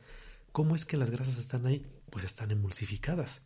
¿Cómo 0.51 0.75
es 0.75 0.85
que 0.85 0.97
las 0.97 1.09
grasas 1.09 1.39
están 1.39 1.65
ahí? 1.65 1.83
Pues 2.11 2.25
están 2.25 2.51
emulsificadas. 2.51 3.41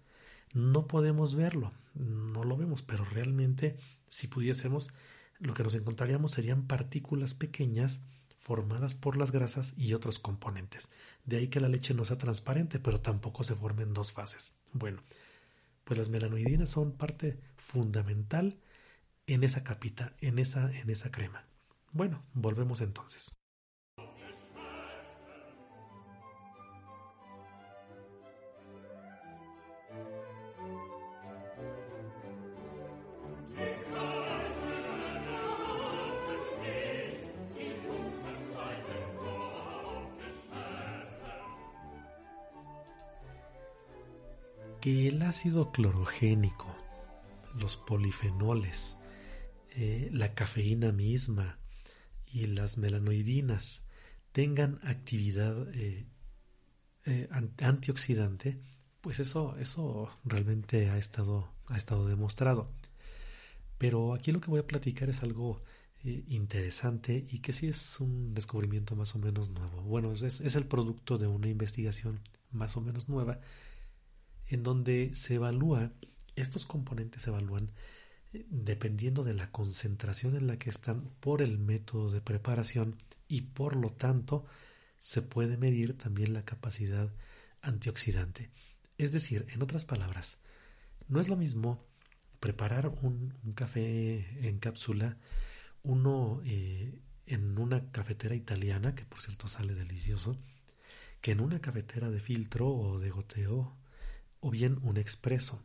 No 0.54 0.88
podemos 0.88 1.36
verlo, 1.36 1.72
no 1.94 2.44
lo 2.44 2.58
vemos, 2.58 2.82
pero 2.82 3.06
realmente 3.06 3.78
si 4.08 4.28
pudiésemos, 4.28 4.92
lo 5.40 5.54
que 5.54 5.64
nos 5.64 5.76
encontraríamos 5.76 6.32
serían 6.32 6.68
partículas 6.68 7.34
pequeñas 7.34 8.02
formadas 8.38 8.96
por 8.96 9.16
las 9.16 9.32
grasas 9.32 9.74
y 9.78 9.94
otros 9.94 10.20
componentes. 10.20 10.90
De 11.26 11.38
ahí 11.38 11.48
que 11.48 11.60
la 11.60 11.70
leche 11.70 11.94
no 11.94 12.06
sea 12.06 12.18
transparente, 12.18 12.80
pero 12.80 13.02
tampoco 13.02 13.44
se 13.44 13.56
forme 13.56 13.84
en 13.84 13.94
dos 13.94 14.12
fases. 14.12 14.54
Bueno, 14.74 15.04
pues 15.84 15.98
las 15.98 16.10
melanoidinas 16.10 16.70
son 16.70 16.94
parte 16.94 17.40
fundamental 17.58 18.58
en 19.28 19.44
esa 19.44 19.64
capita, 19.64 20.16
en 20.22 20.40
esa, 20.40 20.72
en 20.76 20.90
esa 20.90 21.12
crema. 21.12 21.46
Bueno, 21.92 22.24
volvemos 22.34 22.82
entonces. 22.82 23.39
Ácido 45.30 45.72
clorogénico, 45.72 46.76
los 47.56 47.78
polifenoles, 47.78 48.98
eh, 49.76 50.10
la 50.12 50.34
cafeína 50.34 50.92
misma 50.92 51.60
y 52.26 52.48
las 52.48 52.80
melanoidinas 52.80 53.86
tengan 54.32 54.80
actividad 54.84 55.70
eh, 55.76 56.08
eh, 57.06 57.30
antioxidante, 57.60 58.60
pues 59.02 59.20
eso, 59.20 59.56
eso 59.58 60.10
realmente 60.26 60.90
ha 60.90 60.98
estado, 60.98 61.54
ha 61.68 61.78
estado 61.78 62.08
demostrado. 62.08 62.72
Pero 63.78 64.16
aquí 64.16 64.32
lo 64.32 64.42
que 64.42 64.50
voy 64.50 64.60
a 64.60 64.68
platicar 64.68 65.10
es 65.10 65.24
algo 65.24 65.64
interesante 66.02 67.28
y 67.30 67.40
que 67.40 67.52
sí 67.52 67.68
es 67.68 68.00
un 68.00 68.34
descubrimiento 68.34 68.96
más 68.96 69.16
o 69.16 69.20
menos 69.20 69.50
nuevo. 69.50 69.82
Bueno, 69.84 70.14
es, 70.14 70.24
es 70.24 70.56
el 70.56 70.66
producto 70.66 71.18
de 71.18 71.28
una 71.28 71.50
investigación 71.50 72.22
más 72.52 72.78
o 72.78 72.82
menos 72.82 73.10
nueva 73.10 73.40
en 74.50 74.64
donde 74.64 75.12
se 75.14 75.36
evalúa, 75.36 75.92
estos 76.36 76.66
componentes 76.66 77.22
se 77.22 77.30
evalúan 77.30 77.72
eh, 78.34 78.46
dependiendo 78.50 79.24
de 79.24 79.34
la 79.34 79.52
concentración 79.52 80.36
en 80.36 80.48
la 80.48 80.58
que 80.58 80.70
están 80.70 81.10
por 81.20 81.42
el 81.42 81.60
método 81.60 82.12
de 82.12 82.22
preparación 82.22 82.96
y 83.28 83.42
por 83.42 83.76
lo 83.76 83.92
tanto 83.92 84.46
se 85.00 85.22
puede 85.22 85.56
medir 85.56 85.98
también 85.98 86.34
la 86.34 86.44
capacidad 86.44 87.14
antioxidante. 87.62 88.50
Es 88.98 89.12
decir, 89.12 89.46
en 89.50 89.62
otras 89.62 89.86
palabras, 89.86 90.40
no 91.08 91.22
es 91.22 91.30
lo 91.30 91.38
mismo 91.38 91.86
preparar 92.40 92.90
un, 93.02 93.34
café 93.56 94.48
en 94.48 94.60
cápsula, 94.60 95.18
uno 95.84 96.42
eh, 96.46 97.02
en 97.26 97.58
una 97.58 97.92
cafetera 97.92 98.36
italiana, 98.36 98.96
que 98.96 99.06
por 99.06 99.22
cierto 99.22 99.48
sale 99.48 99.74
delicioso, 99.74 100.36
que 101.22 101.32
en 101.32 101.42
una 101.42 101.60
cafetera 101.60 102.10
de 102.10 102.20
filtro 102.20 102.68
o 102.68 103.00
de 103.00 103.10
goteo, 103.10 103.78
o 104.40 104.52
bien 104.52 104.80
un 104.84 104.98
expreso. 104.98 105.62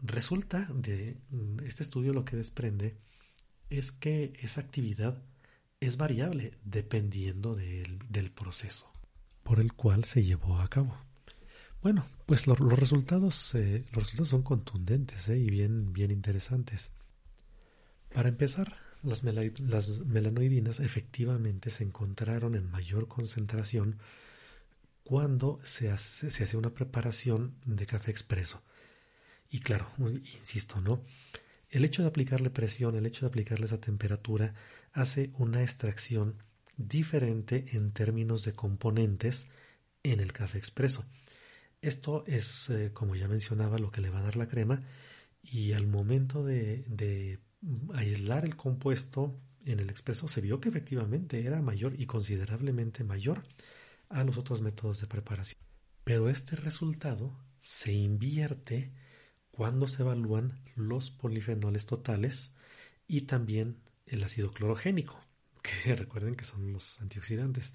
Resulta 0.00 0.68
de 0.72 1.16
este 1.64 1.82
estudio 1.82 2.12
lo 2.12 2.24
que 2.24 2.36
desprende 2.36 2.96
es 3.70 3.92
que 3.92 4.32
esa 4.40 4.60
actividad 4.60 5.22
es 5.80 5.96
variable 5.96 6.52
dependiendo 6.64 7.54
del, 7.54 7.98
proceso 8.34 8.90
por 9.42 9.60
el 9.60 9.72
cual 9.72 10.04
se 10.04 10.22
llevó 10.22 10.58
a 10.58 10.68
cabo. 10.68 10.96
Bueno, 11.82 12.06
pues 12.26 12.46
los, 12.46 12.58
resultados, 12.58 13.54
eh, 13.54 13.84
los 13.92 14.04
resultados 14.04 14.28
son 14.28 14.42
contundentes 14.42 15.28
eh, 15.28 15.38
y 15.38 15.48
bien, 15.48 15.92
bien 15.92 16.10
interesantes. 16.10 16.90
Para 18.12 18.28
empezar, 18.28 18.76
las 19.02 19.22
melanoidinas 19.22 20.80
efectivamente 20.80 21.70
se 21.70 21.84
encontraron 21.84 22.54
en 22.56 22.70
mayor 22.70 23.06
concentración 23.06 23.98
cuando 25.08 25.58
se 25.64 25.88
hace, 25.88 26.54
una 26.58 26.74
preparación 26.74 27.54
de 27.64 27.86
café 27.86 28.10
expreso. 28.10 28.62
Y 29.48 29.60
claro, 29.60 29.90
insisto, 29.98 30.82
¿no? 30.82 31.02
El 31.70 31.86
hecho 31.86 32.02
de 32.02 32.08
aplicarle 32.08 32.50
presión, 32.50 32.94
el 32.94 33.06
hecho 33.06 33.24
de 33.24 33.30
aplicarle 33.30 33.64
esa 33.64 33.80
temperatura, 33.80 34.52
hace 34.92 35.30
una 35.38 35.62
extracción 35.62 36.34
diferente 36.76 37.64
en 37.72 37.92
términos 37.92 38.44
de 38.44 38.52
componentes 38.52 39.46
en 40.02 40.20
el 40.20 40.34
café 40.34 40.58
expreso. 40.58 41.06
Esto 41.80 42.22
es, 42.26 42.68
eh, 42.68 42.90
como 42.92 43.16
ya 43.16 43.28
mencionaba, 43.28 43.78
lo 43.78 43.90
que 43.90 44.02
le 44.02 44.10
va 44.10 44.18
a 44.18 44.24
dar 44.24 44.36
la 44.36 44.48
crema 44.48 44.82
y 45.42 45.72
al 45.72 45.86
momento 45.86 46.44
de 46.44 47.38
aislar 47.94 48.44
el 48.44 48.56
compuesto 48.56 49.40
en 49.64 49.80
el 49.80 49.88
expreso 49.88 50.28
se 50.28 50.42
vio 50.42 50.60
que 50.60 50.68
efectivamente 50.68 51.46
era 51.46 51.62
mayor 51.62 51.98
y 51.98 52.04
considerablemente 52.04 53.04
mayor 53.04 53.44
a 54.08 54.24
los 54.24 54.38
otros 54.38 54.60
métodos 54.62 55.00
de 55.00 55.06
preparación. 55.06 55.58
Pero 56.04 56.28
este 56.28 56.56
resultado 56.56 57.36
se 57.60 57.92
invierte 57.92 58.92
cuando 59.50 59.86
se 59.86 60.02
evalúan 60.02 60.62
los 60.74 61.10
polifenoles 61.10 61.84
totales 61.86 62.52
y 63.06 63.22
también 63.22 63.80
el 64.06 64.22
ácido 64.22 64.52
clorogénico, 64.52 65.20
que 65.62 65.96
recuerden 65.96 66.34
que 66.34 66.44
son 66.44 66.72
los 66.72 67.00
antioxidantes. 67.00 67.74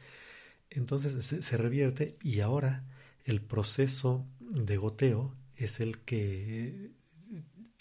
Entonces 0.70 1.26
se, 1.46 1.58
revierte 1.58 2.18
y 2.22 2.40
ahora 2.40 2.86
el 3.26 3.42
proceso 3.42 4.26
de 4.40 4.78
goteo 4.78 5.36
es 5.56 5.80
el 5.80 6.00
que 6.00 6.92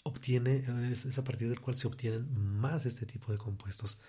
obtiene, 0.03 0.65
es, 0.91 1.17
a 1.17 1.25
partir 1.25 1.49
del 1.49 1.61
cual 1.61 1.77
se 1.77 1.87
obtienen 1.87 2.29
más 2.35 2.85
este 2.85 3.07
tipo 3.07 3.33
de 3.33 3.39
compuestos. 3.39 4.01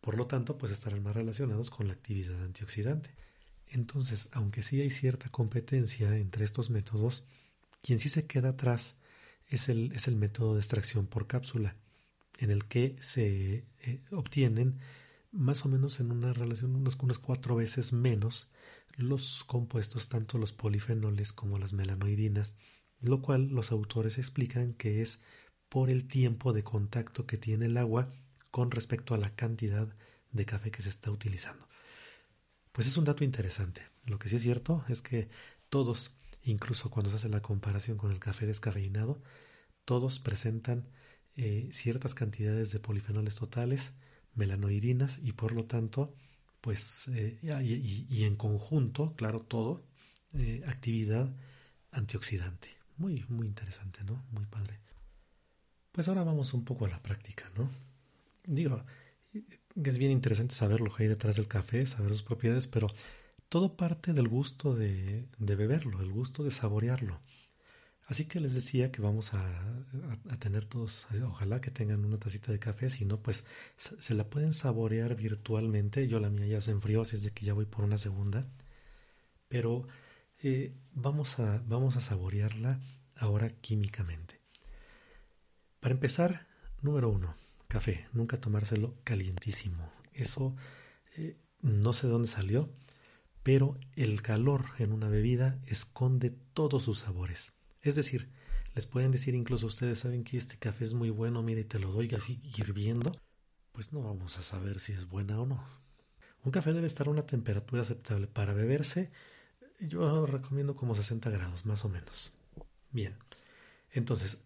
Por 0.00 0.16
lo 0.16 0.26
tanto, 0.26 0.58
pues 0.58 0.72
estarán 0.72 1.02
más 1.02 1.14
relacionados 1.14 1.70
con 1.70 1.86
la 1.86 1.92
actividad 1.92 2.42
antioxidante. 2.42 3.14
Entonces, 3.70 4.28
aunque 4.32 4.62
sí 4.62 4.80
hay 4.80 4.90
cierta 4.90 5.28
competencia 5.30 6.16
entre 6.16 6.44
estos 6.44 6.70
métodos, 6.70 7.24
quien 7.82 7.98
sí 7.98 8.08
se 8.08 8.26
queda 8.26 8.50
atrás 8.50 8.96
es 9.46 9.68
el, 9.68 9.92
es 9.92 10.08
el 10.08 10.16
método 10.16 10.54
de 10.54 10.60
extracción 10.60 11.06
por 11.06 11.26
cápsula, 11.26 11.76
en 12.38 12.50
el 12.50 12.66
que 12.66 12.96
se 13.00 13.64
eh, 13.80 14.00
obtienen 14.10 14.78
más 15.32 15.64
o 15.64 15.68
menos 15.68 16.00
en 16.00 16.10
una 16.10 16.32
relación 16.32 16.74
unas, 16.74 16.96
unas 16.96 17.18
cuatro 17.18 17.54
veces 17.56 17.92
menos 17.92 18.50
los 18.96 19.44
compuestos, 19.44 20.08
tanto 20.08 20.38
los 20.38 20.52
polifenoles 20.52 21.32
como 21.32 21.58
las 21.58 21.72
melanoidinas, 21.72 22.54
lo 23.00 23.22
cual 23.22 23.48
los 23.48 23.70
autores 23.70 24.18
explican 24.18 24.74
que 24.74 25.00
es 25.00 25.20
por 25.68 25.90
el 25.90 26.08
tiempo 26.08 26.52
de 26.52 26.64
contacto 26.64 27.26
que 27.26 27.38
tiene 27.38 27.66
el 27.66 27.76
agua 27.76 28.12
con 28.50 28.70
respecto 28.70 29.14
a 29.14 29.18
la 29.18 29.34
cantidad 29.36 29.94
de 30.32 30.44
café 30.44 30.70
que 30.70 30.82
se 30.82 30.88
está 30.88 31.10
utilizando. 31.10 31.69
Pues 32.72 32.86
es 32.86 32.96
un 32.96 33.04
dato 33.04 33.24
interesante. 33.24 33.82
Lo 34.06 34.18
que 34.18 34.28
sí 34.28 34.36
es 34.36 34.42
cierto 34.42 34.84
es 34.88 35.02
que 35.02 35.28
todos 35.68 36.12
incluso 36.42 36.90
cuando 36.90 37.10
se 37.10 37.16
hace 37.16 37.28
la 37.28 37.42
comparación 37.42 37.96
con 37.98 38.10
el 38.10 38.18
café 38.18 38.46
descafeinado, 38.46 39.22
todos 39.84 40.18
presentan 40.18 40.88
eh, 41.36 41.68
ciertas 41.72 42.14
cantidades 42.14 42.70
de 42.70 42.80
polifenoles 42.80 43.36
totales, 43.36 43.92
melanoidinas 44.34 45.18
y 45.22 45.32
por 45.32 45.52
lo 45.52 45.64
tanto, 45.64 46.14
pues, 46.60 47.08
eh, 47.08 47.38
y, 47.42 48.24
en 48.24 48.36
conjunto, 48.36 49.14
claro, 49.16 49.40
todo, 49.40 49.82
eh, 50.34 50.62
actividad 50.66 51.34
antioxidante. 51.90 52.68
Muy, 52.96 53.24
muy 53.28 53.46
interesante, 53.46 54.04
¿no? 54.04 54.22
Muy 54.30 54.46
padre. 54.46 54.78
Pues 55.92 56.06
ahora 56.08 56.22
vamos 56.22 56.54
un 56.54 56.64
poco 56.64 56.84
a 56.84 56.88
la 56.88 57.02
práctica, 57.02 57.50
¿no? 57.56 57.70
Digo, 58.44 58.84
es 59.32 59.98
bien 59.98 60.12
interesante 60.12 60.54
saber 60.54 60.80
lo 60.80 60.92
que 60.94 61.04
hay 61.04 61.08
detrás 61.08 61.36
del 61.36 61.48
café, 61.48 61.86
saber 61.86 62.12
sus 62.12 62.22
propiedades, 62.22 62.66
pero 62.66 62.88
todo 63.48 63.76
parte 63.76 64.12
del 64.12 64.28
gusto 64.28 64.74
de, 64.74 65.26
beberlo, 65.38 66.00
el 66.00 66.10
gusto 66.10 66.44
de 66.44 66.50
saborearlo. 66.50 67.20
Así 68.06 68.24
que 68.24 68.40
les 68.40 68.54
decía 68.54 68.90
que 68.90 69.02
vamos 69.02 69.34
a, 69.34 69.84
tener 70.40 70.64
todos, 70.64 71.06
ojalá 71.24 71.60
que 71.60 71.70
tengan 71.70 72.04
una 72.04 72.18
tacita 72.18 72.50
de 72.50 72.58
café, 72.58 72.90
si 72.90 73.04
no, 73.04 73.20
pues 73.20 73.44
se 73.76 74.14
la 74.14 74.28
pueden 74.28 74.52
saborear 74.52 75.14
virtualmente. 75.14 76.08
Yo 76.08 76.18
la 76.18 76.30
mía 76.30 76.46
ya 76.46 76.60
se 76.60 76.72
enfrió, 76.72 77.02
así 77.02 77.16
es 77.16 77.22
de 77.22 77.30
que 77.30 77.44
ya 77.44 77.54
voy 77.54 77.66
por 77.66 77.84
una 77.84 77.98
segunda. 77.98 78.48
Pero 79.48 79.86
eh, 80.42 80.74
vamos, 80.92 81.38
a, 81.38 81.62
vamos 81.66 81.96
a 81.96 82.00
saborearla 82.00 82.80
ahora 83.16 83.50
químicamente. 83.50 84.40
Para 85.78 85.94
empezar, 85.94 86.46
número 86.82 87.10
uno, 87.10 87.36
café. 87.70 88.06
Nunca 88.12 88.38
tomárselo 88.38 88.94
calientísimo. 89.04 89.90
Eso 90.12 90.54
eh, 91.16 91.38
no 91.62 91.94
sé 91.94 92.06
dónde 92.06 92.28
salió 92.28 92.70
pero 93.42 93.78
el 93.96 94.22
calor 94.22 94.66
en 94.78 94.92
una 94.92 95.08
bebida 95.08 95.58
esconde 95.66 96.30
todos 96.52 96.82
sus 96.82 97.00
sabores. 97.00 97.52
Es 97.82 97.94
decir, 97.94 98.28
les 98.74 98.86
pueden 98.86 99.10
decir 99.10 99.34
incluso 99.34 99.66
ustedes 99.66 100.00
saben 100.00 100.24
que 100.24 100.36
este 100.36 100.58
café 100.58 100.84
es 100.84 100.94
muy 100.94 101.10
bueno, 101.10 101.42
mire, 101.42 101.64
te 101.64 101.78
lo 101.78 101.90
doy 101.90 102.14
así 102.14 102.40
hirviendo, 102.56 103.12
pues 103.72 103.92
no 103.92 104.02
vamos 104.02 104.38
a 104.38 104.42
saber 104.42 104.78
si 104.78 104.92
es 104.92 105.08
buena 105.08 105.40
o 105.40 105.46
no. 105.46 105.64
Un 106.44 106.52
café 106.52 106.72
debe 106.72 106.86
estar 106.86 107.08
a 107.08 107.10
una 107.10 107.26
temperatura 107.26 107.82
aceptable 107.82 108.26
para 108.26 108.54
beberse. 108.54 109.10
Yo 109.78 110.26
recomiendo 110.26 110.76
como 110.76 110.94
60 110.94 111.30
grados, 111.30 111.66
más 111.66 111.84
o 111.84 111.88
menos. 111.88 112.32
Bien. 112.92 113.16
Entonces, 113.90 114.38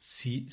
si, 0.00 0.48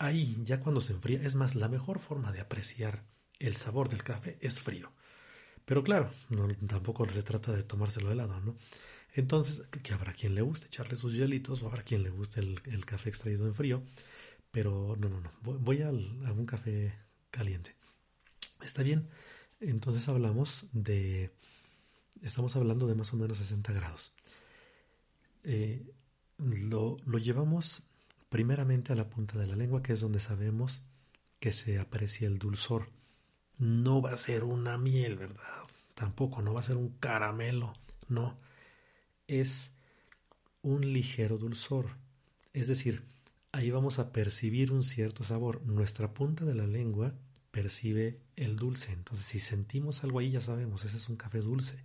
ahí 0.00 0.40
ya 0.44 0.60
cuando 0.60 0.80
se 0.80 0.94
enfría, 0.94 1.20
es 1.20 1.34
más, 1.34 1.54
la 1.54 1.68
mejor 1.68 1.98
forma 1.98 2.32
de 2.32 2.40
apreciar 2.40 3.04
el 3.38 3.54
sabor 3.54 3.90
del 3.90 4.02
café 4.02 4.38
es 4.40 4.62
frío. 4.62 4.90
Pero 5.66 5.84
claro, 5.84 6.10
no, 6.30 6.48
tampoco 6.66 7.06
se 7.10 7.22
trata 7.22 7.52
de 7.52 7.64
tomárselo 7.64 8.10
helado, 8.10 8.40
¿no? 8.40 8.56
Entonces, 9.12 9.66
que 9.68 9.92
habrá 9.92 10.14
quien 10.14 10.34
le 10.34 10.40
guste 10.40 10.68
echarle 10.68 10.96
sus 10.96 11.12
hielitos 11.12 11.62
o 11.62 11.66
habrá 11.66 11.82
quien 11.82 12.02
le 12.02 12.08
guste 12.08 12.40
el, 12.40 12.86
café 12.86 13.10
extraído 13.10 13.46
en 13.46 13.54
frío, 13.54 13.82
pero 14.50 14.96
no, 14.98 15.10
no, 15.10 15.20
no, 15.20 15.32
voy, 15.42 15.82
a 15.82 15.90
un 15.90 16.46
café 16.46 16.94
caliente. 17.30 17.76
Está 18.62 18.82
bien, 18.82 19.10
entonces 19.60 20.08
hablamos 20.08 20.66
de, 20.72 21.30
estamos 22.22 22.56
hablando 22.56 22.86
de 22.86 22.94
más 22.94 23.12
o 23.12 23.18
menos 23.18 23.36
60 23.36 23.70
grados. 23.74 24.14
Eh, 25.44 25.92
lo, 26.38 26.96
lo 27.04 27.18
llevamos 27.18 27.87
primeramente 28.28 28.92
a 28.92 28.96
la 28.96 29.08
punta 29.08 29.38
de 29.38 29.46
la 29.46 29.56
lengua, 29.56 29.82
que 29.82 29.92
es 29.92 30.00
donde 30.00 30.20
sabemos 30.20 30.82
que 31.40 31.52
se 31.52 31.78
aprecia 31.78 32.26
el 32.26 32.38
dulzor 32.38 32.90
no 33.58 34.00
va 34.00 34.12
a 34.12 34.16
ser 34.18 34.44
una 34.44 34.78
miel, 34.78 35.16
¿verdad? 35.16 35.64
Tampoco, 35.94 36.42
no 36.42 36.54
va 36.54 36.60
a 36.60 36.64
ser 36.64 36.76
un 36.76 36.90
caramelo, 36.98 37.72
no. 38.08 38.36
Es 39.26 39.72
un 40.62 40.92
ligero 40.92 41.38
dulzor. 41.38 41.96
Es 42.52 42.68
decir, 42.68 43.04
ahí 43.52 43.70
vamos 43.70 43.98
a 43.98 44.12
percibir 44.12 44.72
un 44.72 44.84
cierto 44.84 45.24
sabor. 45.24 45.62
Nuestra 45.66 46.14
punta 46.14 46.44
de 46.44 46.54
la 46.54 46.66
lengua 46.66 47.14
percibe 47.50 48.20
el 48.36 48.56
dulce. 48.56 48.92
Entonces, 48.92 49.26
si 49.26 49.40
sentimos 49.40 50.04
algo 50.04 50.20
ahí, 50.20 50.30
ya 50.30 50.40
sabemos, 50.40 50.84
ese 50.84 50.96
es 50.96 51.08
un 51.08 51.16
café 51.16 51.40
dulce. 51.40 51.82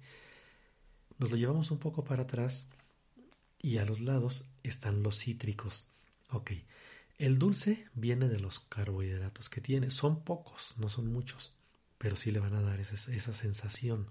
Nos 1.18 1.32
lo 1.32 1.38
llevamos 1.38 1.72
un 1.72 1.80
poco 1.80 2.04
para 2.04 2.24
atrás 2.24 2.68
y 3.60 3.78
a 3.78 3.86
los 3.86 4.00
lados 4.00 4.46
están 4.62 5.02
los 5.02 5.20
cítricos. 5.20 5.88
Ok, 6.34 6.52
el 7.18 7.40
dulce 7.40 7.88
viene 7.94 8.28
de 8.28 8.40
los 8.40 8.60
carbohidratos 8.60 9.50
que 9.50 9.62
tiene. 9.62 9.90
Son 9.92 10.24
pocos, 10.24 10.74
no 10.78 10.90
son 10.90 11.08
muchos 11.12 11.54
pero 12.04 12.18
sí 12.18 12.32
le 12.32 12.42
van 12.42 12.54
a 12.54 12.62
dar 12.62 12.82
esa, 12.82 13.32
sensación. 13.32 14.10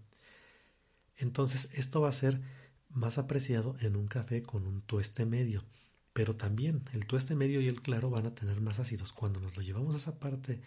Entonces, 1.19 1.69
esto 1.75 2.01
va 2.01 2.09
a 2.09 2.13
ser 2.13 2.41
más 2.89 3.19
apreciado 3.19 3.77
en 3.81 3.97
un 3.97 4.07
café 4.07 4.43
con 4.43 4.67
un 4.67 4.81
tueste 4.81 5.27
medio, 5.27 5.67
pero 6.15 6.35
también 6.35 6.85
el 6.95 7.07
tueste 7.07 7.35
medio 7.35 7.61
y 7.61 7.69
el 7.69 7.83
claro 7.83 8.09
van 8.09 8.25
a 8.25 8.35
tener 8.35 8.63
más 8.63 8.79
ácidos. 8.79 9.13
Cuando 9.13 9.41
nos 9.41 9.59
lo 9.59 9.63
llevamos 9.63 9.95
a 9.95 9.99
esa 9.99 10.19
parte 10.19 10.63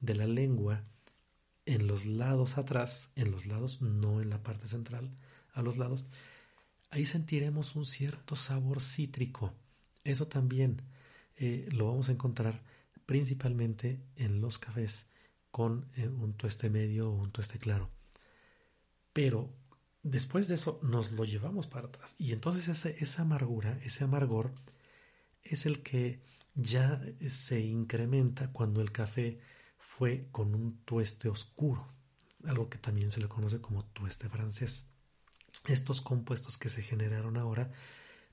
de 0.00 0.14
la 0.14 0.26
lengua, 0.26 0.82
en 1.66 1.86
los 1.86 2.06
lados 2.06 2.56
atrás, 2.56 3.10
en 3.14 3.30
los 3.30 3.44
lados, 3.44 3.82
no 3.82 4.22
en 4.22 4.30
la 4.30 4.42
parte 4.42 4.66
central, 4.66 5.10
a 5.52 5.60
los 5.60 5.76
lados, 5.76 6.06
ahí 6.88 7.04
sentiremos 7.04 7.76
un 7.76 7.84
cierto 7.84 8.36
sabor 8.36 8.80
cítrico. 8.80 9.52
Eso 10.02 10.28
también 10.28 10.80
eh, 11.40 11.66
lo 11.72 11.86
vamos 11.86 12.08
a 12.08 12.12
encontrar 12.12 12.62
principalmente 13.06 14.00
en 14.14 14.40
los 14.40 14.58
cafés 14.58 15.06
con 15.50 15.90
eh, 15.96 16.06
un 16.06 16.34
tueste 16.34 16.68
medio 16.68 17.10
o 17.10 17.14
un 17.14 17.32
tueste 17.32 17.58
claro. 17.58 17.90
Pero 19.14 19.52
después 20.02 20.48
de 20.48 20.54
eso 20.54 20.78
nos 20.82 21.10
lo 21.12 21.24
llevamos 21.24 21.66
para 21.66 21.88
atrás. 21.88 22.14
Y 22.18 22.32
entonces 22.32 22.68
esa 22.84 23.22
amargura, 23.22 23.78
ese 23.82 24.04
amargor, 24.04 24.52
es 25.42 25.64
el 25.64 25.82
que 25.82 26.22
ya 26.54 27.02
se 27.30 27.60
incrementa 27.60 28.52
cuando 28.52 28.82
el 28.82 28.92
café 28.92 29.40
fue 29.78 30.28
con 30.30 30.54
un 30.54 30.84
tueste 30.84 31.30
oscuro, 31.30 31.90
algo 32.44 32.68
que 32.68 32.78
también 32.78 33.10
se 33.10 33.20
le 33.20 33.28
conoce 33.28 33.62
como 33.62 33.86
tueste 33.86 34.28
francés. 34.28 34.86
Estos 35.66 36.02
compuestos 36.02 36.58
que 36.58 36.68
se 36.68 36.82
generaron 36.82 37.38
ahora 37.38 37.72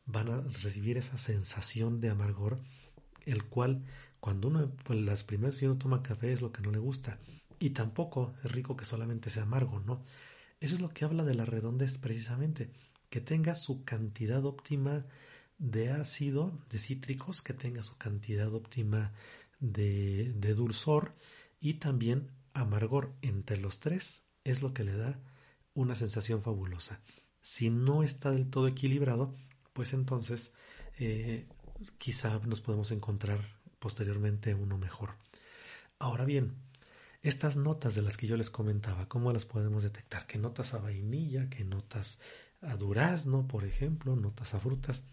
van 0.06 0.30
a 0.30 0.42
recibir 0.42 0.98
esa 0.98 1.18
sensación 1.18 2.00
de 2.00 2.10
amargor, 2.10 2.62
el 3.28 3.46
cual 3.46 3.84
cuando 4.20 4.48
uno, 4.48 4.72
pues 4.84 5.00
las 5.00 5.24
primeras 5.24 5.58
que 5.58 5.68
uno 5.68 5.78
toma 5.78 6.04
café 6.04 6.32
es 6.32 6.42
lo 6.42 6.52
que 6.52 6.62
no 6.62 6.72
le 6.72 6.80
gusta. 6.80 7.20
Y 7.60 7.72
tampoco 7.72 8.34
es 8.44 8.52
rico 8.52 8.76
que 8.76 8.86
solamente 8.86 9.30
sea 9.30 9.44
amargo, 9.44 9.80
¿no? 9.80 10.04
Eso 10.60 10.76
es 10.76 10.82
lo 10.82 10.90
que 10.90 11.06
habla 11.06 11.24
de 11.24 11.36
la 11.36 11.46
redondez 11.46 11.98
precisamente, 11.98 12.72
que 13.10 13.22
tenga 13.22 13.56
su 13.56 13.84
cantidad 13.84 14.44
óptima 14.46 15.06
de 15.58 15.92
ácido, 15.92 16.60
de 16.70 16.80
cítricos, 16.80 17.42
que 17.42 17.54
tenga 17.54 17.84
su 17.84 17.98
cantidad 17.98 18.54
óptima 18.54 19.14
de, 19.60 20.34
de 20.36 20.54
dulzor 20.54 21.16
y 21.60 21.76
también 21.76 22.32
amargor 22.54 23.16
entre 23.22 23.58
los 23.58 23.80
tres 23.80 24.24
es 24.44 24.62
lo 24.62 24.74
que 24.74 24.84
le 24.84 24.96
da 24.96 25.20
una 25.74 25.96
sensación 25.96 26.42
fabulosa. 26.42 27.02
Si 27.42 27.70
no 27.70 28.04
está 28.04 28.32
del 28.32 28.50
todo 28.50 28.68
equilibrado, 28.68 29.36
pues 29.74 29.94
entonces 29.94 30.54
eh, 30.98 31.48
quizá 31.98 32.40
nos 32.40 32.62
podemos 32.62 32.92
encontrar 32.92 33.58
posteriormente 33.80 34.54
uno 34.54 34.78
mejor. 34.78 35.16
Ahora 36.00 36.26
bien, 36.26 36.56
estas 37.22 37.58
notas 37.58 37.96
de 37.96 38.02
las 38.02 38.18
que 38.18 38.28
yo 38.28 38.38
les 38.38 38.50
comentaba, 38.50 39.08
¿cómo 39.08 39.32
las 39.34 39.46
podemos 39.46 39.84
detectar? 39.84 40.28
¿Qué 40.28 40.38
notas 40.38 40.74
a 40.74 40.80
vainilla? 40.80 41.50
¿Qué 41.50 41.64
notas 41.64 42.20
a 42.62 42.76
durazno, 42.76 43.48
por 43.48 43.66
ejemplo? 43.66 44.16
¿Notas 44.16 44.54
a 44.54 44.60
frutas? 44.60 45.04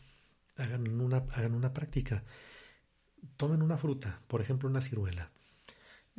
Hagan 0.57 1.01
una, 1.01 1.25
hagan 1.33 1.55
una 1.55 1.73
práctica. 1.73 2.25
Tomen 3.37 3.63
una 3.63 3.79
fruta, 3.79 4.21
por 4.29 4.41
ejemplo 4.41 4.69
una 4.69 4.81
ciruela. 4.81 5.31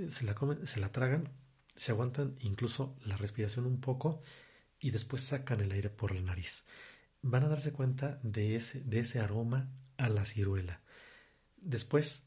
Se 0.10 0.26
la, 0.26 0.34
comen, 0.34 0.66
se 0.66 0.80
la 0.80 0.92
tragan, 0.92 1.30
se 1.76 1.92
aguantan 1.92 2.36
incluso 2.42 2.98
la 3.06 3.16
respiración 3.16 3.66
un 3.66 3.80
poco 3.80 4.22
y 4.80 4.92
después 4.92 5.22
sacan 5.22 5.62
el 5.62 5.72
aire 5.72 5.90
por 5.90 6.14
la 6.14 6.22
nariz. 6.22 6.66
Van 7.22 7.44
a 7.44 7.48
darse 7.48 7.72
cuenta 7.72 8.20
de 8.24 8.56
ese, 8.56 8.82
de 8.82 9.00
ese 9.00 9.20
aroma 9.20 9.70
a 9.98 10.10
la 10.10 10.26
ciruela. 10.26 10.82
Después 11.58 12.26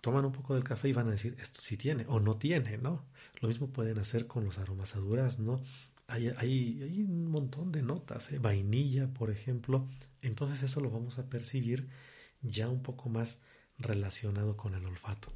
toman 0.00 0.24
un 0.24 0.32
poco 0.32 0.54
del 0.54 0.64
café 0.64 0.88
y 0.88 0.92
van 0.92 1.08
a 1.08 1.12
decir 1.12 1.36
esto 1.40 1.60
sí 1.60 1.76
tiene 1.76 2.04
o 2.08 2.20
no 2.20 2.36
tiene, 2.36 2.78
¿no? 2.78 3.06
Lo 3.40 3.48
mismo 3.48 3.70
pueden 3.70 3.98
hacer 3.98 4.26
con 4.26 4.44
los 4.44 4.58
aromas 4.58 4.94
a 4.94 5.00
¿no? 5.38 5.62
Hay, 6.06 6.28
hay, 6.28 6.82
hay, 6.82 7.02
un 7.02 7.30
montón 7.30 7.70
de 7.70 7.82
notas, 7.82 8.32
¿eh? 8.32 8.38
vainilla, 8.38 9.12
por 9.12 9.30
ejemplo. 9.30 9.88
Entonces 10.22 10.62
eso 10.62 10.80
lo 10.80 10.90
vamos 10.90 11.18
a 11.18 11.28
percibir 11.28 11.88
ya 12.40 12.68
un 12.68 12.82
poco 12.82 13.10
más 13.10 13.40
relacionado 13.76 14.56
con 14.56 14.74
el 14.74 14.86
olfato. 14.86 15.32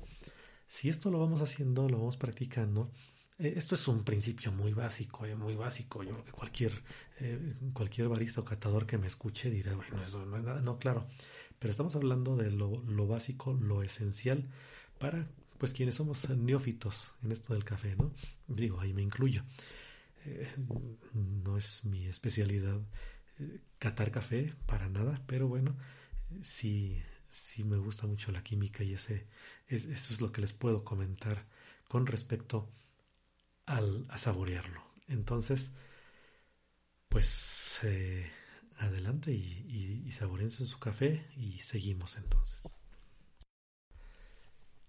Si 0.66 0.88
esto 0.88 1.10
lo 1.10 1.18
vamos 1.18 1.42
haciendo, 1.42 1.88
lo 1.88 1.98
vamos 1.98 2.16
practicando, 2.16 2.90
eh, 3.38 3.52
esto 3.54 3.74
es 3.74 3.86
un 3.86 4.02
principio 4.02 4.50
muy 4.50 4.72
básico, 4.72 5.26
eh, 5.26 5.36
muy 5.36 5.54
básico. 5.54 6.02
Yo 6.02 6.12
creo 6.12 6.24
que 6.24 6.32
cualquier, 6.32 6.82
cualquier 7.74 8.08
barista 8.08 8.40
o 8.40 8.44
catador 8.44 8.86
que 8.86 8.96
me 8.96 9.08
escuche 9.08 9.50
dirá, 9.50 9.74
bueno, 9.74 10.02
eso 10.02 10.24
no 10.24 10.38
es 10.38 10.42
nada. 10.42 10.62
No, 10.62 10.78
claro, 10.78 11.06
pero 11.62 11.70
estamos 11.70 11.94
hablando 11.94 12.34
de 12.34 12.50
lo, 12.50 13.06
básico, 13.06 13.52
lo 13.54 13.84
esencial 13.84 14.48
para 14.98 15.28
pues 15.58 15.72
quienes 15.72 15.94
somos 15.94 16.28
neófitos 16.28 17.14
en 17.22 17.30
esto 17.30 17.54
del 17.54 17.62
café, 17.62 17.94
¿no? 17.94 18.12
Digo, 18.48 18.80
ahí 18.80 18.92
me 18.92 19.02
incluyo. 19.02 19.44
Eh, 20.24 20.52
no 21.14 21.56
es 21.56 21.84
mi 21.84 22.08
especialidad 22.08 22.80
eh, 23.38 23.60
catar 23.78 24.10
café 24.10 24.56
para 24.66 24.88
nada, 24.88 25.22
pero 25.28 25.46
bueno, 25.46 25.76
sí, 26.42 27.00
sí 27.30 27.62
me 27.62 27.76
gusta 27.76 28.08
mucho 28.08 28.32
la 28.32 28.42
química 28.42 28.82
y 28.82 28.94
ese, 28.94 29.28
eso 29.68 30.12
es 30.12 30.20
lo 30.20 30.32
que 30.32 30.40
les 30.40 30.52
puedo 30.52 30.82
comentar 30.82 31.46
con 31.86 32.08
respecto 32.08 32.72
al, 33.66 34.04
a 34.10 34.18
saborearlo. 34.18 34.82
Entonces, 35.06 35.70
pues 37.08 37.78
eh, 37.84 38.28
adelante 38.82 39.32
y, 39.32 39.66
y, 39.68 40.10
su 40.12 40.78
café 40.78 41.26
y 41.36 41.58
seguimos 41.60 42.16
entonces. 42.16 42.74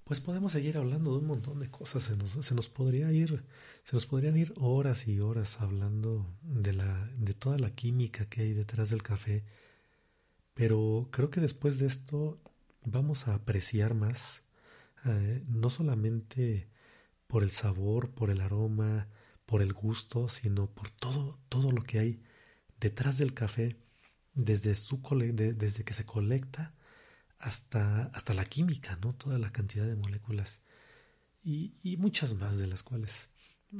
Pues 0.04 0.20
podemos 0.20 0.52
seguir 0.52 0.78
hablando 0.78 1.12
de 1.12 1.20
un 1.20 1.28
montón 1.28 1.60
de 1.60 1.72
cosas, 1.72 2.04
se 2.04 2.18
nos, 2.18 2.46
se 2.46 2.54
nos 2.54 2.68
podría 2.68 3.12
ir, 3.12 3.46
se 3.84 3.96
nos 3.96 4.06
podrían 4.06 4.36
ir 4.36 4.54
horas 4.58 5.08
y 5.08 5.22
horas 5.22 5.62
hablando 5.62 6.28
de 6.42 6.74
la, 6.74 7.10
de 7.18 7.34
toda 7.34 7.58
la 7.58 7.72
química 7.72 8.26
que 8.26 8.42
hay 8.42 8.54
detrás 8.54 8.90
del 8.90 9.02
café, 9.02 9.46
pero 10.54 11.08
creo 11.12 11.30
que 11.30 11.40
después 11.40 11.80
de 11.80 11.88
esto 11.88 12.42
vamos 12.86 13.28
a 13.28 13.36
apreciar 13.36 13.94
más, 13.94 14.44
eh, 15.06 15.44
no 15.48 15.70
solamente 15.70 16.68
por 17.28 17.44
el 17.44 17.52
sabor, 17.52 18.12
por 18.12 18.30
el 18.30 18.42
aroma, 18.42 19.08
por 19.46 19.62
el 19.62 19.74
gusto, 19.74 20.28
sino 20.28 20.68
por 20.68 20.90
todo, 20.90 21.40
todo 21.48 21.72
lo 21.72 21.84
que 21.84 22.00
hay 22.00 22.24
detrás 22.80 23.18
del 23.18 23.34
café, 23.34 23.78
desde, 24.34 24.76
su 24.76 25.02
desde 25.34 25.84
que 25.84 25.94
se 25.94 26.06
colecta 26.06 26.74
hasta, 27.40 28.06
hasta 28.14 28.34
la 28.34 28.46
química, 28.46 28.98
¿no? 29.02 29.14
Toda 29.14 29.38
la 29.38 29.52
cantidad 29.52 29.86
de 29.86 29.96
moléculas 29.96 30.62
y, 31.44 31.74
y 31.84 31.98
muchas 31.98 32.34
más 32.36 32.58
de 32.58 32.68
las 32.68 32.84
cuales 32.84 33.30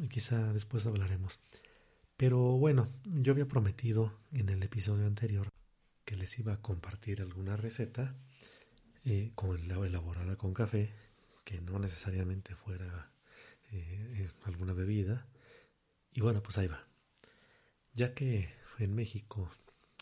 quizá 0.10 0.54
después 0.54 0.86
hablaremos. 0.86 1.40
Pero 2.18 2.40
bueno, 2.58 2.90
yo 3.06 3.34
había 3.34 3.48
prometido 3.48 4.20
en 4.32 4.50
el 4.50 4.62
episodio 4.64 5.06
anterior 5.06 5.50
que 6.06 6.16
les 6.16 6.38
iba 6.40 6.54
a 6.54 6.62
compartir 6.62 7.22
alguna 7.22 7.56
receta 7.56 8.16
eh, 9.06 9.32
con 9.36 9.58
elaborada 9.58 10.36
con 10.38 10.54
café, 10.54 10.94
que 11.44 11.60
no 11.62 11.80
necesariamente 11.80 12.56
fuera 12.56 13.12
eh, 13.72 14.30
alguna 14.46 14.74
bebida. 14.74 15.28
Y 16.14 16.22
bueno, 16.22 16.42
pues 16.42 16.58
ahí 16.58 16.68
va. 16.68 16.88
Ya 17.94 18.14
que 18.14 18.54
en 18.80 18.96
México 18.96 19.52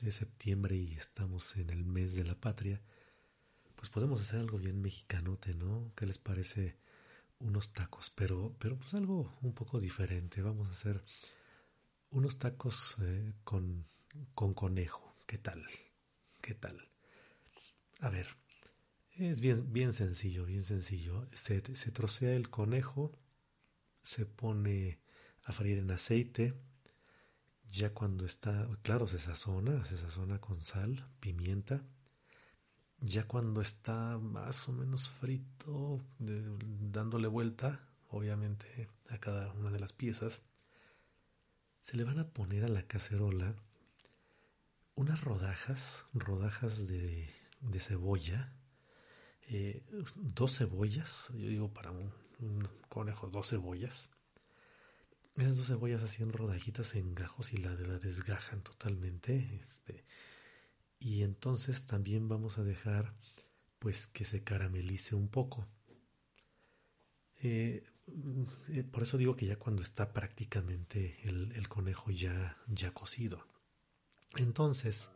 es 0.01 0.15
septiembre 0.15 0.75
y 0.75 0.93
estamos 0.95 1.55
en 1.57 1.69
el 1.69 1.85
mes 1.85 2.15
de 2.15 2.23
la 2.23 2.35
patria, 2.35 2.81
pues 3.75 3.89
podemos 3.89 4.21
hacer 4.21 4.39
algo 4.39 4.57
bien 4.57 4.81
mexicanote, 4.81 5.53
¿no? 5.53 5.91
¿Qué 5.95 6.05
les 6.05 6.17
parece 6.17 6.77
unos 7.39 7.73
tacos? 7.73 8.11
Pero, 8.15 8.55
pero 8.59 8.77
pues 8.77 8.93
algo 8.93 9.37
un 9.41 9.53
poco 9.53 9.79
diferente. 9.79 10.41
Vamos 10.41 10.67
a 10.67 10.71
hacer 10.71 11.03
unos 12.11 12.37
tacos 12.39 12.97
eh, 13.01 13.33
con, 13.43 13.87
con 14.35 14.53
conejo. 14.53 15.15
¿Qué 15.25 15.37
tal? 15.37 15.65
¿Qué 16.41 16.53
tal? 16.53 16.89
A 17.99 18.09
ver, 18.09 18.27
es 19.15 19.39
bien, 19.39 19.71
bien 19.71 19.93
sencillo, 19.93 20.45
bien 20.45 20.63
sencillo. 20.63 21.27
Se, 21.33 21.75
se 21.75 21.91
trocea 21.91 22.33
el 22.33 22.49
conejo, 22.49 23.17
se 24.03 24.25
pone 24.25 24.99
a 25.43 25.53
freír 25.53 25.79
en 25.79 25.91
aceite, 25.91 26.53
ya 27.71 27.93
cuando 27.93 28.25
está, 28.25 28.67
claro, 28.81 29.07
se 29.07 29.17
sazona, 29.17 29.85
se 29.85 29.97
sazona 29.97 30.39
con 30.39 30.61
sal, 30.61 31.07
pimienta. 31.19 31.81
Ya 32.99 33.27
cuando 33.27 33.61
está 33.61 34.17
más 34.19 34.67
o 34.67 34.73
menos 34.73 35.09
frito, 35.09 36.01
dándole 36.19 37.27
vuelta, 37.27 37.79
obviamente, 38.09 38.89
a 39.09 39.17
cada 39.17 39.51
una 39.53 39.71
de 39.71 39.79
las 39.79 39.93
piezas, 39.93 40.43
se 41.81 41.97
le 41.97 42.03
van 42.03 42.19
a 42.19 42.27
poner 42.27 42.63
a 42.63 42.69
la 42.69 42.83
cacerola 42.83 43.55
unas 44.95 45.21
rodajas, 45.21 46.05
rodajas 46.13 46.87
de, 46.87 47.33
de 47.61 47.79
cebolla, 47.79 48.53
eh, 49.47 49.83
dos 50.15 50.57
cebollas, 50.57 51.29
yo 51.33 51.47
digo 51.47 51.73
para 51.73 51.91
un, 51.91 52.13
un 52.39 52.69
conejo, 52.89 53.29
dos 53.29 53.49
cebollas, 53.49 54.11
esas 55.35 55.57
dos 55.57 55.67
cebollas 55.67 56.03
así 56.03 56.23
rodajitas 56.23 56.95
en 56.95 57.15
gajos 57.15 57.53
y 57.53 57.57
la, 57.57 57.73
la 57.73 57.97
desgajan 57.97 58.61
totalmente. 58.61 59.59
Este, 59.63 60.05
y 60.99 61.23
entonces 61.23 61.85
también 61.85 62.27
vamos 62.27 62.57
a 62.57 62.63
dejar 62.63 63.13
pues 63.79 64.07
que 64.07 64.25
se 64.25 64.43
caramelice 64.43 65.15
un 65.15 65.29
poco. 65.29 65.67
Eh, 67.43 67.83
eh, 68.69 68.83
por 68.83 69.03
eso 69.03 69.17
digo 69.17 69.35
que 69.35 69.47
ya 69.47 69.55
cuando 69.55 69.81
está 69.81 70.13
prácticamente 70.13 71.17
el, 71.23 71.67
conejo 71.67 72.11
ya, 72.11 72.57
ya 72.67 72.91
cocido. 72.91 73.47
Entonces, 74.35 75.09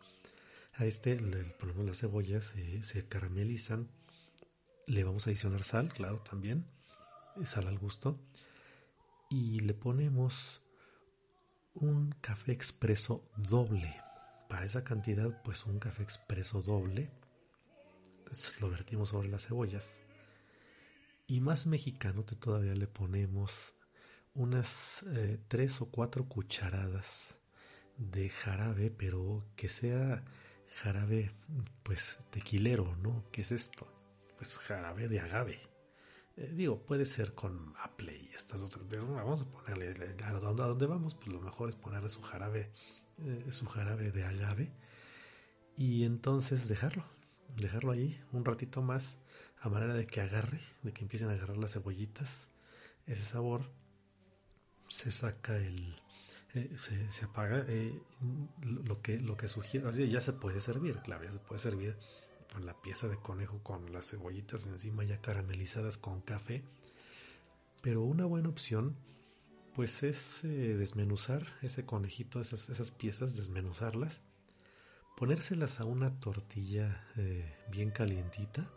a 0.73 0.85
este, 0.85 1.17
ponemos 1.59 1.85
las 1.85 1.99
cebollas, 1.99 2.45
se 2.81 3.07
caramelizan. 3.07 3.87
Le 4.87 5.03
vamos 5.03 5.27
a 5.27 5.29
adicionar 5.29 5.63
sal, 5.63 5.93
claro, 5.93 6.19
también. 6.19 6.65
Sal 7.43 7.67
al 7.67 7.77
gusto 7.77 8.19
y 9.29 9.59
le 9.59 9.73
ponemos 9.73 10.61
un 11.73 12.11
café 12.21 12.51
expreso 12.51 13.29
doble. 13.35 14.01
Para 14.49 14.65
esa 14.65 14.83
cantidad, 14.83 15.41
pues 15.43 15.65
un 15.65 15.79
café 15.79 16.03
expreso 16.03 16.61
doble. 16.61 17.11
Lo 18.59 18.69
vertimos 18.69 19.09
sobre 19.09 19.29
las 19.29 19.47
cebollas. 19.47 19.99
Y 21.27 21.41
más 21.41 21.65
mexicano 21.65 22.23
todavía 22.23 22.75
le 22.75 22.87
ponemos 22.87 23.73
unas 24.35 25.03
eh, 25.15 25.39
tres 25.47 25.81
o 25.81 25.89
cuatro 25.89 26.27
cucharadas 26.27 27.35
de 27.97 28.29
jarabe, 28.29 28.91
pero 28.91 29.43
que 29.55 29.67
sea 29.67 30.23
jarabe, 30.75 31.31
pues 31.83 32.19
tequilero, 32.29 32.95
¿no? 32.97 33.25
¿Qué 33.31 33.41
es 33.41 33.51
esto? 33.51 33.87
Pues 34.37 34.57
jarabe 34.57 35.07
de 35.07 35.19
agave. 35.19 35.74
Eh, 36.37 36.51
digo, 36.53 36.81
puede 36.85 37.05
ser 37.05 37.33
con 37.33 37.71
maple 37.73 38.17
y 38.17 38.29
estas 38.35 38.61
otras, 38.61 38.85
pero 38.89 39.07
vamos 39.07 39.41
a 39.41 39.45
ponerle, 39.45 40.15
a 40.23 40.31
donde 40.31 40.85
vamos, 40.85 41.15
pues 41.15 41.27
lo 41.27 41.39
mejor 41.39 41.69
es 41.69 41.75
ponerle 41.75 42.09
su 42.09 42.21
jarabe, 42.21 42.71
eh, 43.19 43.45
su 43.51 43.65
jarabe 43.65 44.11
de 44.11 44.25
agave 44.25 44.73
y 45.77 46.03
entonces 46.03 46.67
dejarlo, 46.67 47.05
dejarlo 47.55 47.91
ahí 47.93 48.21
un 48.33 48.43
ratito 48.43 48.81
más 48.81 49.19
a 49.61 49.69
manera 49.69 49.93
de 49.93 50.07
que 50.07 50.19
agarre, 50.19 50.61
de 50.83 50.91
que 50.91 51.03
empiecen 51.03 51.29
a 51.29 51.33
agarrar 51.33 51.57
las 51.57 51.71
cebollitas, 51.73 52.49
ese 53.05 53.23
sabor, 53.23 53.71
se 54.89 55.11
saca 55.11 55.55
el, 55.55 55.95
eh, 56.53 56.75
se, 56.77 57.25
apaga 57.25 57.65
lo 58.61 59.01
que 59.01 59.19
lo 59.19 59.37
que 59.37 59.47
sugiere, 59.47 60.09
ya 60.09 60.21
se 60.21 60.33
puede 60.33 60.59
servir, 60.59 60.97
claro, 60.97 61.23
ya 61.23 61.31
se 61.31 61.39
puede 61.39 61.59
servir 61.59 61.97
con 62.55 62.65
la 62.65 62.81
pieza 62.81 63.09
de 63.09 63.17
conejo 63.17 63.59
con 63.63 63.91
las 63.91 64.11
cebollitas 64.11 64.65
encima 64.65 65.03
ya 65.03 65.19
caramelizadas 65.19 65.97
con 65.97 66.21
café. 66.21 66.63
Pero 67.81 68.01
una 68.01 68.23
buena 68.25 68.47
opción 68.47 68.95
pues 69.75 70.03
es 70.03 70.45
eh, 70.45 70.77
desmenuzar 70.77 71.45
ese 71.61 71.85
conejito, 71.85 72.39
esas, 72.39 72.69
esas, 72.69 72.91
piezas, 72.91 73.35
desmenuzarlas, 73.35 74.21
ponérselas 75.17 75.81
a 75.81 75.85
una 75.85 76.17
tortilla 76.21 77.05
eh, 77.17 77.53
bien 77.69 77.91
calientita 77.91 78.71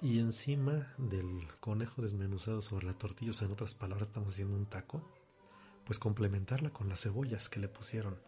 y 0.00 0.20
encima 0.20 0.94
del 0.96 1.46
conejo 1.60 2.00
desmenuzado 2.00 2.62
sobre 2.62 2.86
la 2.86 2.94
tortilla, 2.94 3.32
o 3.32 3.34
sea, 3.34 3.44
en 3.44 3.52
otras 3.52 3.74
palabras 3.74 4.08
estamos 4.08 4.32
haciendo 4.32 4.56
un 4.56 4.64
taco, 4.64 5.06
pues 5.84 5.98
complementarla 5.98 6.70
con 6.70 6.88
las 6.88 7.02
cebollas 7.02 7.50
que 7.50 7.60
le 7.60 7.68
pusieron 7.68 8.18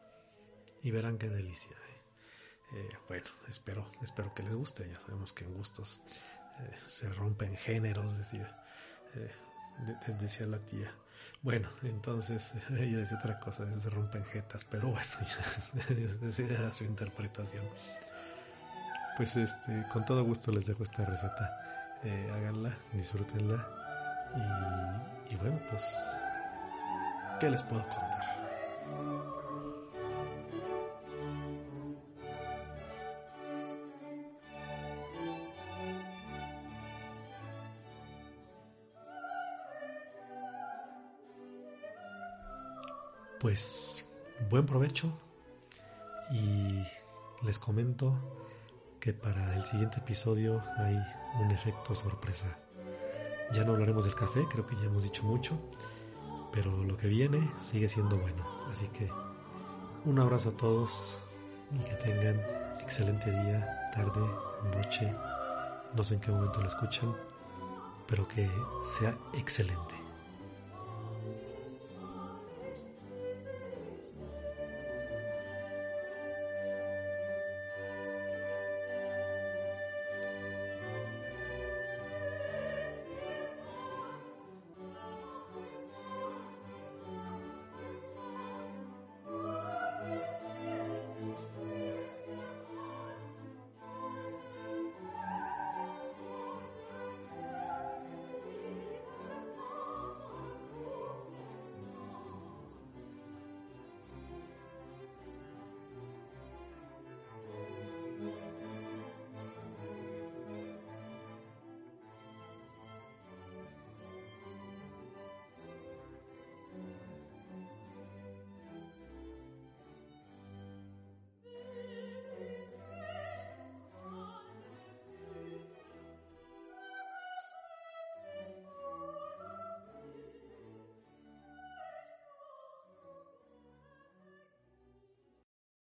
y 0.83 0.91
verán 0.91 1.17
qué 1.17 1.31
delicia. 1.31 1.75
Eh, 2.73 2.89
bueno, 3.09 3.27
espero, 3.49 3.87
espero 4.03 4.35
que 4.35 4.43
les 4.43 4.55
guste. 4.55 4.89
Ya 4.91 4.99
sabemos 5.01 5.33
que 5.33 5.45
en 5.45 5.55
gustos 5.55 6.01
eh, 6.61 6.77
se 6.87 7.09
rompen 7.11 7.57
géneros, 7.57 8.17
decía, 8.19 8.65
eh, 9.15 9.31
decía 10.21 10.47
la 10.47 10.59
tía. 10.59 10.91
Bueno, 11.43 11.69
entonces 11.83 12.55
ella 12.71 12.99
decía 12.99 13.19
otra 13.19 13.39
cosa, 13.39 13.65
se 13.79 13.91
rompen 13.91 14.25
jetas, 14.25 14.65
pero 14.65 14.89
bueno, 14.89 15.11
esa 16.29 16.43
era 16.43 16.73
su 16.73 16.85
interpretación. 16.85 17.65
Pues 19.17 19.37
este, 19.37 19.87
con 19.93 20.05
todo 20.05 20.25
gusto 20.25 20.53
les 20.53 20.67
dejo 20.67 20.83
esta 20.83 21.05
receta. 21.05 21.99
háganla, 22.35 22.77
disfrútenla. 22.93 23.67
Y, 24.37 25.33
y 25.33 25.37
bueno, 25.37 25.59
pues, 25.71 25.83
¿qué 27.41 27.49
les 27.49 27.63
puedo 27.63 27.83
contar? 27.89 29.46
Pues 43.41 44.07
buen 44.49 44.65
provecho 44.65 45.13
y 46.31 46.83
les 47.43 47.59
comento 47.59 48.15
que 48.99 49.13
para 49.13 49.55
el 49.57 49.65
siguiente 49.65 49.99
episodio 49.99 50.63
hay 50.79 50.97
un 51.41 51.51
efecto 51.51 51.95
sorpresa. 51.95 52.59
Ya 53.53 53.63
no 53.63 53.73
hablaremos 53.73 54.07
del 54.07 54.15
café, 54.15 54.47
creo 54.51 54.67
que 54.67 54.75
ya 54.77 54.85
hemos 54.85 55.03
dicho 55.03 55.23
mucho, 55.23 55.59
pero 56.51 56.83
lo 56.83 56.97
que 56.97 57.09
viene 57.09 57.51
sigue 57.61 57.89
siendo 57.89 58.17
bueno. 58.17 58.43
Así 58.71 58.89
que 58.89 59.11
un 60.07 60.19
abrazo 60.19 60.49
a 60.49 60.57
todos 60.57 61.19
y 61.73 61.79
que 61.85 61.95
tengan 61.97 62.41
excelente 62.81 63.31
día, 63.31 63.91
tarde, 63.95 64.21
noche, 64.75 65.15
no 65.95 66.03
sé 66.03 66.15
en 66.15 66.21
qué 66.21 66.31
momento 66.31 66.63
lo 66.63 66.69
escuchan, 66.69 67.15
pero 68.09 68.27
que 68.27 68.51
sea 68.83 69.15
excelente. 69.35 70.06